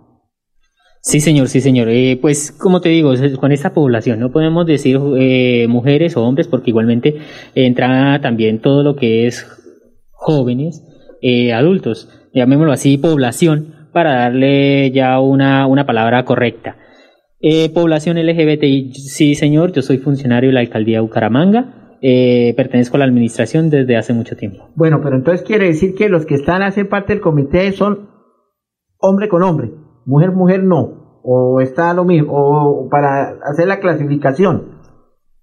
Sí, 1.01 1.19
señor, 1.19 1.49
sí, 1.49 1.61
señor. 1.61 1.89
Eh, 1.89 2.17
pues, 2.21 2.53
como 2.53 2.81
te 2.81 2.91
digo, 2.91 3.13
con 3.41 3.51
esta 3.51 3.75
población 3.75 4.21
no 4.21 4.31
podemos 4.31 4.67
decir 4.67 5.01
eh, 5.19 5.67
mujeres 5.69 6.17
o 6.17 6.23
hombres 6.23 6.47
porque 6.47 6.71
igualmente 6.71 7.17
entra 7.55 8.21
también 8.21 8.61
todo 8.61 8.85
lo 8.85 8.95
que 8.95 9.27
es 9.27 9.45
jóvenes, 10.13 10.85
eh, 11.21 11.53
adultos, 11.53 12.09
llamémoslo 12.33 12.73
así, 12.73 12.99
población, 12.99 13.89
para 13.93 14.15
darle 14.21 14.93
ya 14.93 15.19
una, 15.19 15.67
una 15.67 15.87
palabra 15.87 16.25
correcta. 16.25 16.77
Eh, 17.45 17.71
población 17.71 18.19
LGBTI, 18.19 18.95
sí, 18.95 19.35
señor, 19.35 19.73
yo 19.73 19.83
soy 19.83 19.99
funcionario 19.99 20.51
de 20.51 20.55
la 20.55 20.61
alcaldía 20.61 20.99
de 20.99 21.01
Bucaramanga. 21.01 21.82
Eh, 22.05 22.53
pertenezco 22.57 22.97
a 22.97 22.99
la 22.99 23.05
administración 23.05 23.71
desde 23.71 23.97
hace 23.97 24.13
mucho 24.13 24.37
tiempo. 24.37 24.69
Bueno, 24.75 25.01
pero 25.03 25.15
entonces 25.15 25.47
quiere 25.47 25.67
decir 25.67 25.95
que 25.95 26.09
los 26.09 26.27
que 26.27 26.35
están 26.35 26.61
hacen 26.63 26.89
parte 26.89 27.13
del 27.13 27.23
comité 27.23 27.71
son 27.73 28.11
hombre 28.99 29.29
con 29.29 29.43
hombre, 29.45 29.71
mujer 30.05 30.33
mujer 30.33 30.65
no, 30.65 31.21
o 31.23 31.61
está 31.61 31.95
lo 31.95 32.05
mismo, 32.05 32.33
o 32.33 32.89
para 32.91 33.39
hacer 33.49 33.69
la 33.69 33.79
clasificación. 33.79 34.81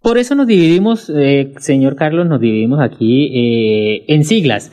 Por 0.02 0.18
eso 0.18 0.36
nos 0.36 0.48
dividimos, 0.48 1.10
eh, 1.16 1.54
señor 1.60 1.96
Carlos, 1.96 2.28
nos 2.28 2.42
dividimos 2.42 2.80
aquí 2.82 3.28
eh, 3.34 4.06
en 4.14 4.24
siglas. 4.26 4.72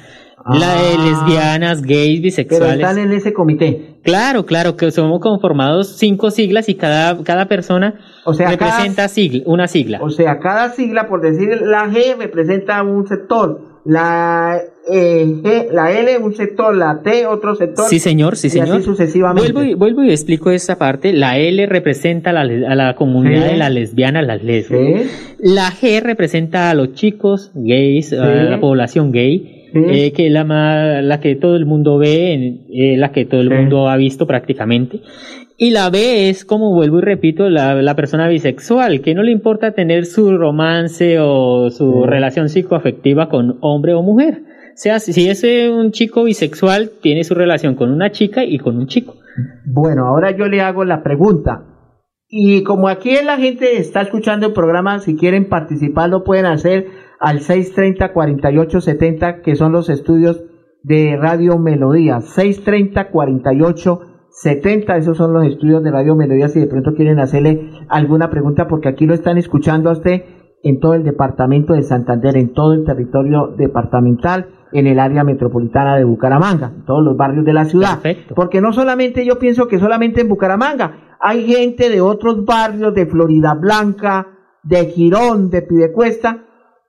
La 0.49 0.75
de 0.75 0.95
Ah. 0.97 1.05
lesbianas, 1.05 1.83
gays, 1.83 2.21
Pero 2.21 2.23
bisexuales. 2.23 2.75
están 2.77 2.99
en 2.99 3.13
ese 3.13 3.33
comité. 3.33 3.96
Claro, 4.07 4.47
claro, 4.47 4.77
que 4.77 4.91
somos 4.91 5.21
conformados 5.21 5.97
cinco 5.99 6.31
siglas 6.31 6.69
y 6.69 6.75
cada, 6.77 7.23
cada 7.25 7.47
persona 7.47 7.95
O 8.25 8.33
sea, 8.33 8.49
representa 8.51 9.09
sigla- 9.09 9.43
una 9.47 9.67
sigla. 9.69 9.99
O 10.01 10.09
sea, 10.11 10.39
cada 10.39 10.71
sigla, 10.71 11.09
por 11.09 11.21
decir 11.21 11.49
la 11.61 11.87
G, 11.89 12.17
representa 12.17 12.83
un 12.83 13.07
sector, 13.07 13.61
la, 13.85 14.59
eh, 14.91 15.25
G, 15.27 15.69
la 15.73 15.93
L 15.93 16.19
un 16.19 16.35
sector, 16.35 16.75
la 16.77 17.03
T 17.03 17.27
otro 17.27 17.55
sector. 17.55 17.85
Sí, 17.89 17.99
señor, 18.01 18.37
sí, 18.37 18.49
y 18.49 18.51
señor. 18.51 18.77
así 18.79 18.83
sucesivamente. 18.85 19.53
Vuelvo 19.53 19.71
y, 19.71 19.75
vuelvo 19.75 20.03
y 20.05 20.11
explico 20.11 20.51
esa 20.51 20.77
parte. 20.77 21.13
La 21.13 21.39
L 21.39 21.67
representa 21.67 22.31
a 22.31 22.33
la, 22.33 22.41
a 22.43 22.75
la 22.75 22.95
comunidad 22.97 23.45
Sí. 23.47 23.53
de 23.53 23.57
las 23.59 23.71
lesbianas, 23.73 24.27
las 24.27 24.43
lesbianas. 24.43 25.03
La 25.39 25.71
G 25.71 26.01
representa 26.03 26.71
a 26.71 26.75
los 26.75 26.95
chicos 26.95 27.53
gays, 27.55 28.13
a 28.13 28.25
la 28.27 28.59
población 28.61 29.13
gay. 29.13 29.56
Eh, 29.75 30.13
que 30.13 30.27
es 30.27 30.33
la, 30.33 30.45
más, 30.45 31.03
la 31.05 31.21
que 31.21 31.37
todo 31.37 31.57
el 31.57 31.67
mundo 31.67 31.99
ve, 31.99 32.61
eh, 32.73 32.97
la 32.97 33.13
que 33.13 33.25
todo 33.25 33.41
el 33.41 33.51
mundo 33.51 33.89
ha 33.89 33.97
visto 33.97 34.27
prácticamente. 34.27 35.01
Y 35.59 35.71
la 35.71 35.89
B 35.89 36.29
es, 36.29 36.45
como 36.45 36.75
vuelvo 36.75 36.99
y 36.99 37.03
repito, 37.03 37.49
la, 37.49 37.75
la 37.81 37.97
persona 37.97 38.29
bisexual, 38.29 39.01
que 39.01 39.15
no 39.15 39.23
le 39.23 39.33
importa 39.33 39.73
tener 39.73 40.05
su 40.05 40.37
romance 40.37 41.19
o 41.19 41.71
su 41.71 42.03
Sí. 42.03 42.09
relación 42.11 42.49
psicoafectiva 42.49 43.29
con 43.29 43.57
hombre 43.63 43.95
o 43.95 44.03
mujer. 44.03 44.43
O 44.43 44.79
sea, 44.79 44.99
si 45.01 45.29
es 45.31 45.43
un 45.71 45.93
chico 45.93 46.25
bisexual, 46.25 46.91
tiene 47.01 47.25
su 47.25 47.35
relación 47.35 47.75
con 47.75 47.91
una 47.91 48.11
chica 48.11 48.45
y 48.45 48.59
con 48.59 48.77
un 48.77 48.87
chico. 48.87 49.15
Bueno, 49.65 50.07
ahora 50.07 50.37
yo 50.37 50.47
le 50.47 50.61
hago 50.61 50.85
la 50.85 51.03
pregunta. 51.03 51.63
Y 52.29 52.63
como 52.63 52.89
aquí 52.89 53.13
la 53.25 53.39
gente 53.39 53.79
está 53.79 54.03
escuchando 54.03 54.49
el 54.49 54.53
programa, 54.53 54.99
si 54.99 55.17
quieren 55.17 55.49
participar 55.49 56.11
lo 56.11 56.25
pueden 56.25 56.45
hacer 56.45 56.87
al 57.21 57.41
630-4870, 57.41 59.43
que 59.43 59.57
son 59.57 59.73
los 59.73 59.89
estudios 59.89 60.45
de 60.83 61.17
Radio 61.21 61.59
Melodía. 61.59 62.19
630-4870, 62.19 64.99
esos 64.99 65.17
son 65.17 65.33
los 65.33 65.47
estudios 65.47 65.83
de 65.83 65.91
Radio 65.91 66.15
Melodía. 66.15 66.49
Si 66.49 66.61
de 66.61 66.67
pronto 66.67 66.93
quieren 66.95 67.19
hacerle 67.19 67.71
alguna 67.89 68.29
pregunta, 68.31 68.69
porque 68.69 68.89
aquí 68.89 69.07
lo 69.07 69.15
están 69.15 69.39
escuchando 69.39 69.89
a 69.91 69.95
usted 69.95 70.25
en 70.63 70.79
todo 70.81 70.95
el 70.95 71.05
departamento 71.05 71.75
de 71.75 71.83
Santander, 71.83 72.37
en 72.37 72.53
todo 72.53 72.73
el 72.73 72.85
territorio 72.85 73.55
departamental, 73.57 74.49
en 74.73 74.87
el 74.87 74.99
área 74.99 75.25
metropolitana 75.25 75.97
de 75.97 76.05
Bucaramanga, 76.05 76.73
en 76.75 76.85
todos 76.85 77.05
los 77.05 77.17
barrios 77.17 77.45
de 77.45 77.53
la 77.53 77.67
ciudad. 77.67 78.01
Porque 78.35 78.61
no 78.61 78.73
solamente 78.73 79.25
yo 79.25 79.39
pienso 79.39 79.69
que 79.69 79.79
solamente 79.79 80.23
en 80.23 80.29
Bucaramanga, 80.29 81.19
hay 81.21 81.47
gente 81.47 81.89
de 81.89 82.01
otros 82.01 82.45
barrios, 82.45 82.93
de 82.95 83.07
Florida 83.07 83.55
Blanca, 83.55 84.27
de 84.63 84.87
Girón, 84.87 85.51
de 85.51 85.63
Pidecuesta, 85.63 86.46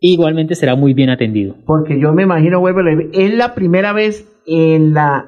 Igualmente 0.00 0.56
será 0.56 0.74
muy 0.74 0.94
bien 0.94 1.10
atendido. 1.10 1.54
Porque 1.64 2.00
yo 2.00 2.12
me 2.12 2.24
imagino, 2.24 2.58
vuelvo, 2.58 2.80
a 2.80 2.82
leer, 2.84 3.08
es 3.12 3.34
la 3.34 3.54
primera 3.54 3.92
vez 3.92 4.26
en 4.46 4.94
la 4.94 5.26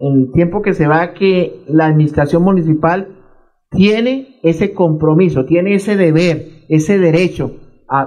en 0.00 0.26
el 0.26 0.32
tiempo 0.32 0.62
que 0.62 0.74
se 0.74 0.86
va, 0.86 1.12
que 1.12 1.64
la 1.66 1.86
administración 1.86 2.44
municipal 2.44 3.08
tiene 3.72 4.38
ese 4.44 4.72
compromiso, 4.72 5.44
tiene 5.44 5.74
ese 5.74 5.96
deber, 5.96 6.42
ese 6.68 7.00
derecho 7.00 7.50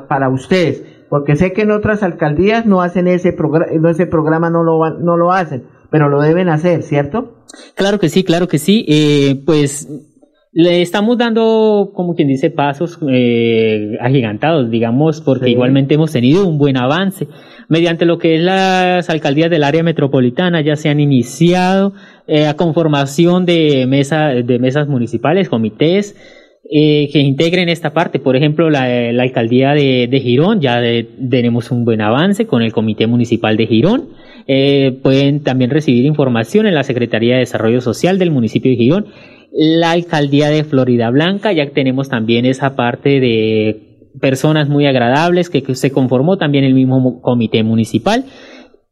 para 0.08 0.30
ustedes, 0.30 0.86
porque 1.12 1.36
sé 1.36 1.52
que 1.52 1.64
en 1.64 1.72
otras 1.72 2.04
alcaldías 2.04 2.66
no 2.66 2.82
hacen 2.82 3.06
ese, 3.06 3.34
programa, 3.34 3.90
ese 3.92 4.08
programa, 4.08 4.50
no 4.50 4.64
lo, 4.64 4.98
no 4.98 5.18
lo 5.18 5.34
hacen, 5.34 5.66
pero 5.90 6.08
lo 6.08 6.22
deben 6.22 6.48
hacer, 6.48 6.84
¿cierto? 6.84 7.44
Claro 7.76 8.00
que 8.00 8.08
sí, 8.08 8.24
claro 8.24 8.48
que 8.48 8.58
sí. 8.58 8.86
Eh, 8.88 9.36
pues 9.46 9.90
le 10.54 10.82
estamos 10.82 11.18
dando, 11.18 11.92
como 11.94 12.16
quien 12.16 12.30
dice, 12.30 12.50
pasos 12.50 12.98
eh, 13.10 13.98
agigantados, 14.00 14.72
digamos, 14.72 15.20
porque 15.20 15.50
igualmente 15.50 15.96
hemos 15.96 16.14
tenido 16.14 16.48
un 16.48 16.58
buen 16.58 16.78
avance. 16.78 17.28
Mediante 17.68 18.06
lo 18.06 18.18
que 18.18 18.38
es 18.38 18.42
las 18.42 19.10
alcaldías 19.10 19.50
del 19.50 19.66
área 19.66 19.84
metropolitana 19.84 20.62
ya 20.62 20.78
se 20.78 20.88
han 20.88 21.02
iniciado 21.02 21.92
eh, 22.26 22.48
a 22.48 22.56
conformación 22.56 23.46
de, 23.46 23.86
mesa, 23.86 24.28
de 24.30 24.60
mesas 24.60 24.88
municipales, 24.88 25.50
comités, 25.50 26.16
eh, 26.70 27.10
que 27.12 27.20
integren 27.20 27.70
esta 27.70 27.94
parte. 27.94 28.20
Por 28.20 28.36
ejemplo, 28.36 28.70
la, 28.70 28.84
alcaldía 29.22 29.74
de, 29.74 30.08
de, 30.10 30.20
Girón, 30.20 30.62
ya 30.62 30.82
tenemos 31.30 31.72
un 31.72 31.86
buen 31.86 32.02
avance 32.02 32.46
con 32.46 32.62
el 32.62 32.72
Comité 32.74 33.08
Municipal 33.08 33.58
de 33.58 33.68
Girón. 33.68 34.10
Eh, 34.48 34.98
pueden 35.04 35.44
también 35.44 35.70
recibir 35.70 36.06
información 36.06 36.66
en 36.66 36.76
la 36.76 36.84
Secretaría 36.84 37.36
de 37.36 37.42
Desarrollo 37.42 37.82
Social 37.82 38.20
del 38.20 38.32
municipio 38.32 38.72
de 38.72 38.78
Girón 38.78 39.06
la 39.52 39.92
alcaldía 39.92 40.50
de 40.50 40.64
Florida 40.64 41.10
Blanca, 41.10 41.52
ya 41.52 41.70
tenemos 41.72 42.10
también 42.10 42.46
esa 42.46 42.76
parte 42.76 43.20
de 43.20 44.10
personas 44.20 44.70
muy 44.70 44.86
agradables 44.86 45.50
que, 45.50 45.76
se 45.76 45.92
conformó 45.92 46.38
también 46.38 46.64
el 46.64 46.74
mismo 46.74 47.22
comité 47.22 47.64
municipal. 47.64 48.26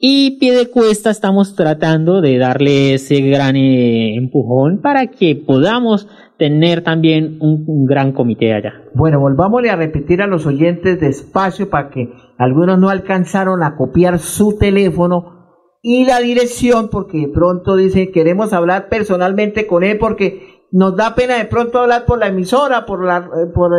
Y 0.02 0.38
pie 0.40 0.54
de 0.56 0.70
cuesta 0.70 1.10
estamos 1.10 1.56
tratando 1.56 2.22
de 2.22 2.38
darle 2.38 2.94
ese 2.94 3.20
gran 3.22 3.58
eh, 3.58 4.16
empujón 4.16 4.80
para 4.82 5.08
que 5.08 5.36
podamos 5.36 6.08
tener 6.40 6.84
también 6.84 7.38
un, 7.42 7.86
gran 7.86 8.14
comité 8.14 8.54
allá. 8.54 8.74
Bueno, 8.96 9.20
volvámosle 9.20 9.70
a 9.70 9.76
repetir 9.76 10.22
a 10.22 10.28
los 10.28 10.46
oyentes 10.46 11.00
despacio 11.00 11.70
para 11.70 11.90
que 11.90 12.10
algunos 12.38 12.80
no 12.80 12.90
alcanzaron 12.90 13.62
a 13.62 13.76
copiar 13.76 14.20
su 14.20 14.58
teléfono 14.58 15.38
y 15.82 16.06
la 16.06 16.20
dirección, 16.20 16.90
porque 16.90 17.20
de 17.20 17.28
pronto 17.28 17.76
dicen 17.76 18.12
queremos 18.14 18.54
hablar 18.54 18.88
personalmente 18.90 19.68
con 19.68 19.84
él 19.84 19.98
porque 20.00 20.66
nos 20.72 20.96
da 20.96 21.14
pena 21.14 21.38
de 21.38 21.46
pronto 21.46 21.80
hablar 21.80 22.06
por 22.06 22.20
la 22.20 22.28
emisora, 22.28 22.86
por 22.86 23.04
la, 23.04 23.18
eh, 23.18 23.48
por 23.54 23.72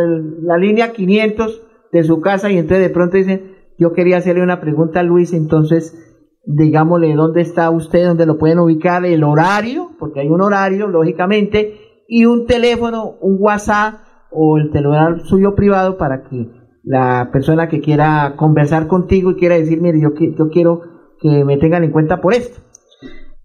la 0.43 0.57
línea 0.57 0.93
500 0.93 1.63
de 1.91 2.03
su 2.03 2.21
casa 2.21 2.51
y 2.51 2.57
entonces 2.57 2.87
de 2.87 2.93
pronto 2.93 3.17
dicen 3.17 3.55
yo 3.79 3.93
quería 3.93 4.17
hacerle 4.17 4.43
una 4.43 4.61
pregunta 4.61 4.99
a 4.99 5.03
Luis, 5.03 5.33
entonces 5.33 5.97
digámosle 6.45 7.15
dónde 7.15 7.41
está 7.41 7.71
usted, 7.71 8.05
dónde 8.05 8.27
lo 8.27 8.37
pueden 8.37 8.59
ubicar, 8.59 9.03
el 9.05 9.23
horario, 9.23 9.91
porque 9.97 10.19
hay 10.19 10.27
un 10.27 10.41
horario, 10.41 10.87
lógicamente, 10.87 11.90
y 12.13 12.25
un 12.25 12.45
teléfono, 12.45 13.15
un 13.21 13.37
WhatsApp 13.39 14.01
o 14.31 14.57
el 14.57 14.69
celular 14.73 15.21
suyo 15.21 15.55
privado 15.55 15.97
para 15.97 16.23
que 16.23 16.49
la 16.83 17.29
persona 17.31 17.69
que 17.69 17.79
quiera 17.79 18.33
conversar 18.35 18.87
contigo 18.87 19.31
y 19.31 19.35
quiera 19.35 19.55
decir, 19.55 19.79
mire, 19.79 20.01
yo, 20.01 20.09
yo 20.13 20.49
quiero 20.49 20.81
que 21.21 21.45
me 21.45 21.55
tengan 21.55 21.85
en 21.85 21.91
cuenta 21.91 22.19
por 22.19 22.33
esto. 22.33 22.59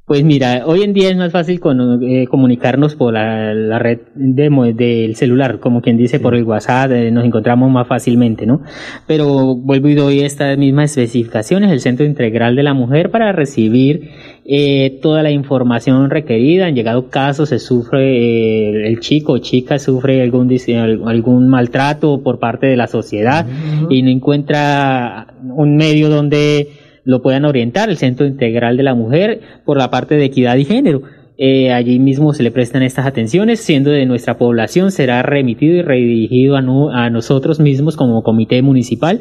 Pues 0.06 0.22
mira, 0.22 0.62
hoy 0.66 0.84
en 0.84 0.92
día 0.92 1.10
es 1.10 1.16
más 1.16 1.32
fácil 1.32 1.60
eh, 2.02 2.26
comunicarnos 2.30 2.94
por 2.94 3.14
la, 3.14 3.76
red 3.80 3.98
de, 4.14 4.72
del 4.72 5.16
celular, 5.16 5.58
como 5.58 5.82
quien 5.82 5.96
dice 5.96 6.20
por 6.20 6.36
el 6.36 6.44
WhatsApp, 6.44 6.92
eh, 6.92 7.10
nos 7.10 7.24
encontramos 7.24 7.68
más 7.72 7.88
fácilmente, 7.88 8.46
¿no? 8.46 8.62
Pero 9.08 9.56
vuelvo 9.56 9.88
y 9.88 9.96
doy 9.96 10.20
estas 10.20 10.56
mismas 10.58 10.96
especificaciones, 10.96 11.72
el 11.72 11.80
Centro 11.80 12.06
Integral 12.06 12.54
de 12.54 12.62
la 12.62 12.72
Mujer 12.72 13.10
para 13.10 13.32
recibir 13.32 14.10
eh, 14.44 14.96
toda 15.02 15.24
la 15.24 15.32
información 15.32 16.08
requerida. 16.08 16.68
En 16.68 16.76
llegado 16.76 17.08
caso 17.08 17.44
se 17.44 17.58
sufre, 17.58 18.86
el 18.86 19.00
chico 19.00 19.32
o 19.32 19.38
chica 19.38 19.80
sufre 19.80 20.22
algún, 20.22 20.56
algún 21.04 21.48
maltrato 21.48 22.22
por 22.22 22.38
parte 22.38 22.68
de 22.68 22.76
la 22.76 22.86
sociedad 22.86 23.44
y 23.90 24.02
no 24.02 24.10
encuentra 24.10 25.34
un 25.42 25.74
medio 25.74 26.10
donde 26.10 26.85
lo 27.06 27.22
puedan 27.22 27.44
orientar, 27.44 27.88
el 27.88 27.96
Centro 27.96 28.26
Integral 28.26 28.76
de 28.76 28.82
la 28.82 28.94
Mujer, 28.94 29.40
por 29.64 29.78
la 29.78 29.90
parte 29.90 30.16
de 30.16 30.24
equidad 30.24 30.56
y 30.56 30.64
género. 30.64 31.02
Eh, 31.38 31.70
allí 31.70 32.00
mismo 32.00 32.32
se 32.34 32.42
le 32.42 32.50
prestan 32.50 32.82
estas 32.82 33.06
atenciones, 33.06 33.60
siendo 33.60 33.90
de 33.90 34.06
nuestra 34.06 34.38
población, 34.38 34.90
será 34.90 35.22
remitido 35.22 35.76
y 35.76 35.82
redirigido 35.82 36.56
a, 36.56 37.10
nosotros 37.10 37.60
mismos 37.60 37.96
como 37.96 38.24
comité 38.24 38.60
municipal. 38.60 39.20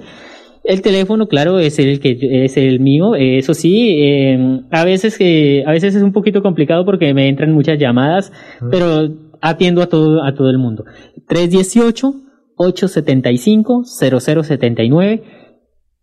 El 0.63 0.81
teléfono, 0.81 1.27
claro, 1.27 1.59
es 1.59 1.77
el 1.77 1.99
que 1.99 2.17
es 2.45 2.57
el 2.57 2.79
mío. 2.79 3.13
Eso 3.13 3.53
sí, 3.53 3.97
em, 4.01 4.61
a 4.71 4.83
veces 4.83 5.15
que 5.19 5.63
a 5.67 5.71
veces 5.71 5.93
es 5.93 6.01
un 6.01 6.11
poquito 6.11 6.41
complicado 6.41 6.85
porque 6.85 7.13
me 7.13 7.29
entran 7.29 7.51
muchas 7.51 7.77
llamadas, 7.77 8.33
pero 8.71 9.09
atiendo 9.41 9.83
a 9.83 9.85
todo 9.85 10.23
a 10.23 10.33
todo 10.33 10.49
el 10.49 10.57
mundo. 10.57 10.85
318 11.27 12.15
875 12.55 13.83
0079 13.85 15.44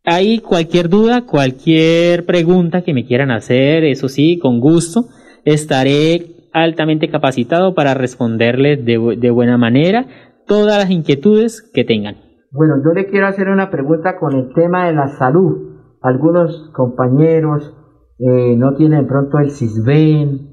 Ahí 0.05 0.41
cualquier 0.41 0.89
duda, 0.89 1.27
cualquier 1.27 2.27
pregunta 2.27 2.83
que 2.83 2.93
me 2.93 3.07
quieran 3.07 3.31
hacer, 3.31 3.85
eso 3.85 4.09
sí, 4.09 4.37
con 4.41 4.59
gusto, 4.59 5.05
estaré 5.45 6.49
altamente 6.53 7.09
capacitado 7.09 7.75
para 7.75 7.95
responderles 7.95 8.85
de, 8.85 9.31
buena 9.31 9.59
manera 9.59 10.07
todas 10.49 10.77
las 10.77 10.91
inquietudes 10.91 11.63
que 11.73 11.85
tengan. 11.85 12.17
Bueno, 12.51 12.83
yo 12.85 12.93
le 12.93 13.07
quiero 13.07 13.29
hacer 13.29 13.49
una 13.49 13.71
pregunta 13.71 14.19
con 14.19 14.35
el 14.35 14.53
tema 14.53 14.87
de 14.87 14.93
la 14.93 15.07
salud. 15.07 15.79
Algunos 16.03 16.71
compañeros 16.75 17.73
eh, 18.19 18.57
no 18.57 18.75
tienen 18.75 19.03
de 19.03 19.09
pronto 19.09 19.39
el 19.39 19.53
CISBEN, 19.53 20.51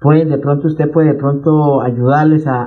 pueden 0.00 0.28
de 0.28 0.38
pronto 0.38 0.66
usted 0.66 0.90
puede 0.90 1.12
de 1.12 1.18
pronto 1.18 1.82
ayudarles 1.82 2.48
a, 2.48 2.64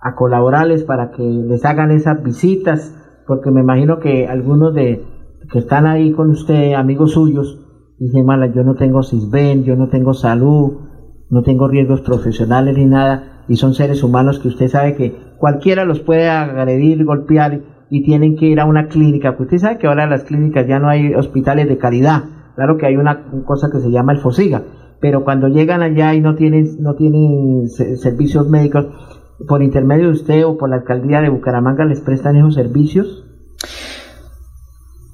a 0.00 0.14
colaborarles 0.16 0.82
para 0.82 1.12
que 1.12 1.22
les 1.22 1.64
hagan 1.64 1.92
esas 1.92 2.22
visitas 2.24 2.96
porque 3.30 3.52
me 3.52 3.60
imagino 3.60 4.00
que 4.00 4.26
algunos 4.26 4.74
de 4.74 5.04
que 5.52 5.60
están 5.60 5.86
ahí 5.86 6.10
con 6.10 6.30
usted, 6.30 6.72
amigos 6.72 7.12
suyos, 7.12 7.60
dicen, 7.96 8.26
mala, 8.26 8.52
yo 8.52 8.64
no 8.64 8.74
tengo 8.74 9.04
CISBEN, 9.04 9.62
yo 9.62 9.76
no 9.76 9.88
tengo 9.88 10.14
salud, 10.14 10.72
no 11.30 11.42
tengo 11.42 11.68
riesgos 11.68 12.00
profesionales 12.00 12.76
ni 12.76 12.86
nada, 12.86 13.44
y 13.46 13.54
son 13.54 13.72
seres 13.74 14.02
humanos 14.02 14.40
que 14.40 14.48
usted 14.48 14.66
sabe 14.66 14.96
que 14.96 15.14
cualquiera 15.38 15.84
los 15.84 16.00
puede 16.00 16.28
agredir, 16.28 17.04
golpear 17.04 17.60
y 17.88 18.02
tienen 18.02 18.34
que 18.34 18.46
ir 18.46 18.58
a 18.58 18.64
una 18.64 18.88
clínica, 18.88 19.36
porque 19.36 19.54
usted 19.54 19.68
sabe 19.68 19.78
que 19.78 19.86
ahora 19.86 20.02
en 20.02 20.10
las 20.10 20.24
clínicas 20.24 20.66
ya 20.66 20.80
no 20.80 20.88
hay 20.88 21.14
hospitales 21.14 21.68
de 21.68 21.78
calidad, 21.78 22.24
claro 22.56 22.78
que 22.78 22.86
hay 22.86 22.96
una 22.96 23.26
cosa 23.44 23.70
que 23.70 23.78
se 23.78 23.92
llama 23.92 24.10
el 24.10 24.18
FOSIGA, 24.18 24.64
pero 25.00 25.22
cuando 25.22 25.46
llegan 25.46 25.82
allá 25.82 26.14
y 26.14 26.20
no 26.20 26.34
tienen, 26.34 26.82
no 26.82 26.96
tienen 26.96 27.68
servicios 27.68 28.50
médicos, 28.50 28.88
por 29.46 29.62
intermedio 29.62 30.06
de 30.06 30.12
usted 30.12 30.44
o 30.44 30.56
por 30.56 30.70
la 30.70 30.76
alcaldía 30.76 31.20
de 31.20 31.28
Bucaramanga 31.28 31.84
les 31.84 32.00
prestan 32.00 32.36
esos 32.36 32.54
servicios? 32.54 33.24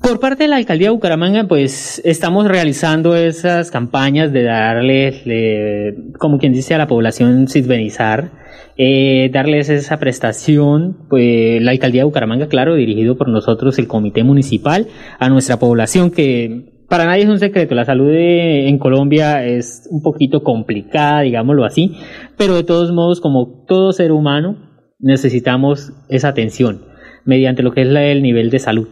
Por 0.06 0.20
parte 0.20 0.44
de 0.44 0.48
la 0.48 0.56
alcaldía 0.56 0.88
de 0.88 0.94
Bucaramanga, 0.94 1.48
pues 1.48 2.00
estamos 2.04 2.46
realizando 2.46 3.16
esas 3.16 3.72
campañas 3.72 4.32
de 4.32 4.44
darle, 4.44 6.12
como 6.18 6.38
quien 6.38 6.52
dice, 6.52 6.74
a 6.74 6.78
la 6.78 6.86
población 6.86 7.48
sisbenizar, 7.48 8.30
eh, 8.76 9.30
darles 9.32 9.68
esa 9.68 9.98
prestación, 9.98 10.96
pues 11.08 11.60
la 11.60 11.72
alcaldía 11.72 12.02
de 12.02 12.04
Bucaramanga, 12.04 12.46
claro, 12.46 12.76
dirigido 12.76 13.16
por 13.16 13.28
nosotros, 13.28 13.80
el 13.80 13.88
comité 13.88 14.22
municipal, 14.22 14.86
a 15.18 15.28
nuestra 15.28 15.58
población 15.58 16.12
que 16.12 16.75
para 16.88 17.06
nadie 17.06 17.24
es 17.24 17.28
un 17.28 17.38
secreto, 17.38 17.74
la 17.74 17.84
salud 17.84 18.10
en 18.12 18.78
Colombia 18.78 19.44
es 19.44 19.88
un 19.90 20.02
poquito 20.02 20.42
complicada, 20.42 21.22
digámoslo 21.22 21.64
así, 21.64 21.96
pero 22.36 22.54
de 22.54 22.64
todos 22.64 22.92
modos, 22.92 23.20
como 23.20 23.64
todo 23.66 23.92
ser 23.92 24.12
humano, 24.12 24.56
necesitamos 24.98 25.92
esa 26.08 26.28
atención 26.28 26.82
mediante 27.24 27.62
lo 27.62 27.72
que 27.72 27.82
es 27.82 27.88
el 27.88 28.22
nivel 28.22 28.50
de 28.50 28.58
salud. 28.58 28.88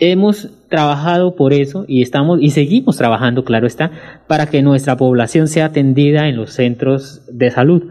Hemos 0.00 0.50
trabajado 0.68 1.34
por 1.34 1.52
eso 1.52 1.84
y 1.88 2.02
estamos 2.02 2.38
y 2.40 2.50
seguimos 2.50 2.96
trabajando, 2.96 3.44
claro 3.44 3.66
está, 3.66 3.90
para 4.28 4.46
que 4.46 4.62
nuestra 4.62 4.96
población 4.96 5.48
sea 5.48 5.66
atendida 5.66 6.28
en 6.28 6.36
los 6.36 6.52
centros 6.52 7.22
de 7.32 7.50
salud. 7.50 7.82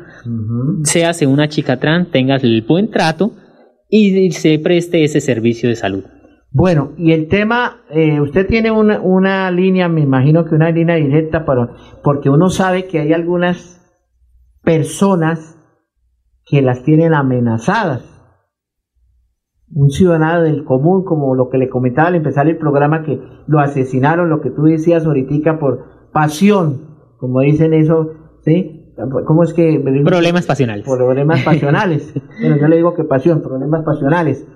Sea 0.83 1.13
Seas 1.13 1.21
una 1.23 1.49
chica 1.49 1.77
trans, 1.77 2.11
tengas 2.11 2.43
el 2.43 2.61
buen 2.61 2.91
trato 2.91 3.33
y 3.89 4.31
se 4.31 4.57
preste 4.59 5.03
ese 5.03 5.19
servicio 5.19 5.67
de 5.67 5.75
salud. 5.75 6.05
Bueno, 6.51 6.93
y 6.97 7.11
el 7.11 7.27
tema, 7.27 7.81
eh, 7.89 8.21
usted 8.21 8.47
tiene 8.47 8.71
una, 8.71 8.99
una, 9.01 9.51
línea, 9.51 9.89
me 9.89 10.01
imagino 10.01 10.45
que 10.45 10.55
una 10.55 10.71
línea 10.71 10.95
directa, 10.95 11.45
para, 11.45 11.69
porque 12.03 12.29
uno 12.29 12.49
sabe 12.49 12.87
que 12.87 12.99
hay 12.99 13.13
algunas 13.13 13.77
personas 14.63 15.59
que 16.45 16.61
las 16.61 16.83
tienen 16.83 17.13
amenazadas. 17.13 18.13
Un 19.69 19.89
ciudadano 19.89 20.43
del 20.43 20.63
común, 20.63 21.03
como 21.03 21.35
lo 21.35 21.49
que 21.49 21.57
le 21.57 21.67
comentaba 21.67 22.07
al 22.07 22.15
empezar 22.15 22.47
el 22.47 22.57
programa, 22.57 23.03
que 23.03 23.19
lo 23.47 23.59
asesinaron, 23.59 24.29
lo 24.29 24.39
que 24.39 24.49
tú 24.49 24.63
decías 24.63 25.05
ahorita, 25.05 25.59
por 25.59 26.11
pasión, 26.13 26.97
como 27.17 27.41
dicen 27.41 27.73
eso, 27.73 28.13
¿sí? 28.45 28.93
¿Cómo 29.25 29.43
es 29.43 29.53
que? 29.53 29.79
Problemas 30.05 30.45
pasionales. 30.45 30.85
Problemas 30.85 31.43
pasionales. 31.43 32.13
bueno, 32.41 32.57
yo 32.57 32.67
le 32.67 32.77
digo 32.77 32.95
que 32.95 33.03
pasión, 33.03 33.41
problemas 33.41 33.83
pasionales 33.83 34.47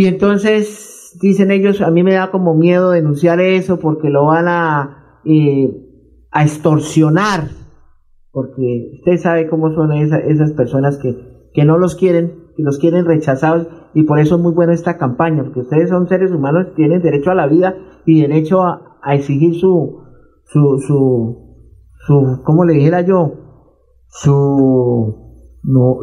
y 0.00 0.06
entonces 0.06 1.18
dicen 1.20 1.50
ellos, 1.50 1.80
a 1.80 1.90
mí 1.90 2.04
me 2.04 2.14
da 2.14 2.30
como 2.30 2.54
miedo 2.54 2.92
denunciar 2.92 3.40
eso 3.40 3.80
porque 3.80 4.10
lo 4.10 4.26
van 4.26 4.46
a, 4.46 5.20
eh, 5.24 5.68
a 6.30 6.44
extorsionar, 6.44 7.48
porque 8.30 8.92
usted 9.00 9.16
sabe 9.16 9.48
cómo 9.48 9.74
son 9.74 9.90
esa- 9.90 10.20
esas 10.20 10.52
personas 10.52 10.98
que, 10.98 11.16
que 11.52 11.64
no 11.64 11.78
los 11.78 11.96
quieren, 11.96 12.44
que 12.56 12.62
los 12.62 12.78
quieren 12.78 13.06
rechazados, 13.06 13.66
y 13.92 14.04
por 14.04 14.20
eso 14.20 14.36
es 14.36 14.40
muy 14.40 14.52
buena 14.52 14.72
esta 14.72 14.98
campaña, 14.98 15.42
porque 15.42 15.60
ustedes 15.62 15.88
son 15.88 16.06
seres 16.06 16.30
humanos, 16.30 16.74
tienen 16.76 17.02
derecho 17.02 17.32
a 17.32 17.34
la 17.34 17.48
vida 17.48 17.74
y 18.06 18.20
derecho 18.20 18.62
a, 18.62 18.98
a 19.02 19.16
exigir 19.16 19.56
su, 19.56 20.04
su, 20.44 20.78
su, 20.86 21.66
su, 22.06 22.40
¿cómo 22.44 22.64
le 22.64 22.74
dijera 22.74 23.00
yo? 23.00 23.32
Su, 24.06 25.60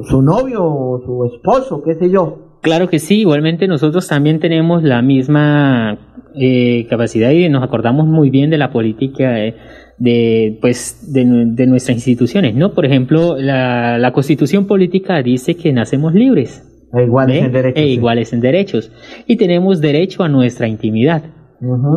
su 0.09 0.21
novio 0.21 0.65
o 0.65 0.99
su 0.99 1.23
esposo, 1.33 1.81
qué 1.81 1.95
sé 1.95 2.09
yo. 2.09 2.44
Claro 2.65 2.89
que 2.89 2.99
sí, 2.99 3.19
igualmente 3.21 3.67
nosotros 3.67 4.07
también 4.07 4.39
tenemos 4.39 4.81
la 4.83 5.01
misma 5.01 5.97
eh, 6.35 6.87
capacidad 6.89 7.29
y 7.31 7.47
nos 7.47 7.63
acordamos 7.63 8.07
muy 8.07 8.29
bien 8.29 8.49
de 8.49 8.57
la 8.57 8.71
política 8.71 9.39
eh, 9.45 9.55
de, 9.99 10.57
pues, 10.61 11.13
de, 11.13 11.25
nu- 11.25 11.55
de 11.55 11.67
nuestras 11.67 11.95
instituciones, 11.97 12.55
¿no? 12.55 12.73
Por 12.73 12.85
ejemplo, 12.85 13.37
la, 13.37 13.97
la 13.99 14.11
constitución 14.11 14.65
política 14.65 15.21
dice 15.21 15.55
que 15.55 15.71
nacemos 15.71 16.13
libres. 16.13 16.63
E 16.97 17.03
iguales 17.03 17.37
¿eh? 17.41 17.45
en 17.45 17.51
derechos. 17.51 17.81
E 17.83 17.85
sí. 17.85 17.91
iguales 17.93 18.33
en 18.33 18.41
derechos. 18.41 18.91
Y 19.27 19.35
tenemos 19.37 19.79
derecho 19.81 20.23
a 20.23 20.29
nuestra 20.29 20.67
intimidad. 20.67 21.23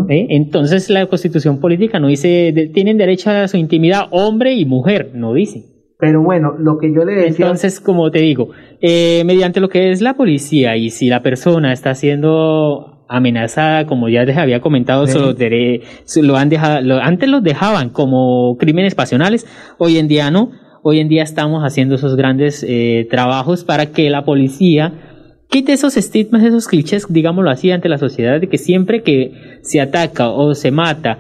Entonces 0.08 0.88
la 0.90 1.06
constitución 1.06 1.58
política 1.60 1.98
no 1.98 2.08
dice, 2.08 2.52
de- 2.54 2.68
tienen 2.68 2.98
derecho 2.98 3.30
a 3.30 3.48
su 3.48 3.56
intimidad 3.56 4.02
hombre 4.10 4.54
y 4.54 4.64
mujer, 4.66 5.12
no 5.14 5.32
dice. 5.34 5.64
Pero 5.99 6.22
bueno, 6.22 6.55
lo 6.59 6.78
que 6.78 6.92
yo 6.92 7.05
le 7.05 7.12
decía... 7.14 7.46
Entonces, 7.46 7.80
como 7.80 8.11
te 8.11 8.20
digo, 8.20 8.51
eh, 8.80 9.22
mediante 9.26 9.59
lo 9.61 9.68
que 9.68 9.90
es 9.90 10.01
la 10.01 10.14
policía 10.14 10.76
y 10.76 10.90
si 10.90 11.09
la 11.09 11.22
persona 11.22 11.72
está 11.72 11.94
siendo 11.94 13.05
amenazada, 13.09 13.86
como 13.86 14.09
ya 14.09 14.24
les 14.24 14.36
había 14.36 14.61
comentado, 14.61 15.07
Sí. 15.07 15.18
dere- 15.36 15.82
se 16.05 16.22
lo 16.22 16.36
han 16.36 16.51
dejado, 16.51 16.82
lo- 16.82 16.99
antes 16.99 17.28
los 17.28 17.42
dejaban 17.42 17.88
como 17.90 18.57
crímenes 18.59 18.94
pasionales, 18.94 19.46
hoy 19.78 19.99
en 19.99 20.09
día 20.09 20.30
no. 20.30 20.51
Hoy 20.84 21.01
en 21.01 21.09
día 21.09 21.24
estamos 21.24 21.62
haciendo 21.64 21.96
esos 21.96 22.14
grandes 22.16 22.64
eh, 22.66 23.07
trabajos 23.11 23.64
para 23.64 23.86
que 23.86 24.09
la 24.11 24.24
policía 24.24 24.92
quite 25.51 25.72
esos 25.72 25.96
estigmas, 25.96 26.44
esos 26.44 26.68
clichés, 26.68 27.07
digámoslo 27.09 27.51
así, 27.51 27.70
ante 27.72 27.88
la 27.88 27.99
sociedad, 27.99 28.40
de 28.40 28.49
que 28.49 28.59
siempre 28.59 29.03
que 29.03 29.32
se 29.62 29.80
ataca 29.80 30.28
o 30.28 30.55
se 30.55 30.70
mata 30.70 31.18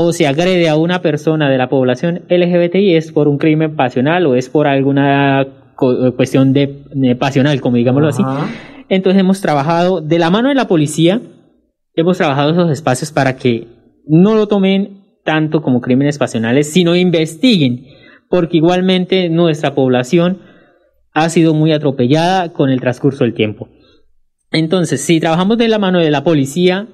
o 0.00 0.12
se 0.12 0.28
agrede 0.28 0.68
a 0.68 0.76
una 0.76 1.02
persona 1.02 1.50
de 1.50 1.58
la 1.58 1.68
población 1.68 2.22
LGBTI 2.28 2.94
es 2.94 3.10
por 3.10 3.26
un 3.26 3.36
crimen 3.36 3.74
pasional 3.74 4.26
o 4.26 4.36
es 4.36 4.48
por 4.48 4.68
alguna 4.68 5.44
cuestión 6.16 6.52
de, 6.52 6.84
de 6.94 7.16
pasional, 7.16 7.60
como 7.60 7.78
digámoslo 7.78 8.06
así. 8.06 8.22
Entonces 8.88 9.18
hemos 9.18 9.40
trabajado 9.40 10.00
de 10.00 10.20
la 10.20 10.30
mano 10.30 10.50
de 10.50 10.54
la 10.54 10.68
policía, 10.68 11.20
hemos 11.94 12.16
trabajado 12.16 12.52
esos 12.52 12.70
espacios 12.70 13.10
para 13.10 13.34
que 13.34 13.66
no 14.06 14.36
lo 14.36 14.46
tomen 14.46 15.02
tanto 15.24 15.62
como 15.62 15.80
crímenes 15.80 16.16
pasionales, 16.16 16.70
sino 16.70 16.94
investiguen, 16.94 17.86
porque 18.30 18.58
igualmente 18.58 19.28
nuestra 19.28 19.74
población 19.74 20.38
ha 21.12 21.28
sido 21.28 21.54
muy 21.54 21.72
atropellada 21.72 22.52
con 22.52 22.70
el 22.70 22.80
transcurso 22.80 23.24
del 23.24 23.34
tiempo. 23.34 23.68
Entonces, 24.52 25.00
si 25.00 25.18
trabajamos 25.18 25.58
de 25.58 25.66
la 25.66 25.80
mano 25.80 25.98
de 25.98 26.12
la 26.12 26.22
policía, 26.22 26.86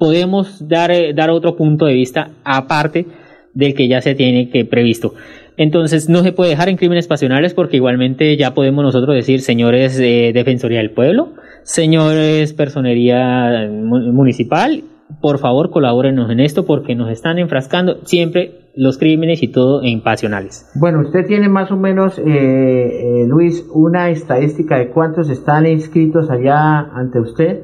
podemos 0.00 0.66
dar, 0.66 0.90
eh, 0.90 1.12
dar 1.14 1.30
otro 1.30 1.54
punto 1.56 1.84
de 1.86 1.92
vista 1.94 2.30
aparte 2.42 3.06
del 3.54 3.74
que 3.74 3.86
ya 3.86 4.00
se 4.00 4.14
tiene 4.14 4.48
que 4.48 4.64
previsto. 4.64 5.12
Entonces, 5.56 6.08
no 6.08 6.22
se 6.22 6.32
puede 6.32 6.50
dejar 6.50 6.70
en 6.70 6.76
crímenes 6.78 7.06
pasionales 7.06 7.52
porque 7.52 7.76
igualmente 7.76 8.36
ya 8.38 8.54
podemos 8.54 8.82
nosotros 8.82 9.14
decir, 9.14 9.42
señores 9.42 9.98
de 9.98 10.32
Defensoría 10.32 10.78
del 10.78 10.90
Pueblo, 10.92 11.34
señores 11.64 12.54
Personería 12.54 13.68
mu- 13.70 14.12
Municipal, 14.12 14.84
por 15.20 15.38
favor 15.38 15.70
colabórenos 15.70 16.30
en 16.30 16.40
esto 16.40 16.64
porque 16.64 16.94
nos 16.94 17.10
están 17.10 17.38
enfrascando 17.38 17.98
siempre 18.06 18.70
los 18.74 18.96
crímenes 18.96 19.42
y 19.42 19.48
todo 19.48 19.82
en 19.82 20.00
pasionales. 20.02 20.70
Bueno, 20.76 21.00
usted 21.00 21.26
tiene 21.26 21.48
más 21.50 21.70
o 21.72 21.76
menos, 21.76 22.18
eh, 22.18 22.22
eh, 22.24 23.26
Luis, 23.28 23.66
una 23.74 24.08
estadística 24.08 24.78
de 24.78 24.88
cuántos 24.88 25.28
están 25.28 25.66
inscritos 25.66 26.30
allá 26.30 26.78
ante 26.94 27.20
usted. 27.20 27.60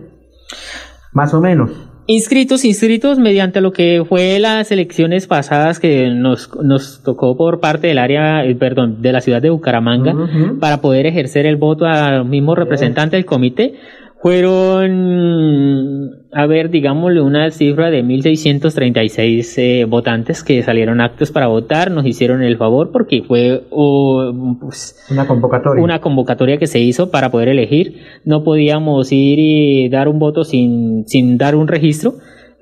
Más 1.14 1.32
o 1.32 1.40
menos. 1.40 1.70
Inscritos, 2.08 2.64
inscritos 2.64 3.18
mediante 3.18 3.60
lo 3.60 3.72
que 3.72 4.04
fue 4.08 4.38
las 4.38 4.70
elecciones 4.70 5.26
pasadas 5.26 5.80
que 5.80 6.08
nos, 6.10 6.48
nos 6.62 7.02
tocó 7.02 7.36
por 7.36 7.58
parte 7.58 7.88
del 7.88 7.98
área, 7.98 8.44
eh, 8.44 8.54
perdón, 8.54 9.02
de 9.02 9.12
la 9.12 9.20
ciudad 9.20 9.42
de 9.42 9.50
Bucaramanga 9.50 10.14
para 10.60 10.80
poder 10.80 11.06
ejercer 11.06 11.46
el 11.46 11.56
voto 11.56 11.84
al 11.84 12.24
mismo 12.24 12.54
representante 12.54 13.16
del 13.16 13.24
comité. 13.24 13.74
Fueron, 14.22 16.10
a 16.32 16.46
ver, 16.46 16.70
digámosle 16.70 17.20
una 17.20 17.50
cifra 17.50 17.90
de 17.90 18.02
1.636 18.02 19.54
eh, 19.58 19.84
votantes 19.84 20.42
que 20.42 20.62
salieron 20.62 21.00
actos 21.00 21.30
para 21.30 21.46
votar, 21.48 21.90
nos 21.90 22.06
hicieron 22.06 22.42
el 22.42 22.56
favor 22.56 22.90
porque 22.92 23.22
fue 23.22 23.64
oh, 23.70 24.32
pues, 24.60 24.96
Una 25.10 25.26
convocatoria. 25.26 25.84
una 25.84 26.00
convocatoria 26.00 26.58
que 26.58 26.66
se 26.66 26.80
hizo 26.80 27.10
para 27.10 27.30
poder 27.30 27.48
elegir. 27.48 28.00
No 28.24 28.42
podíamos 28.42 29.12
ir 29.12 29.38
y 29.38 29.88
dar 29.90 30.08
un 30.08 30.18
voto 30.18 30.44
sin, 30.44 31.06
sin 31.06 31.36
dar 31.38 31.54
un 31.54 31.68
registro. 31.68 32.14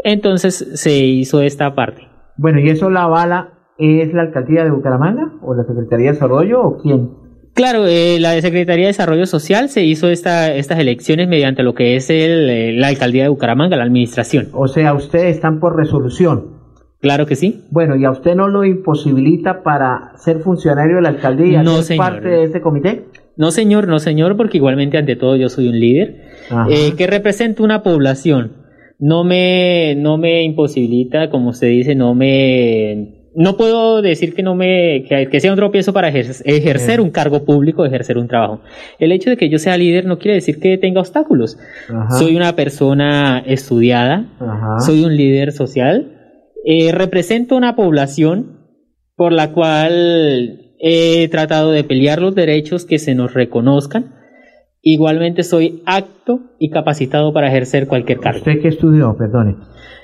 Entonces 0.02 0.72
se 0.74 0.98
hizo 0.98 1.40
esta 1.40 1.74
parte. 1.74 2.02
Bueno, 2.36 2.60
¿y 2.60 2.68
eso 2.68 2.90
la 2.90 3.06
bala 3.06 3.54
es 3.78 4.12
la 4.12 4.22
alcaldía 4.22 4.64
de 4.64 4.70
Bucaramanga 4.70 5.32
o 5.42 5.54
la 5.54 5.64
Secretaría 5.64 6.08
de 6.08 6.12
Desarrollo 6.12 6.60
o 6.62 6.76
quién? 6.78 7.23
Claro, 7.54 7.86
eh, 7.86 8.18
la 8.18 8.40
Secretaría 8.40 8.86
de 8.86 8.88
Desarrollo 8.88 9.26
Social 9.26 9.68
se 9.68 9.84
hizo 9.84 10.08
esta, 10.08 10.52
estas 10.52 10.80
elecciones 10.80 11.28
mediante 11.28 11.62
lo 11.62 11.74
que 11.74 11.94
es 11.94 12.10
el, 12.10 12.50
eh, 12.50 12.72
la 12.72 12.88
alcaldía 12.88 13.22
de 13.22 13.28
Bucaramanga, 13.28 13.76
la 13.76 13.84
administración. 13.84 14.48
O 14.52 14.66
sea, 14.66 14.92
ustedes 14.92 15.36
están 15.36 15.60
por 15.60 15.76
resolución. 15.76 16.54
Claro 17.00 17.26
que 17.26 17.36
sí. 17.36 17.64
Bueno, 17.70 17.94
¿y 17.96 18.04
a 18.04 18.10
usted 18.10 18.34
no 18.34 18.48
lo 18.48 18.64
imposibilita 18.64 19.62
para 19.62 20.12
ser 20.16 20.40
funcionario 20.40 20.96
de 20.96 21.02
la 21.02 21.10
alcaldía? 21.10 21.62
No, 21.62 21.76
ser 21.76 21.84
señor. 21.84 22.04
parte 22.04 22.28
de 22.28 22.44
ese 22.44 22.60
comité? 22.60 23.04
No 23.36 23.52
señor, 23.52 23.86
no 23.86 24.00
señor, 24.00 24.36
porque 24.36 24.56
igualmente 24.56 24.98
ante 24.98 25.14
todo 25.14 25.36
yo 25.36 25.48
soy 25.48 25.68
un 25.68 25.78
líder 25.78 26.22
eh, 26.70 26.94
que 26.96 27.06
representa 27.06 27.62
una 27.62 27.82
población. 27.82 28.64
No 28.98 29.22
me, 29.22 29.94
no 29.96 30.18
me 30.18 30.42
imposibilita, 30.44 31.30
como 31.30 31.50
usted 31.50 31.68
dice, 31.68 31.94
no 31.94 32.14
me, 32.14 33.23
no 33.36 33.56
puedo 33.56 34.00
decir 34.02 34.34
que 34.34 34.42
no 34.42 34.54
me, 34.54 35.04
que, 35.08 35.28
que 35.28 35.40
sea 35.40 35.50
un 35.52 35.56
tropiezo 35.56 35.92
para 35.92 36.10
ejer- 36.10 36.42
ejercer 36.44 37.00
un 37.00 37.10
cargo 37.10 37.44
público, 37.44 37.84
ejercer 37.84 38.16
un 38.18 38.28
trabajo. 38.28 38.60
El 38.98 39.10
hecho 39.12 39.30
de 39.30 39.36
que 39.36 39.48
yo 39.48 39.58
sea 39.58 39.76
líder 39.76 40.06
no 40.06 40.18
quiere 40.18 40.34
decir 40.36 40.60
que 40.60 40.78
tenga 40.78 41.00
obstáculos. 41.00 41.58
Ajá. 41.88 42.10
Soy 42.18 42.36
una 42.36 42.54
persona 42.54 43.42
estudiada, 43.46 44.26
Ajá. 44.38 44.80
soy 44.80 45.04
un 45.04 45.16
líder 45.16 45.52
social, 45.52 46.12
eh, 46.64 46.92
represento 46.92 47.56
una 47.56 47.74
población 47.76 48.60
por 49.16 49.32
la 49.32 49.52
cual 49.52 50.74
he 50.80 51.28
tratado 51.28 51.70
de 51.72 51.84
pelear 51.84 52.20
los 52.20 52.34
derechos 52.34 52.84
que 52.84 52.98
se 52.98 53.14
nos 53.14 53.34
reconozcan. 53.34 54.14
Igualmente 54.82 55.44
soy 55.44 55.82
apto 55.86 56.40
y 56.58 56.68
capacitado 56.70 57.32
para 57.32 57.48
ejercer 57.48 57.86
cualquier 57.86 58.18
cargo. 58.20 58.38
¿Usted 58.40 58.60
qué 58.60 58.68
estudió? 58.68 59.16
Perdone. 59.16 59.56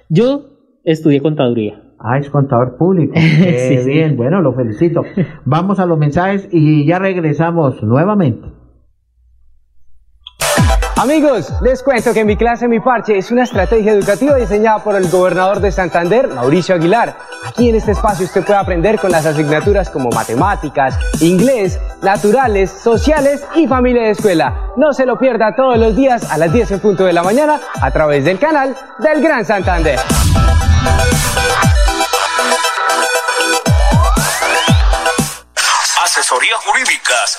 Yo 0.08 0.56
estudié 0.84 1.20
contaduría. 1.20 1.82
Ah, 2.02 2.18
es 2.18 2.30
contador 2.30 2.76
público. 2.76 3.12
Qué 3.14 3.66
Sí, 3.68 3.84
sí. 3.84 3.90
bien, 3.90 4.16
bueno, 4.16 4.40
lo 4.40 4.54
felicito. 4.54 5.02
Vamos 5.44 5.78
a 5.80 5.86
los 5.86 5.98
mensajes 5.98 6.48
y 6.50 6.86
ya 6.86 6.98
regresamos 6.98 7.82
nuevamente. 7.82 8.48
Amigos, 10.96 11.50
les 11.62 11.82
cuento 11.82 12.12
que 12.12 12.26
mi 12.26 12.36
clase 12.36 12.68
Mi 12.68 12.78
Parche 12.78 13.16
es 13.16 13.30
una 13.30 13.44
estrategia 13.44 13.92
educativa 13.92 14.36
diseñada 14.36 14.84
por 14.84 14.96
el 14.96 15.08
gobernador 15.08 15.60
de 15.60 15.72
Santander, 15.72 16.28
Mauricio 16.28 16.74
Aguilar. 16.74 17.16
Aquí 17.48 17.70
en 17.70 17.76
este 17.76 17.92
espacio 17.92 18.26
usted 18.26 18.44
puede 18.44 18.58
aprender 18.58 18.98
con 18.98 19.10
las 19.10 19.24
asignaturas 19.24 19.88
como 19.88 20.10
matemáticas, 20.10 20.98
inglés, 21.22 21.80
naturales, 22.02 22.70
sociales 22.70 23.46
y 23.56 23.66
familia 23.66 24.02
de 24.02 24.10
escuela. 24.10 24.72
No 24.76 24.92
se 24.92 25.06
lo 25.06 25.18
pierda 25.18 25.54
todos 25.56 25.78
los 25.78 25.96
días 25.96 26.30
a 26.30 26.36
las 26.36 26.52
10 26.52 26.70
en 26.72 26.80
punto 26.80 27.04
de 27.06 27.14
la 27.14 27.22
mañana 27.22 27.58
a 27.80 27.90
través 27.90 28.26
del 28.26 28.38
canal 28.38 28.74
del 28.98 29.22
Gran 29.22 29.46
Santander. 29.46 29.98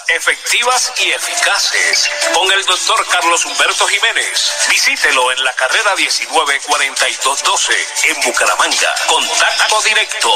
Efectivas 0.10 0.94
y 1.00 1.12
eficaces 1.12 2.08
con 2.34 2.52
el 2.52 2.64
doctor 2.66 3.08
Carlos 3.08 3.46
Humberto 3.46 3.88
Jiménez. 3.88 4.52
Visítelo 4.70 5.32
en 5.32 5.42
la 5.44 5.54
carrera 5.54 5.96
194212 5.96 7.88
en 8.04 8.22
Bucaramanga. 8.22 8.96
Contacto 9.08 9.82
directo 9.82 10.32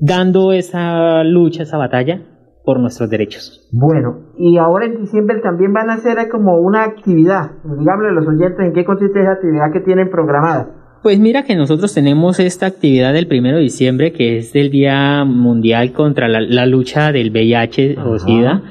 dando 0.00 0.52
esa 0.52 1.22
lucha, 1.24 1.62
esa 1.62 1.78
batalla 1.78 2.22
por 2.64 2.80
nuestros 2.80 3.10
derechos. 3.10 3.68
Bueno, 3.72 4.32
y 4.38 4.58
ahora 4.58 4.86
en 4.86 5.00
diciembre 5.00 5.40
también 5.42 5.72
van 5.72 5.90
a 5.90 5.94
hacer 5.94 6.16
como 6.28 6.56
una 6.56 6.84
actividad. 6.84 7.52
Díganle 7.64 8.08
a 8.08 8.12
los 8.12 8.26
oyentes 8.26 8.60
en 8.60 8.72
qué 8.72 8.84
consiste 8.84 9.20
esa 9.20 9.32
actividad 9.32 9.72
que 9.72 9.80
tienen 9.80 10.10
programada. 10.10 10.82
Pues 11.02 11.18
mira 11.18 11.42
que 11.42 11.56
nosotros 11.56 11.92
tenemos 11.92 12.38
esta 12.38 12.66
actividad 12.66 13.12
del 13.12 13.26
primero 13.26 13.56
de 13.56 13.64
diciembre, 13.64 14.12
que 14.12 14.38
es 14.38 14.54
el 14.54 14.70
Día 14.70 15.24
Mundial 15.24 15.92
contra 15.92 16.28
la, 16.28 16.40
la 16.40 16.66
lucha 16.66 17.10
del 17.10 17.30
VIH 17.30 17.96
o 17.98 18.18
SIDA. 18.18 18.62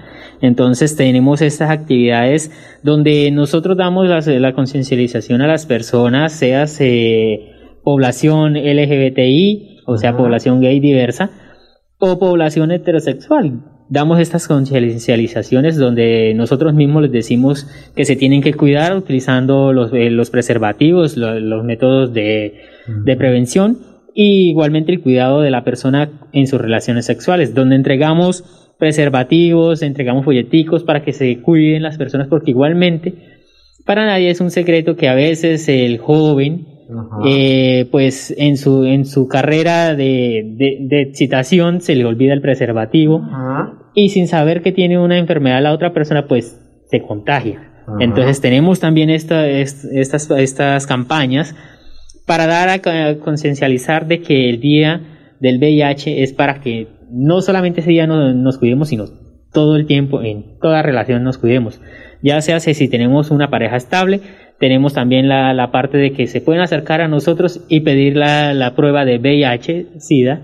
Entonces 0.41 0.95
tenemos 0.95 1.41
estas 1.41 1.69
actividades 1.69 2.51
donde 2.83 3.29
nosotros 3.31 3.77
damos 3.77 4.07
la, 4.07 4.19
la 4.19 4.53
conciencialización 4.53 5.41
a 5.41 5.47
las 5.47 5.65
personas, 5.65 6.33
sea 6.33 6.65
eh, 6.79 7.51
población 7.83 8.53
LGBTI, 8.53 9.81
o 9.85 9.97
sea, 9.97 10.17
población 10.17 10.61
gay 10.61 10.79
diversa, 10.79 11.29
o 11.99 12.17
población 12.17 12.71
heterosexual. 12.71 13.61
Damos 13.89 14.19
estas 14.19 14.47
conciencializaciones 14.47 15.77
donde 15.77 16.33
nosotros 16.33 16.73
mismos 16.73 17.03
les 17.03 17.11
decimos 17.11 17.67
que 17.95 18.05
se 18.05 18.15
tienen 18.15 18.41
que 18.41 18.53
cuidar 18.53 18.95
utilizando 18.95 19.73
los, 19.73 19.91
eh, 19.93 20.09
los 20.09 20.29
preservativos, 20.29 21.17
lo, 21.17 21.39
los 21.39 21.63
métodos 21.65 22.13
de, 22.13 22.61
de 22.87 23.15
prevención 23.17 23.79
y 24.13 24.49
igualmente 24.49 24.91
el 24.91 25.01
cuidado 25.01 25.41
de 25.41 25.51
la 25.51 25.63
persona 25.63 26.09
en 26.31 26.47
sus 26.47 26.59
relaciones 26.59 27.05
sexuales, 27.05 27.53
donde 27.53 27.75
entregamos 27.75 28.70
preservativos, 28.81 29.83
entregamos 29.83 30.25
folleticos 30.25 30.83
para 30.83 31.03
que 31.03 31.13
se 31.13 31.39
cuiden 31.39 31.83
las 31.83 31.99
personas, 31.99 32.27
porque 32.27 32.49
igualmente 32.49 33.13
para 33.85 34.07
nadie 34.07 34.31
es 34.31 34.41
un 34.41 34.49
secreto 34.49 34.95
que 34.95 35.07
a 35.07 35.13
veces 35.13 35.69
el 35.69 35.99
joven, 35.99 36.65
eh, 37.27 37.87
pues 37.91 38.33
en 38.35 38.57
su, 38.57 38.85
en 38.85 39.05
su 39.05 39.27
carrera 39.27 39.93
de, 39.93 40.55
de, 40.57 40.77
de, 40.81 41.01
excitación 41.03 41.81
se 41.81 41.95
le 41.95 42.05
olvida 42.05 42.33
el 42.33 42.41
preservativo 42.41 43.21
y 43.93 44.09
sin 44.09 44.27
saber 44.27 44.63
que 44.63 44.71
tiene 44.71 44.97
una 44.97 45.19
enfermedad 45.19 45.61
la 45.61 45.73
otra 45.73 45.93
persona, 45.93 46.27
pues 46.27 46.59
se 46.89 47.01
contagia. 47.03 47.85
Entonces 47.99 48.41
tenemos 48.41 48.79
también 48.79 49.11
esta, 49.11 49.47
estas, 49.47 50.31
estas 50.31 50.87
campañas 50.87 51.55
para 52.25 52.47
dar 52.47 52.69
a 52.69 53.19
conciencializar 53.19 54.07
de 54.07 54.21
que 54.21 54.49
el 54.49 54.59
día 54.59 55.35
del 55.39 55.59
VIH 55.59 56.23
es 56.23 56.33
para 56.33 56.61
que 56.61 56.87
no 57.11 57.41
solamente 57.41 57.81
ese 57.81 57.91
día 57.91 58.07
nos, 58.07 58.35
nos 58.35 58.57
cuidemos, 58.57 58.89
sino 58.89 59.05
todo 59.51 59.75
el 59.75 59.85
tiempo, 59.85 60.21
en 60.21 60.57
toda 60.59 60.81
relación 60.81 61.23
nos 61.23 61.37
cuidemos. 61.37 61.81
Ya 62.23 62.39
sea 62.41 62.59
si 62.59 62.89
tenemos 62.89 63.31
una 63.31 63.49
pareja 63.49 63.75
estable, 63.75 64.21
tenemos 64.59 64.93
también 64.93 65.27
la, 65.27 65.53
la, 65.53 65.71
parte 65.71 65.97
de 65.97 66.13
que 66.13 66.27
se 66.27 66.39
pueden 66.39 66.61
acercar 66.61 67.01
a 67.01 67.07
nosotros 67.07 67.65
y 67.67 67.81
pedir 67.81 68.15
la, 68.15 68.53
la 68.53 68.75
prueba 68.75 69.05
de 69.05 69.17
VIH, 69.17 69.99
SIDA, 69.99 70.41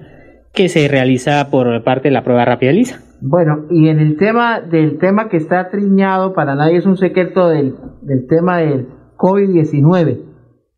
que 0.53 0.70
se 0.70 0.88
realiza 0.88 1.49
por 1.51 1.84
parte 1.84 2.07
de 2.07 2.13
la 2.13 2.24
prueba 2.24 2.43
rápida 2.43 2.72
lisa. 2.72 2.99
Bueno, 3.22 3.65
y 3.70 3.89
en 3.89 3.99
el 3.99 4.18
tema 4.18 4.59
del 4.59 4.97
tema 4.97 5.30
que 5.30 5.38
está 5.38 5.70
triñado, 5.70 6.34
para 6.34 6.55
nadie 6.55 6.78
es 6.78 6.86
un 6.86 6.97
secreto 6.97 7.47
del, 7.47 7.76
del 8.01 8.28
tema 8.28 8.57
del 8.57 8.88
COVID-19. 9.18 10.20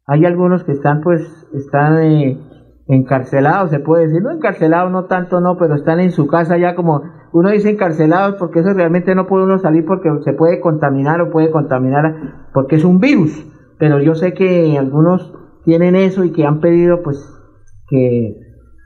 Hay 0.05 0.25
algunos 0.25 0.63
que 0.63 0.71
están, 0.71 1.01
pues, 1.01 1.21
están 1.53 2.01
eh, 2.03 2.37
encarcelados, 2.89 3.69
se 3.69 3.79
puede 3.79 4.07
decir, 4.07 4.21
no 4.23 4.31
encarcelados, 4.31 4.91
no 4.91 5.05
tanto, 5.05 5.39
no, 5.39 5.57
pero 5.57 5.75
están 5.75 5.99
en 5.99 6.11
su 6.11 6.25
casa 6.25 6.57
ya 6.57 6.73
como 6.73 7.03
uno 7.31 7.51
dice 7.51 7.69
encarcelados 7.69 8.35
porque 8.39 8.61
eso 8.61 8.73
realmente 8.73 9.13
no 9.13 9.27
puede 9.27 9.45
uno 9.45 9.59
salir 9.59 9.85
porque 9.85 10.09
se 10.23 10.33
puede 10.33 10.59
contaminar 10.59 11.21
o 11.21 11.29
puede 11.29 11.51
contaminar 11.51 12.47
porque 12.51 12.77
es 12.77 12.83
un 12.83 12.99
virus, 12.99 13.45
pero 13.77 14.01
yo 14.01 14.15
sé 14.15 14.33
que 14.33 14.75
algunos 14.79 15.31
tienen 15.63 15.95
eso 15.95 16.23
y 16.23 16.31
que 16.31 16.45
han 16.45 16.61
pedido 16.61 17.03
pues 17.03 17.23
que, 17.87 18.39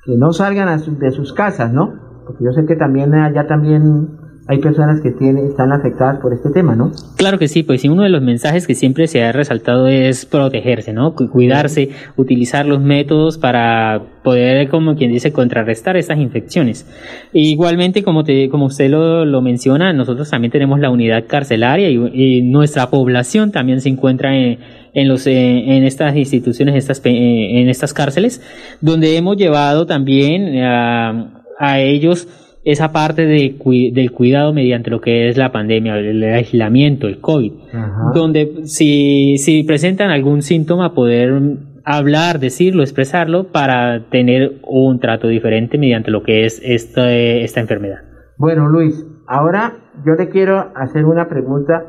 que 0.06 0.18
no 0.18 0.34
salgan 0.34 0.68
a 0.68 0.78
de 0.78 1.12
sus 1.12 1.32
casas, 1.32 1.72
¿no? 1.72 1.94
Porque 2.26 2.44
yo 2.44 2.52
sé 2.52 2.66
que 2.66 2.76
también 2.76 3.14
allá 3.14 3.48
también 3.48 4.18
hay 4.46 4.60
personas 4.60 5.00
que 5.02 5.12
tienen, 5.12 5.48
están 5.48 5.72
afectadas 5.72 6.20
por 6.20 6.34
este 6.34 6.50
tema, 6.50 6.76
¿no? 6.76 6.92
Claro 7.16 7.40
que 7.40 7.48
sí, 7.48 7.64
pues 7.64 7.82
sí, 7.82 7.88
uno 7.88 8.04
de 8.04 8.10
los 8.10 8.22
mensajes 8.22 8.68
que 8.68 8.76
siempre 8.76 9.08
se 9.08 9.24
ha 9.24 9.32
resaltado 9.32 9.88
es 9.88 10.26
protegerse, 10.26 10.92
¿no? 10.92 11.16
Cuidarse, 11.16 11.92
utilizar 12.18 12.66
los 12.66 12.82
métodos 12.82 13.38
para 13.38 14.02
poder, 14.22 14.68
como 14.68 14.96
quien 14.96 15.12
dice, 15.12 15.32
contrarrestar 15.32 15.96
estas 15.96 16.20
infecciones. 16.20 16.86
E 17.34 17.40
igualmente, 17.40 18.04
como, 18.04 18.26
te, 18.26 18.50
como 18.50 18.66
usted 18.66 18.90
lo, 18.90 19.24
lo, 19.24 19.42
menciona, 19.42 19.94
nosotros 19.94 20.30
también 20.30 20.52
tenemos 20.52 20.80
la 20.80 20.90
unidad 20.90 21.24
carcelaria 21.28 21.90
y, 21.90 21.96
y 22.14 22.42
nuestra 22.42 22.90
población 22.90 23.52
también 23.52 23.80
se 23.80 23.88
encuentra 23.88 24.36
en, 24.36 24.60
en, 24.94 25.08
los, 25.08 25.26
en 25.26 25.86
estas 25.86 26.18
instituciones, 26.18 26.76
estas, 26.76 27.02
en 27.06 27.70
estas 27.70 27.94
cárceles, 27.94 28.42
donde 28.82 29.16
hemos 29.16 29.38
llevado 29.38 29.86
también 29.86 30.62
a, 30.64 31.44
a 31.60 31.80
ellos 31.80 32.28
esa 32.66 32.92
parte 32.92 33.26
de, 33.26 33.56
del 33.94 34.12
cuidado 34.12 34.54
mediante 34.54 34.90
lo 34.90 35.02
que 35.02 35.28
es 35.30 35.38
la 35.38 35.52
pandemia, 35.52 35.98
el 35.98 36.24
aislamiento, 36.24 37.08
el 37.08 37.20
COVID, 37.20 37.54
Ajá. 37.74 38.12
donde 38.14 38.66
si, 38.66 39.38
si 39.38 39.64
presentan 39.64 40.12
algún 40.12 40.42
síntoma 40.42 40.94
poder 40.94 41.58
hablar, 41.84 42.40
decirlo, 42.40 42.84
expresarlo 42.84 43.52
para 43.52 44.10
tener 44.10 44.60
un 44.66 45.00
trato 45.00 45.28
diferente 45.28 45.78
mediante 45.78 46.12
lo 46.12 46.24
que 46.24 46.46
es 46.46 46.62
esta, 46.64 47.12
esta 47.12 47.60
enfermedad. 47.60 48.00
Bueno, 48.38 48.70
Luis, 48.70 49.06
ahora 49.28 49.74
yo 50.06 50.14
le 50.14 50.30
quiero 50.30 50.72
hacer 50.76 51.06
una 51.06 51.28
pregunta 51.28 51.86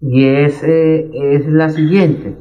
y 0.00 0.24
es, 0.24 0.62
eh, 0.64 1.10
es 1.12 1.46
la 1.46 1.68
siguiente. 1.68 2.36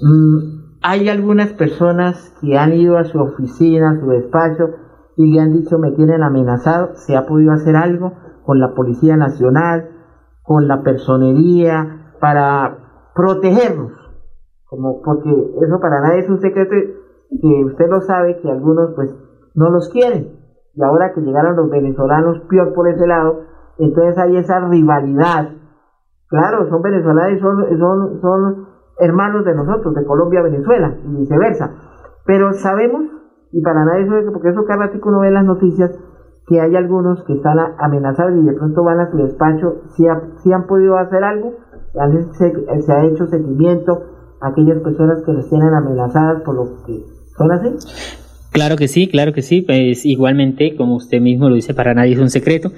Mm, 0.00 0.64
hay 0.82 1.08
algunas 1.08 1.52
personas 1.52 2.34
que 2.40 2.58
han 2.58 2.74
ido 2.74 2.98
a 2.98 3.04
su 3.04 3.18
oficina, 3.18 3.90
a 3.90 4.00
su 4.00 4.06
despacho, 4.08 4.70
y 5.16 5.32
le 5.32 5.40
han 5.40 5.52
dicho 5.52 5.78
me 5.78 5.92
tienen 5.92 6.22
amenazado, 6.22 6.94
se 6.94 7.16
ha 7.16 7.26
podido 7.26 7.52
hacer 7.52 7.76
algo 7.76 8.12
con 8.44 8.58
la 8.58 8.74
Policía 8.74 9.16
Nacional, 9.16 9.90
con 10.42 10.68
la 10.68 10.82
personería, 10.82 12.12
para 12.20 13.10
protegernos, 13.14 13.92
como 14.66 15.00
porque 15.02 15.30
eso 15.30 15.80
para 15.80 16.00
nadie 16.00 16.20
es 16.20 16.28
un 16.28 16.40
secreto 16.40 16.74
que 17.40 17.64
usted 17.64 17.88
lo 17.88 18.00
sabe 18.00 18.40
que 18.40 18.50
algunos 18.50 18.92
pues 18.94 19.14
no 19.54 19.70
los 19.70 19.88
quieren 19.88 20.44
y 20.76 20.82
ahora 20.82 21.12
que 21.14 21.20
llegaron 21.20 21.56
los 21.56 21.70
venezolanos 21.70 22.40
peor 22.48 22.74
por 22.74 22.88
ese 22.88 23.06
lado, 23.06 23.42
entonces 23.78 24.18
hay 24.18 24.36
esa 24.36 24.60
rivalidad. 24.60 25.50
Claro, 26.28 26.68
son 26.68 26.82
venezolanos 26.82 27.32
y 27.32 27.40
son, 27.40 27.78
son, 27.78 28.20
son 28.20 28.68
hermanos 28.98 29.44
de 29.44 29.54
nosotros, 29.54 29.94
de 29.94 30.04
Colombia 30.04 30.42
Venezuela 30.42 30.96
y 31.04 31.16
viceversa. 31.16 31.70
Pero 32.26 32.52
sabemos, 32.52 33.04
y 33.54 33.62
para 33.62 33.84
nadie 33.84 34.02
eso, 34.02 34.32
porque 34.32 34.48
eso 34.48 34.64
cada 34.66 34.86
ratico 34.86 35.08
uno 35.10 35.20
ve 35.20 35.30
las 35.30 35.44
noticias, 35.44 35.90
que 36.46 36.60
hay 36.60 36.74
algunos 36.74 37.22
que 37.24 37.34
están 37.34 37.56
amenazados 37.78 38.34
y 38.36 38.44
de 38.44 38.52
pronto 38.52 38.82
van 38.82 39.00
a 39.00 39.10
su 39.10 39.16
despacho, 39.16 39.82
si, 39.96 40.04
si 40.42 40.52
han 40.52 40.66
podido 40.66 40.98
hacer 40.98 41.22
algo, 41.22 41.54
se, 42.32 42.52
se, 42.82 42.92
ha 42.92 43.04
hecho 43.06 43.26
seguimiento 43.26 44.02
a 44.40 44.48
aquellas 44.48 44.82
personas 44.82 45.22
que 45.24 45.32
les 45.32 45.48
tienen 45.48 45.72
amenazadas 45.72 46.42
por 46.42 46.56
lo 46.56 46.84
que 46.84 47.04
son 47.36 47.52
así. 47.52 47.70
Claro 48.50 48.76
que 48.76 48.88
sí, 48.88 49.08
claro 49.08 49.32
que 49.32 49.42
sí, 49.42 49.62
pues 49.62 50.04
igualmente, 50.04 50.76
como 50.76 50.96
usted 50.96 51.20
mismo 51.20 51.48
lo 51.48 51.54
dice, 51.54 51.74
para 51.74 51.94
nadie 51.94 52.14
es 52.14 52.20
un 52.20 52.30
secreto. 52.30 52.72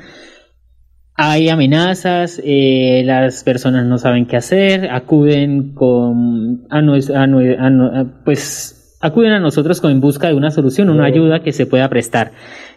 Hay 1.14 1.48
amenazas, 1.48 2.40
eh, 2.44 3.02
las 3.04 3.42
personas 3.42 3.86
no 3.86 3.96
saben 3.96 4.26
qué 4.26 4.36
hacer, 4.36 4.90
acuden 4.90 5.72
con 5.74 6.66
a, 6.70 6.82
pues 8.24 8.75
acuden 9.06 9.32
a 9.32 9.40
nosotros 9.40 9.82
en 9.84 10.00
busca 10.00 10.28
de 10.28 10.34
una 10.34 10.50
solución, 10.50 10.90
una 10.90 11.06
ayuda 11.06 11.40
que 11.40 11.52
se 11.52 11.66
pueda 11.66 11.88
prestar. 11.88 12.32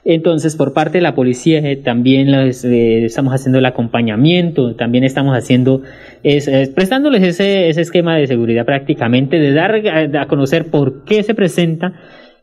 Entonces, 0.05 0.55
por 0.55 0.73
parte 0.73 0.99
de 0.99 1.01
la 1.01 1.15
policía 1.15 1.59
eh, 1.59 1.75
también 1.75 2.29
eh, 2.29 3.05
estamos 3.05 3.33
haciendo 3.33 3.59
el 3.59 3.65
acompañamiento, 3.65 4.75
también 4.75 5.03
estamos 5.03 5.35
haciendo, 5.35 5.81
es, 6.23 6.49
prestándoles 6.69 7.23
ese, 7.23 7.69
ese 7.69 7.81
esquema 7.81 8.15
de 8.17 8.27
seguridad 8.27 8.65
prácticamente, 8.65 9.37
de 9.37 9.53
dar 9.53 9.75
a 9.75 10.27
conocer 10.27 10.69
por 10.71 11.03
qué 11.03 11.23
se 11.23 11.33
presenta 11.33 11.93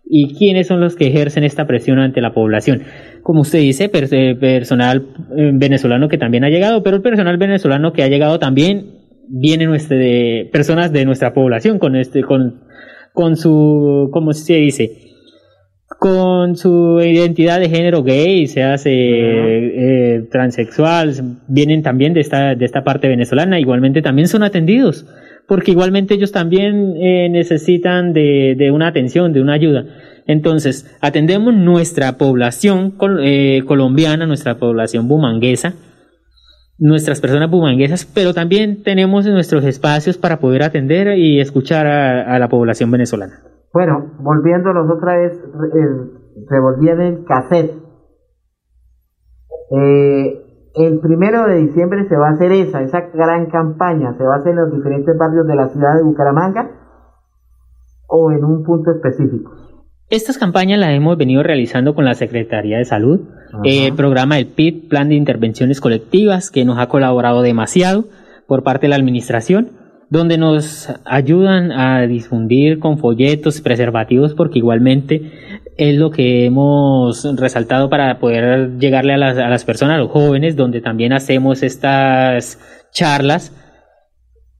y 0.08 0.34
quiénes 0.34 0.68
son 0.68 0.80
los 0.80 0.94
que 0.94 1.08
ejercen 1.08 1.44
esta 1.44 1.66
presión 1.66 1.98
ante 1.98 2.20
la 2.20 2.32
población. 2.32 2.82
Como 3.22 3.40
usted 3.40 3.58
dice, 3.58 3.90
eh, 3.92 4.34
personal 4.36 5.02
eh, 5.36 5.50
venezolano 5.54 6.08
que 6.08 6.18
también 6.18 6.44
ha 6.44 6.48
llegado, 6.48 6.82
pero 6.82 6.96
el 6.96 7.02
personal 7.02 7.36
venezolano 7.38 7.92
que 7.92 8.04
ha 8.04 8.08
llegado 8.08 8.38
también 8.38 8.92
viene 9.28 9.66
nuestra, 9.66 9.96
de 9.96 10.48
personas 10.52 10.92
de 10.92 11.04
nuestra 11.04 11.34
población 11.34 11.80
con 11.80 11.96
este 11.96 12.22
con 12.22 12.65
con 13.16 13.36
su 13.36 14.10
¿cómo 14.12 14.32
se 14.32 14.54
dice? 14.54 15.02
con 15.98 16.56
su 16.56 17.00
identidad 17.00 17.58
de 17.58 17.70
género 17.70 18.02
gay, 18.02 18.46
se 18.48 18.62
hace 18.62 18.90
eh, 18.92 20.28
transexual, 20.30 21.14
vienen 21.48 21.82
también 21.82 22.12
de 22.12 22.20
esta, 22.20 22.54
de 22.54 22.64
esta 22.66 22.84
parte 22.84 23.08
venezolana, 23.08 23.58
igualmente 23.58 24.02
también 24.02 24.28
son 24.28 24.42
atendidos 24.42 25.06
porque 25.46 25.70
igualmente 25.70 26.14
ellos 26.14 26.32
también 26.32 26.96
eh, 26.96 27.28
necesitan 27.30 28.12
de, 28.12 28.70
una 28.72 28.88
atención, 28.88 29.32
de 29.32 29.40
una 29.40 29.54
ayuda. 29.54 29.84
Entonces, 30.26 30.92
atendemos 31.00 31.54
nuestra 31.54 32.18
población 32.18 32.94
eh, 33.22 33.62
colombiana, 33.64 34.26
nuestra 34.26 34.58
población 34.58 35.06
bumanguesa, 35.06 35.74
nuestras 36.78 37.20
personas 37.20 37.50
bumanguesas, 37.50 38.04
pero 38.04 38.34
también 38.34 38.82
tenemos 38.82 39.26
nuestros 39.26 39.64
espacios 39.64 40.18
para 40.18 40.38
poder 40.38 40.62
atender 40.62 41.16
y 41.16 41.40
escuchar 41.40 41.86
a, 41.86 42.38
la 42.38 42.48
población 42.48 42.90
venezolana. 42.90 43.40
Bueno, 43.72 44.12
volviéndonos 44.20 44.90
otra 44.90 45.16
vez, 45.18 45.32
eh, 45.32 46.44
revolviendo 46.48 47.02
el 47.02 47.24
cassette. 47.24 47.72
Eh, 49.70 50.42
el 50.74 51.00
primero 51.00 51.46
de 51.46 51.56
diciembre 51.56 52.06
se 52.08 52.16
va 52.16 52.28
a 52.28 52.32
hacer 52.32 52.52
esa, 52.52 52.82
esa 52.82 53.00
gran 53.12 53.46
campaña, 53.46 54.14
se 54.16 54.24
va 54.24 54.34
a 54.34 54.38
hacer 54.38 54.52
en 54.52 54.58
los 54.58 54.72
diferentes 54.72 55.16
barrios 55.16 55.46
de 55.46 55.54
la 55.54 55.68
ciudad 55.68 55.96
de 55.96 56.02
Bucaramanga 56.02 56.70
o 58.08 58.30
en 58.30 58.44
un 58.44 58.62
punto 58.62 58.90
específico. 58.92 59.65
Estas 60.08 60.38
campañas 60.38 60.78
las 60.78 60.90
hemos 60.90 61.18
venido 61.18 61.42
realizando 61.42 61.94
con 61.94 62.04
la 62.04 62.14
Secretaría 62.14 62.78
de 62.78 62.84
Salud, 62.84 63.22
el 63.64 63.92
programa 63.94 64.36
del 64.36 64.46
PIT, 64.46 64.88
Plan 64.88 65.08
de 65.08 65.16
Intervenciones 65.16 65.80
Colectivas, 65.80 66.50
que 66.50 66.64
nos 66.64 66.78
ha 66.78 66.88
colaborado 66.88 67.42
demasiado 67.42 68.04
por 68.46 68.62
parte 68.62 68.82
de 68.86 68.90
la 68.90 68.96
Administración, 68.96 69.72
donde 70.08 70.38
nos 70.38 70.92
ayudan 71.04 71.72
a 71.72 72.06
difundir 72.06 72.78
con 72.78 72.98
folletos, 72.98 73.60
preservativos, 73.60 74.34
porque 74.34 74.60
igualmente 74.60 75.32
es 75.76 75.96
lo 75.96 76.12
que 76.12 76.44
hemos 76.44 77.26
resaltado 77.36 77.90
para 77.90 78.20
poder 78.20 78.78
llegarle 78.78 79.14
a 79.14 79.18
las, 79.18 79.38
a 79.38 79.48
las 79.48 79.64
personas, 79.64 79.96
a 79.96 79.98
los 79.98 80.12
jóvenes, 80.12 80.54
donde 80.54 80.80
también 80.80 81.12
hacemos 81.14 81.64
estas 81.64 82.60
charlas 82.92 83.52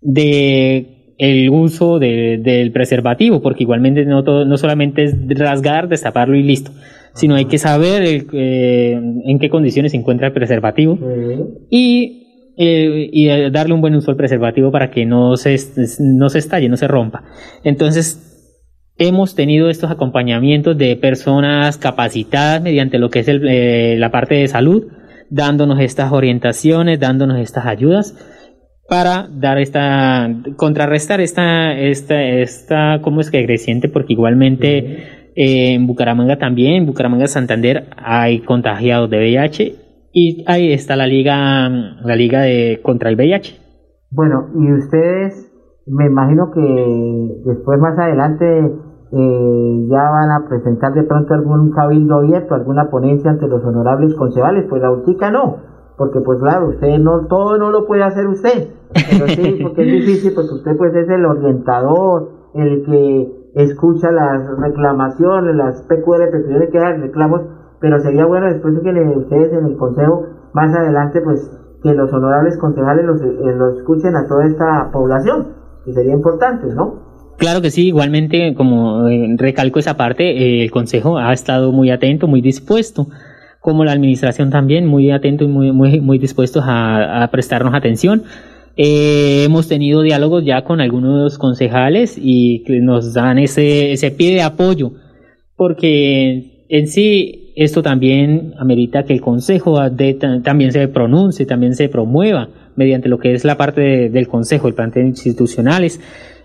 de 0.01 0.96
el 1.19 1.49
uso 1.51 1.99
del 1.99 2.73
preservativo, 2.73 3.41
porque 3.41 3.62
igualmente 3.62 4.05
no, 4.05 4.23
todo, 4.23 4.45
no 4.45 4.57
solamente 4.59 5.05
es 5.05 5.14
rasgar, 5.39 5.89
destaparlo 5.89 6.37
y 6.37 6.43
listo, 6.43 6.73
sino 7.14 7.35
hay 7.35 7.47
que 7.47 7.59
saber 7.59 8.27
eh, 8.33 8.93
en 9.25 9.39
qué 9.39 9.49
condiciones 9.49 9.93
se 9.93 9.99
encuentra 9.99 10.29
el 10.29 10.33
preservativo 10.35 10.99
y, 11.71 12.53
eh, 12.59 13.09
y 13.11 13.51
darle 13.51 13.73
un 13.73 13.81
buen 13.81 13.95
uso 13.95 14.11
al 14.11 14.17
preservativo 14.17 14.71
para 14.71 14.91
que 14.91 15.07
no 15.07 15.37
se, 15.37 15.57
no 16.01 16.29
se 16.29 16.39
estalle, 16.39 16.69
no 16.69 16.77
se 16.77 16.89
rompa. 16.89 17.25
Entonces, 17.64 18.23
hemos 18.99 19.35
tenido 19.35 19.71
estos 19.71 19.91
acompañamientos 19.91 20.77
de 20.77 20.97
personas 20.97 21.79
capacitadas 21.79 22.62
mediante 22.62 22.99
lo 22.99 23.09
que 23.09 23.21
es 23.21 23.29
eh, 23.29 23.97
la 23.99 24.11
parte 24.11 24.35
de 24.35 24.49
salud, 24.49 24.85
dándonos 25.31 25.81
estas 25.81 26.12
orientaciones, 26.12 27.01
dándonos 27.01 27.39
estas 27.39 27.64
ayudas 27.64 28.14
para 28.89 29.28
dar 29.32 29.59
esta, 29.59 30.28
contrarrestar 30.57 31.20
esta, 31.20 31.72
esta, 31.72 32.22
esta, 32.22 33.01
¿cómo 33.03 33.20
es 33.20 33.30
que 33.30 33.45
creciente? 33.45 33.89
Porque 33.89 34.12
igualmente 34.12 35.32
eh, 35.34 35.74
en 35.74 35.87
Bucaramanga 35.87 36.39
también, 36.39 36.74
en 36.74 36.87
Bucaramanga 36.87 37.26
Santander 37.26 37.89
hay 37.97 38.41
contagiados 38.41 39.11
de 39.11 39.18
VIH 39.18 39.74
y 40.12 40.45
ahí 40.47 40.72
está 40.72 40.97
la 40.97 41.07
liga, 41.07 41.68
la 41.68 42.16
liga 42.16 42.41
de 42.43 42.80
contra 42.82 43.11
el 43.11 43.16
VIH. 43.16 43.55
Bueno, 44.11 44.49
y 44.55 44.72
ustedes, 44.72 45.53
me 45.87 46.07
imagino 46.07 46.51
que 46.53 47.43
después 47.45 47.80
más 47.80 47.99
adelante 47.99 48.47
eh, 49.12 49.87
ya 49.91 50.11
van 50.11 50.30
a 50.30 50.49
presentar 50.49 50.95
de 50.95 51.03
pronto 51.03 51.34
algún 51.34 51.70
cabildo 51.70 52.16
abierto, 52.16 52.55
alguna 52.55 52.89
ponencia 52.89 53.30
ante 53.30 53.47
los 53.47 53.62
honorables 53.64 54.14
concejales, 54.14 54.66
pues 54.68 54.80
la 54.80 54.91
UTICA 54.91 55.30
no, 55.30 55.57
porque 55.99 56.20
pues 56.20 56.41
claro, 56.41 56.68
usted 56.68 56.99
no, 56.99 57.26
todo 57.26 57.59
no 57.59 57.70
lo 57.70 57.87
puede 57.87 58.03
hacer 58.03 58.26
usted, 58.26 58.68
pero 58.93 59.28
sí, 59.28 59.59
porque 59.62 59.82
es 59.82 60.07
difícil, 60.07 60.32
porque 60.34 60.55
usted 60.55 60.76
pues 60.76 60.95
es 60.95 61.09
el 61.09 61.24
orientador, 61.24 62.30
el 62.55 62.84
que 62.84 63.32
escucha 63.55 64.11
las 64.11 64.49
reclamaciones, 64.59 65.55
las 65.55 65.82
PQR, 65.82 66.30
que 66.30 66.49
tiene 66.49 66.68
que 66.68 66.78
dar 66.78 67.01
reclamos, 67.01 67.43
pero 67.80 67.99
sería 68.01 68.26
bueno 68.26 68.47
después 68.47 68.74
de 68.74 68.82
que 68.82 68.93
le, 68.93 69.16
ustedes 69.16 69.53
en 69.53 69.66
el 69.66 69.76
consejo, 69.76 70.26
más 70.53 70.74
adelante 70.74 71.20
pues 71.20 71.51
que 71.82 71.93
los 71.93 72.12
honorables 72.12 72.57
concejales 72.59 73.05
los, 73.05 73.20
eh, 73.20 73.55
los 73.57 73.78
escuchen 73.78 74.16
a 74.16 74.26
toda 74.26 74.47
esta 74.47 74.91
población, 74.93 75.49
que 75.84 75.93
sería 75.93 76.12
importante, 76.12 76.66
¿no? 76.74 77.07
Claro 77.39 77.61
que 77.61 77.70
sí, 77.70 77.89
igualmente, 77.89 78.55
como 78.55 79.09
eh, 79.09 79.34
recalco 79.37 79.78
esa 79.78 79.97
parte, 79.97 80.24
eh, 80.24 80.64
el 80.64 80.70
Consejo 80.70 81.18
ha 81.18 81.32
estado 81.32 81.70
muy 81.70 81.91
atento, 81.91 82.26
muy 82.26 82.41
dispuesto, 82.41 83.09
como 83.61 83.84
la 83.84 83.93
Administración 83.93 84.51
también, 84.51 84.87
muy 84.87 85.11
atento 85.11 85.45
y 85.45 85.49
muy, 85.49 85.70
muy, 85.72 86.01
muy 86.01 86.18
dispuestos 86.18 86.64
a, 86.66 87.28
prestarnos 87.30 87.74
atención. 87.74 88.22
Eh, 88.77 89.45
hemos 89.45 89.68
tenido 89.68 90.03
diálogos 90.03 90.45
ya 90.45 90.62
con 90.62 90.81
algunos 90.81 91.39
concejales 91.39 92.18
y 92.18 92.62
nos 92.83 93.14
dan 93.14 93.39
ese, 93.39 93.93
ese 93.93 94.11
pie 94.11 94.35
de 94.35 94.43
apoyo, 94.43 94.93
porque 95.57 96.66
en 96.68 96.87
sí 96.87 97.53
esto 97.57 97.83
también 97.83 98.53
amerita 98.59 99.05
que 99.05 99.14
el 99.14 99.22
Consejo 99.22 99.79
también 100.43 100.72
se 100.72 100.89
pronuncie, 100.89 101.47
también 101.47 101.74
se 101.74 101.89
promueva 101.89 102.51
mediante 102.77 103.09
lo 103.09 103.18
que 103.18 103.33
es 103.33 103.47
la 103.47 103.57
parte 103.57 104.11
del 104.11 104.29
Consejo, 104.29 104.68
el 104.68 104.74
plan 104.74 104.91
de 104.91 105.01
institucionales 105.01 105.99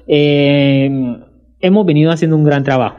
eh, 0.07 0.89
hemos 1.59 1.85
venido 1.85 2.11
haciendo 2.11 2.37
un 2.37 2.43
gran 2.43 2.63
trabajo. 2.63 2.97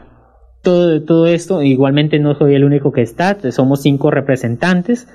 Todo, 0.61 1.03
todo 1.03 1.27
esto, 1.27 1.61
igualmente 1.61 2.19
no 2.19 2.35
soy 2.35 2.55
el 2.55 2.63
único 2.63 2.91
que 2.91 3.01
está, 3.01 3.37
somos 3.51 3.81
cinco 3.81 4.11
representantes 4.11 5.07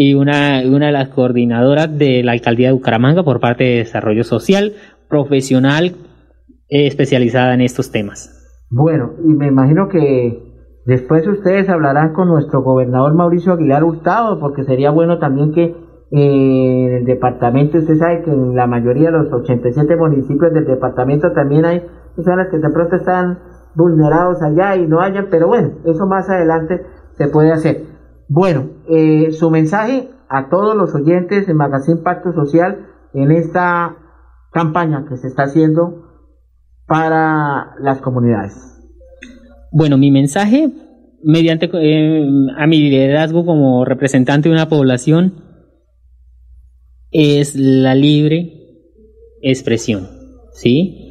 y 0.00 0.14
una, 0.14 0.62
una 0.64 0.86
de 0.86 0.92
las 0.92 1.08
coordinadoras 1.08 1.98
de 1.98 2.22
la 2.22 2.30
alcaldía 2.30 2.68
de 2.68 2.72
Bucaramanga 2.72 3.24
por 3.24 3.40
parte 3.40 3.64
de 3.64 3.76
desarrollo 3.78 4.22
social, 4.22 4.74
profesional, 5.08 5.96
eh, 6.68 6.86
especializada 6.86 7.52
en 7.54 7.62
estos 7.62 7.90
temas. 7.90 8.30
Bueno, 8.70 9.14
y 9.24 9.34
me 9.34 9.48
imagino 9.48 9.88
que 9.88 10.40
después 10.86 11.26
ustedes 11.26 11.68
hablarán 11.68 12.12
con 12.12 12.28
nuestro 12.28 12.62
gobernador 12.62 13.12
Mauricio 13.14 13.54
Aguilar 13.54 13.82
Hurtado, 13.82 14.38
porque 14.38 14.62
sería 14.62 14.92
bueno 14.92 15.18
también 15.18 15.52
que 15.52 15.74
en 16.12 16.92
el 16.92 17.04
departamento, 17.04 17.78
usted 17.78 17.96
sabe 17.96 18.22
que 18.22 18.30
en 18.30 18.54
la 18.54 18.68
mayoría 18.68 19.10
de 19.10 19.18
los 19.18 19.32
87 19.32 19.96
municipios 19.96 20.52
del 20.54 20.64
departamento 20.64 21.32
también 21.32 21.64
hay 21.64 21.82
personas 22.14 22.46
que 22.52 22.58
de 22.58 22.70
pronto 22.70 22.94
están 22.94 23.40
vulnerados 23.74 24.40
allá 24.42 24.76
y 24.76 24.86
no 24.86 25.00
hayan, 25.00 25.26
pero 25.28 25.48
bueno, 25.48 25.72
eso 25.86 26.06
más 26.06 26.30
adelante 26.30 26.86
se 27.14 27.26
puede 27.26 27.50
hacer. 27.50 27.97
Bueno, 28.28 28.68
eh, 28.88 29.32
su 29.32 29.50
mensaje 29.50 30.10
a 30.28 30.48
todos 30.50 30.76
los 30.76 30.94
oyentes 30.94 31.46
de 31.46 31.54
Magazine 31.54 32.02
Pacto 32.02 32.32
Social 32.32 32.86
en 33.14 33.30
esta 33.30 33.96
campaña 34.52 35.06
que 35.08 35.16
se 35.16 35.28
está 35.28 35.44
haciendo 35.44 36.04
para 36.86 37.74
las 37.80 38.00
comunidades. 38.00 38.54
Bueno, 39.72 39.96
mi 39.98 40.10
mensaje, 40.10 40.70
mediante 41.22 41.70
eh, 41.72 42.28
a 42.56 42.66
mi 42.66 42.78
liderazgo 42.78 43.44
como 43.44 43.84
representante 43.84 44.48
de 44.48 44.54
una 44.54 44.68
población, 44.68 45.44
es 47.10 47.54
la 47.54 47.94
libre 47.94 48.52
expresión, 49.40 50.08
¿sí? 50.52 51.08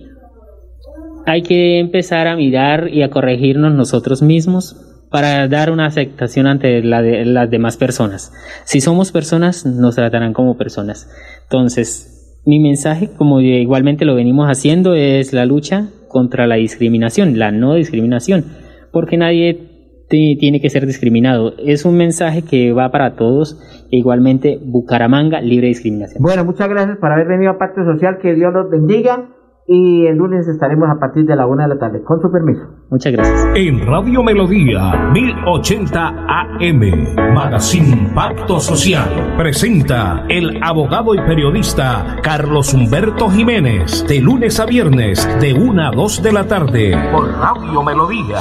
hay 1.27 1.41
que 1.41 1.79
empezar 1.79 2.25
a 2.27 2.37
mirar 2.37 2.87
y 2.87 3.03
a 3.03 3.09
corregirnos 3.09 3.73
nosotros 3.73 4.21
mismos 4.21 4.86
para 5.09 5.47
dar 5.47 5.71
una 5.71 5.85
aceptación 5.85 6.47
ante 6.47 6.81
la 6.83 7.01
de, 7.01 7.25
las 7.25 7.49
demás 7.49 7.77
personas. 7.77 8.33
Si 8.65 8.81
somos 8.81 9.11
personas, 9.11 9.65
nos 9.65 9.95
tratarán 9.95 10.33
como 10.33 10.57
personas. 10.57 11.09
Entonces, 11.43 12.41
mi 12.45 12.59
mensaje, 12.59 13.09
como 13.17 13.41
igualmente 13.41 14.05
lo 14.05 14.15
venimos 14.15 14.47
haciendo, 14.47 14.95
es 14.95 15.33
la 15.33 15.45
lucha 15.45 15.89
contra 16.07 16.47
la 16.47 16.55
discriminación, 16.55 17.37
la 17.37 17.51
no 17.51 17.75
discriminación, 17.75 18.45
porque 18.91 19.17
nadie 19.17 19.77
tiene 20.09 20.61
que 20.61 20.69
ser 20.69 20.85
discriminado. 20.85 21.53
Es 21.57 21.85
un 21.85 21.97
mensaje 21.97 22.43
que 22.43 22.71
va 22.71 22.91
para 22.91 23.15
todos. 23.15 23.59
E 23.91 23.97
igualmente, 23.97 24.59
Bucaramanga, 24.61 25.41
libre 25.41 25.67
discriminación. 25.67 26.21
Bueno, 26.21 26.45
muchas 26.45 26.69
gracias 26.69 26.97
por 26.97 27.11
haber 27.11 27.27
venido 27.27 27.51
a 27.51 27.57
Pacto 27.57 27.83
Social. 27.83 28.17
Que 28.21 28.33
Dios 28.33 28.53
los 28.53 28.69
bendiga 28.69 29.29
y 29.67 30.07
el 30.07 30.15
lunes 30.15 30.47
estaremos 30.47 30.89
a 30.89 30.97
partir 30.97 31.25
de 31.25 31.35
la 31.35 31.45
una 31.45 31.63
de 31.63 31.75
la 31.75 31.79
tarde. 31.79 32.01
Con 32.01 32.21
su 32.21 32.31
permiso. 32.31 32.61
Muchas 32.89 33.11
gracias. 33.11 33.47
En 33.55 33.85
Radio 33.85 34.23
Melodía 34.23 35.09
1080 35.11 36.07
AM, 36.07 37.33
Magazine 37.33 38.11
Pacto 38.15 38.61
Social, 38.61 39.35
presenta 39.37 40.25
el 40.29 40.63
abogado 40.63 41.13
y 41.13 41.19
periodista 41.19 42.15
Carlos 42.23 42.73
Humberto 42.73 43.29
Jiménez, 43.29 44.05
de 44.07 44.21
lunes 44.21 44.57
a 44.59 44.65
viernes, 44.65 45.27
de 45.41 45.53
una 45.53 45.89
a 45.89 45.91
dos 45.91 46.23
de 46.23 46.31
la 46.31 46.47
tarde, 46.47 46.95
por 47.11 47.29
Radio 47.29 47.83
Melodía. 47.83 48.37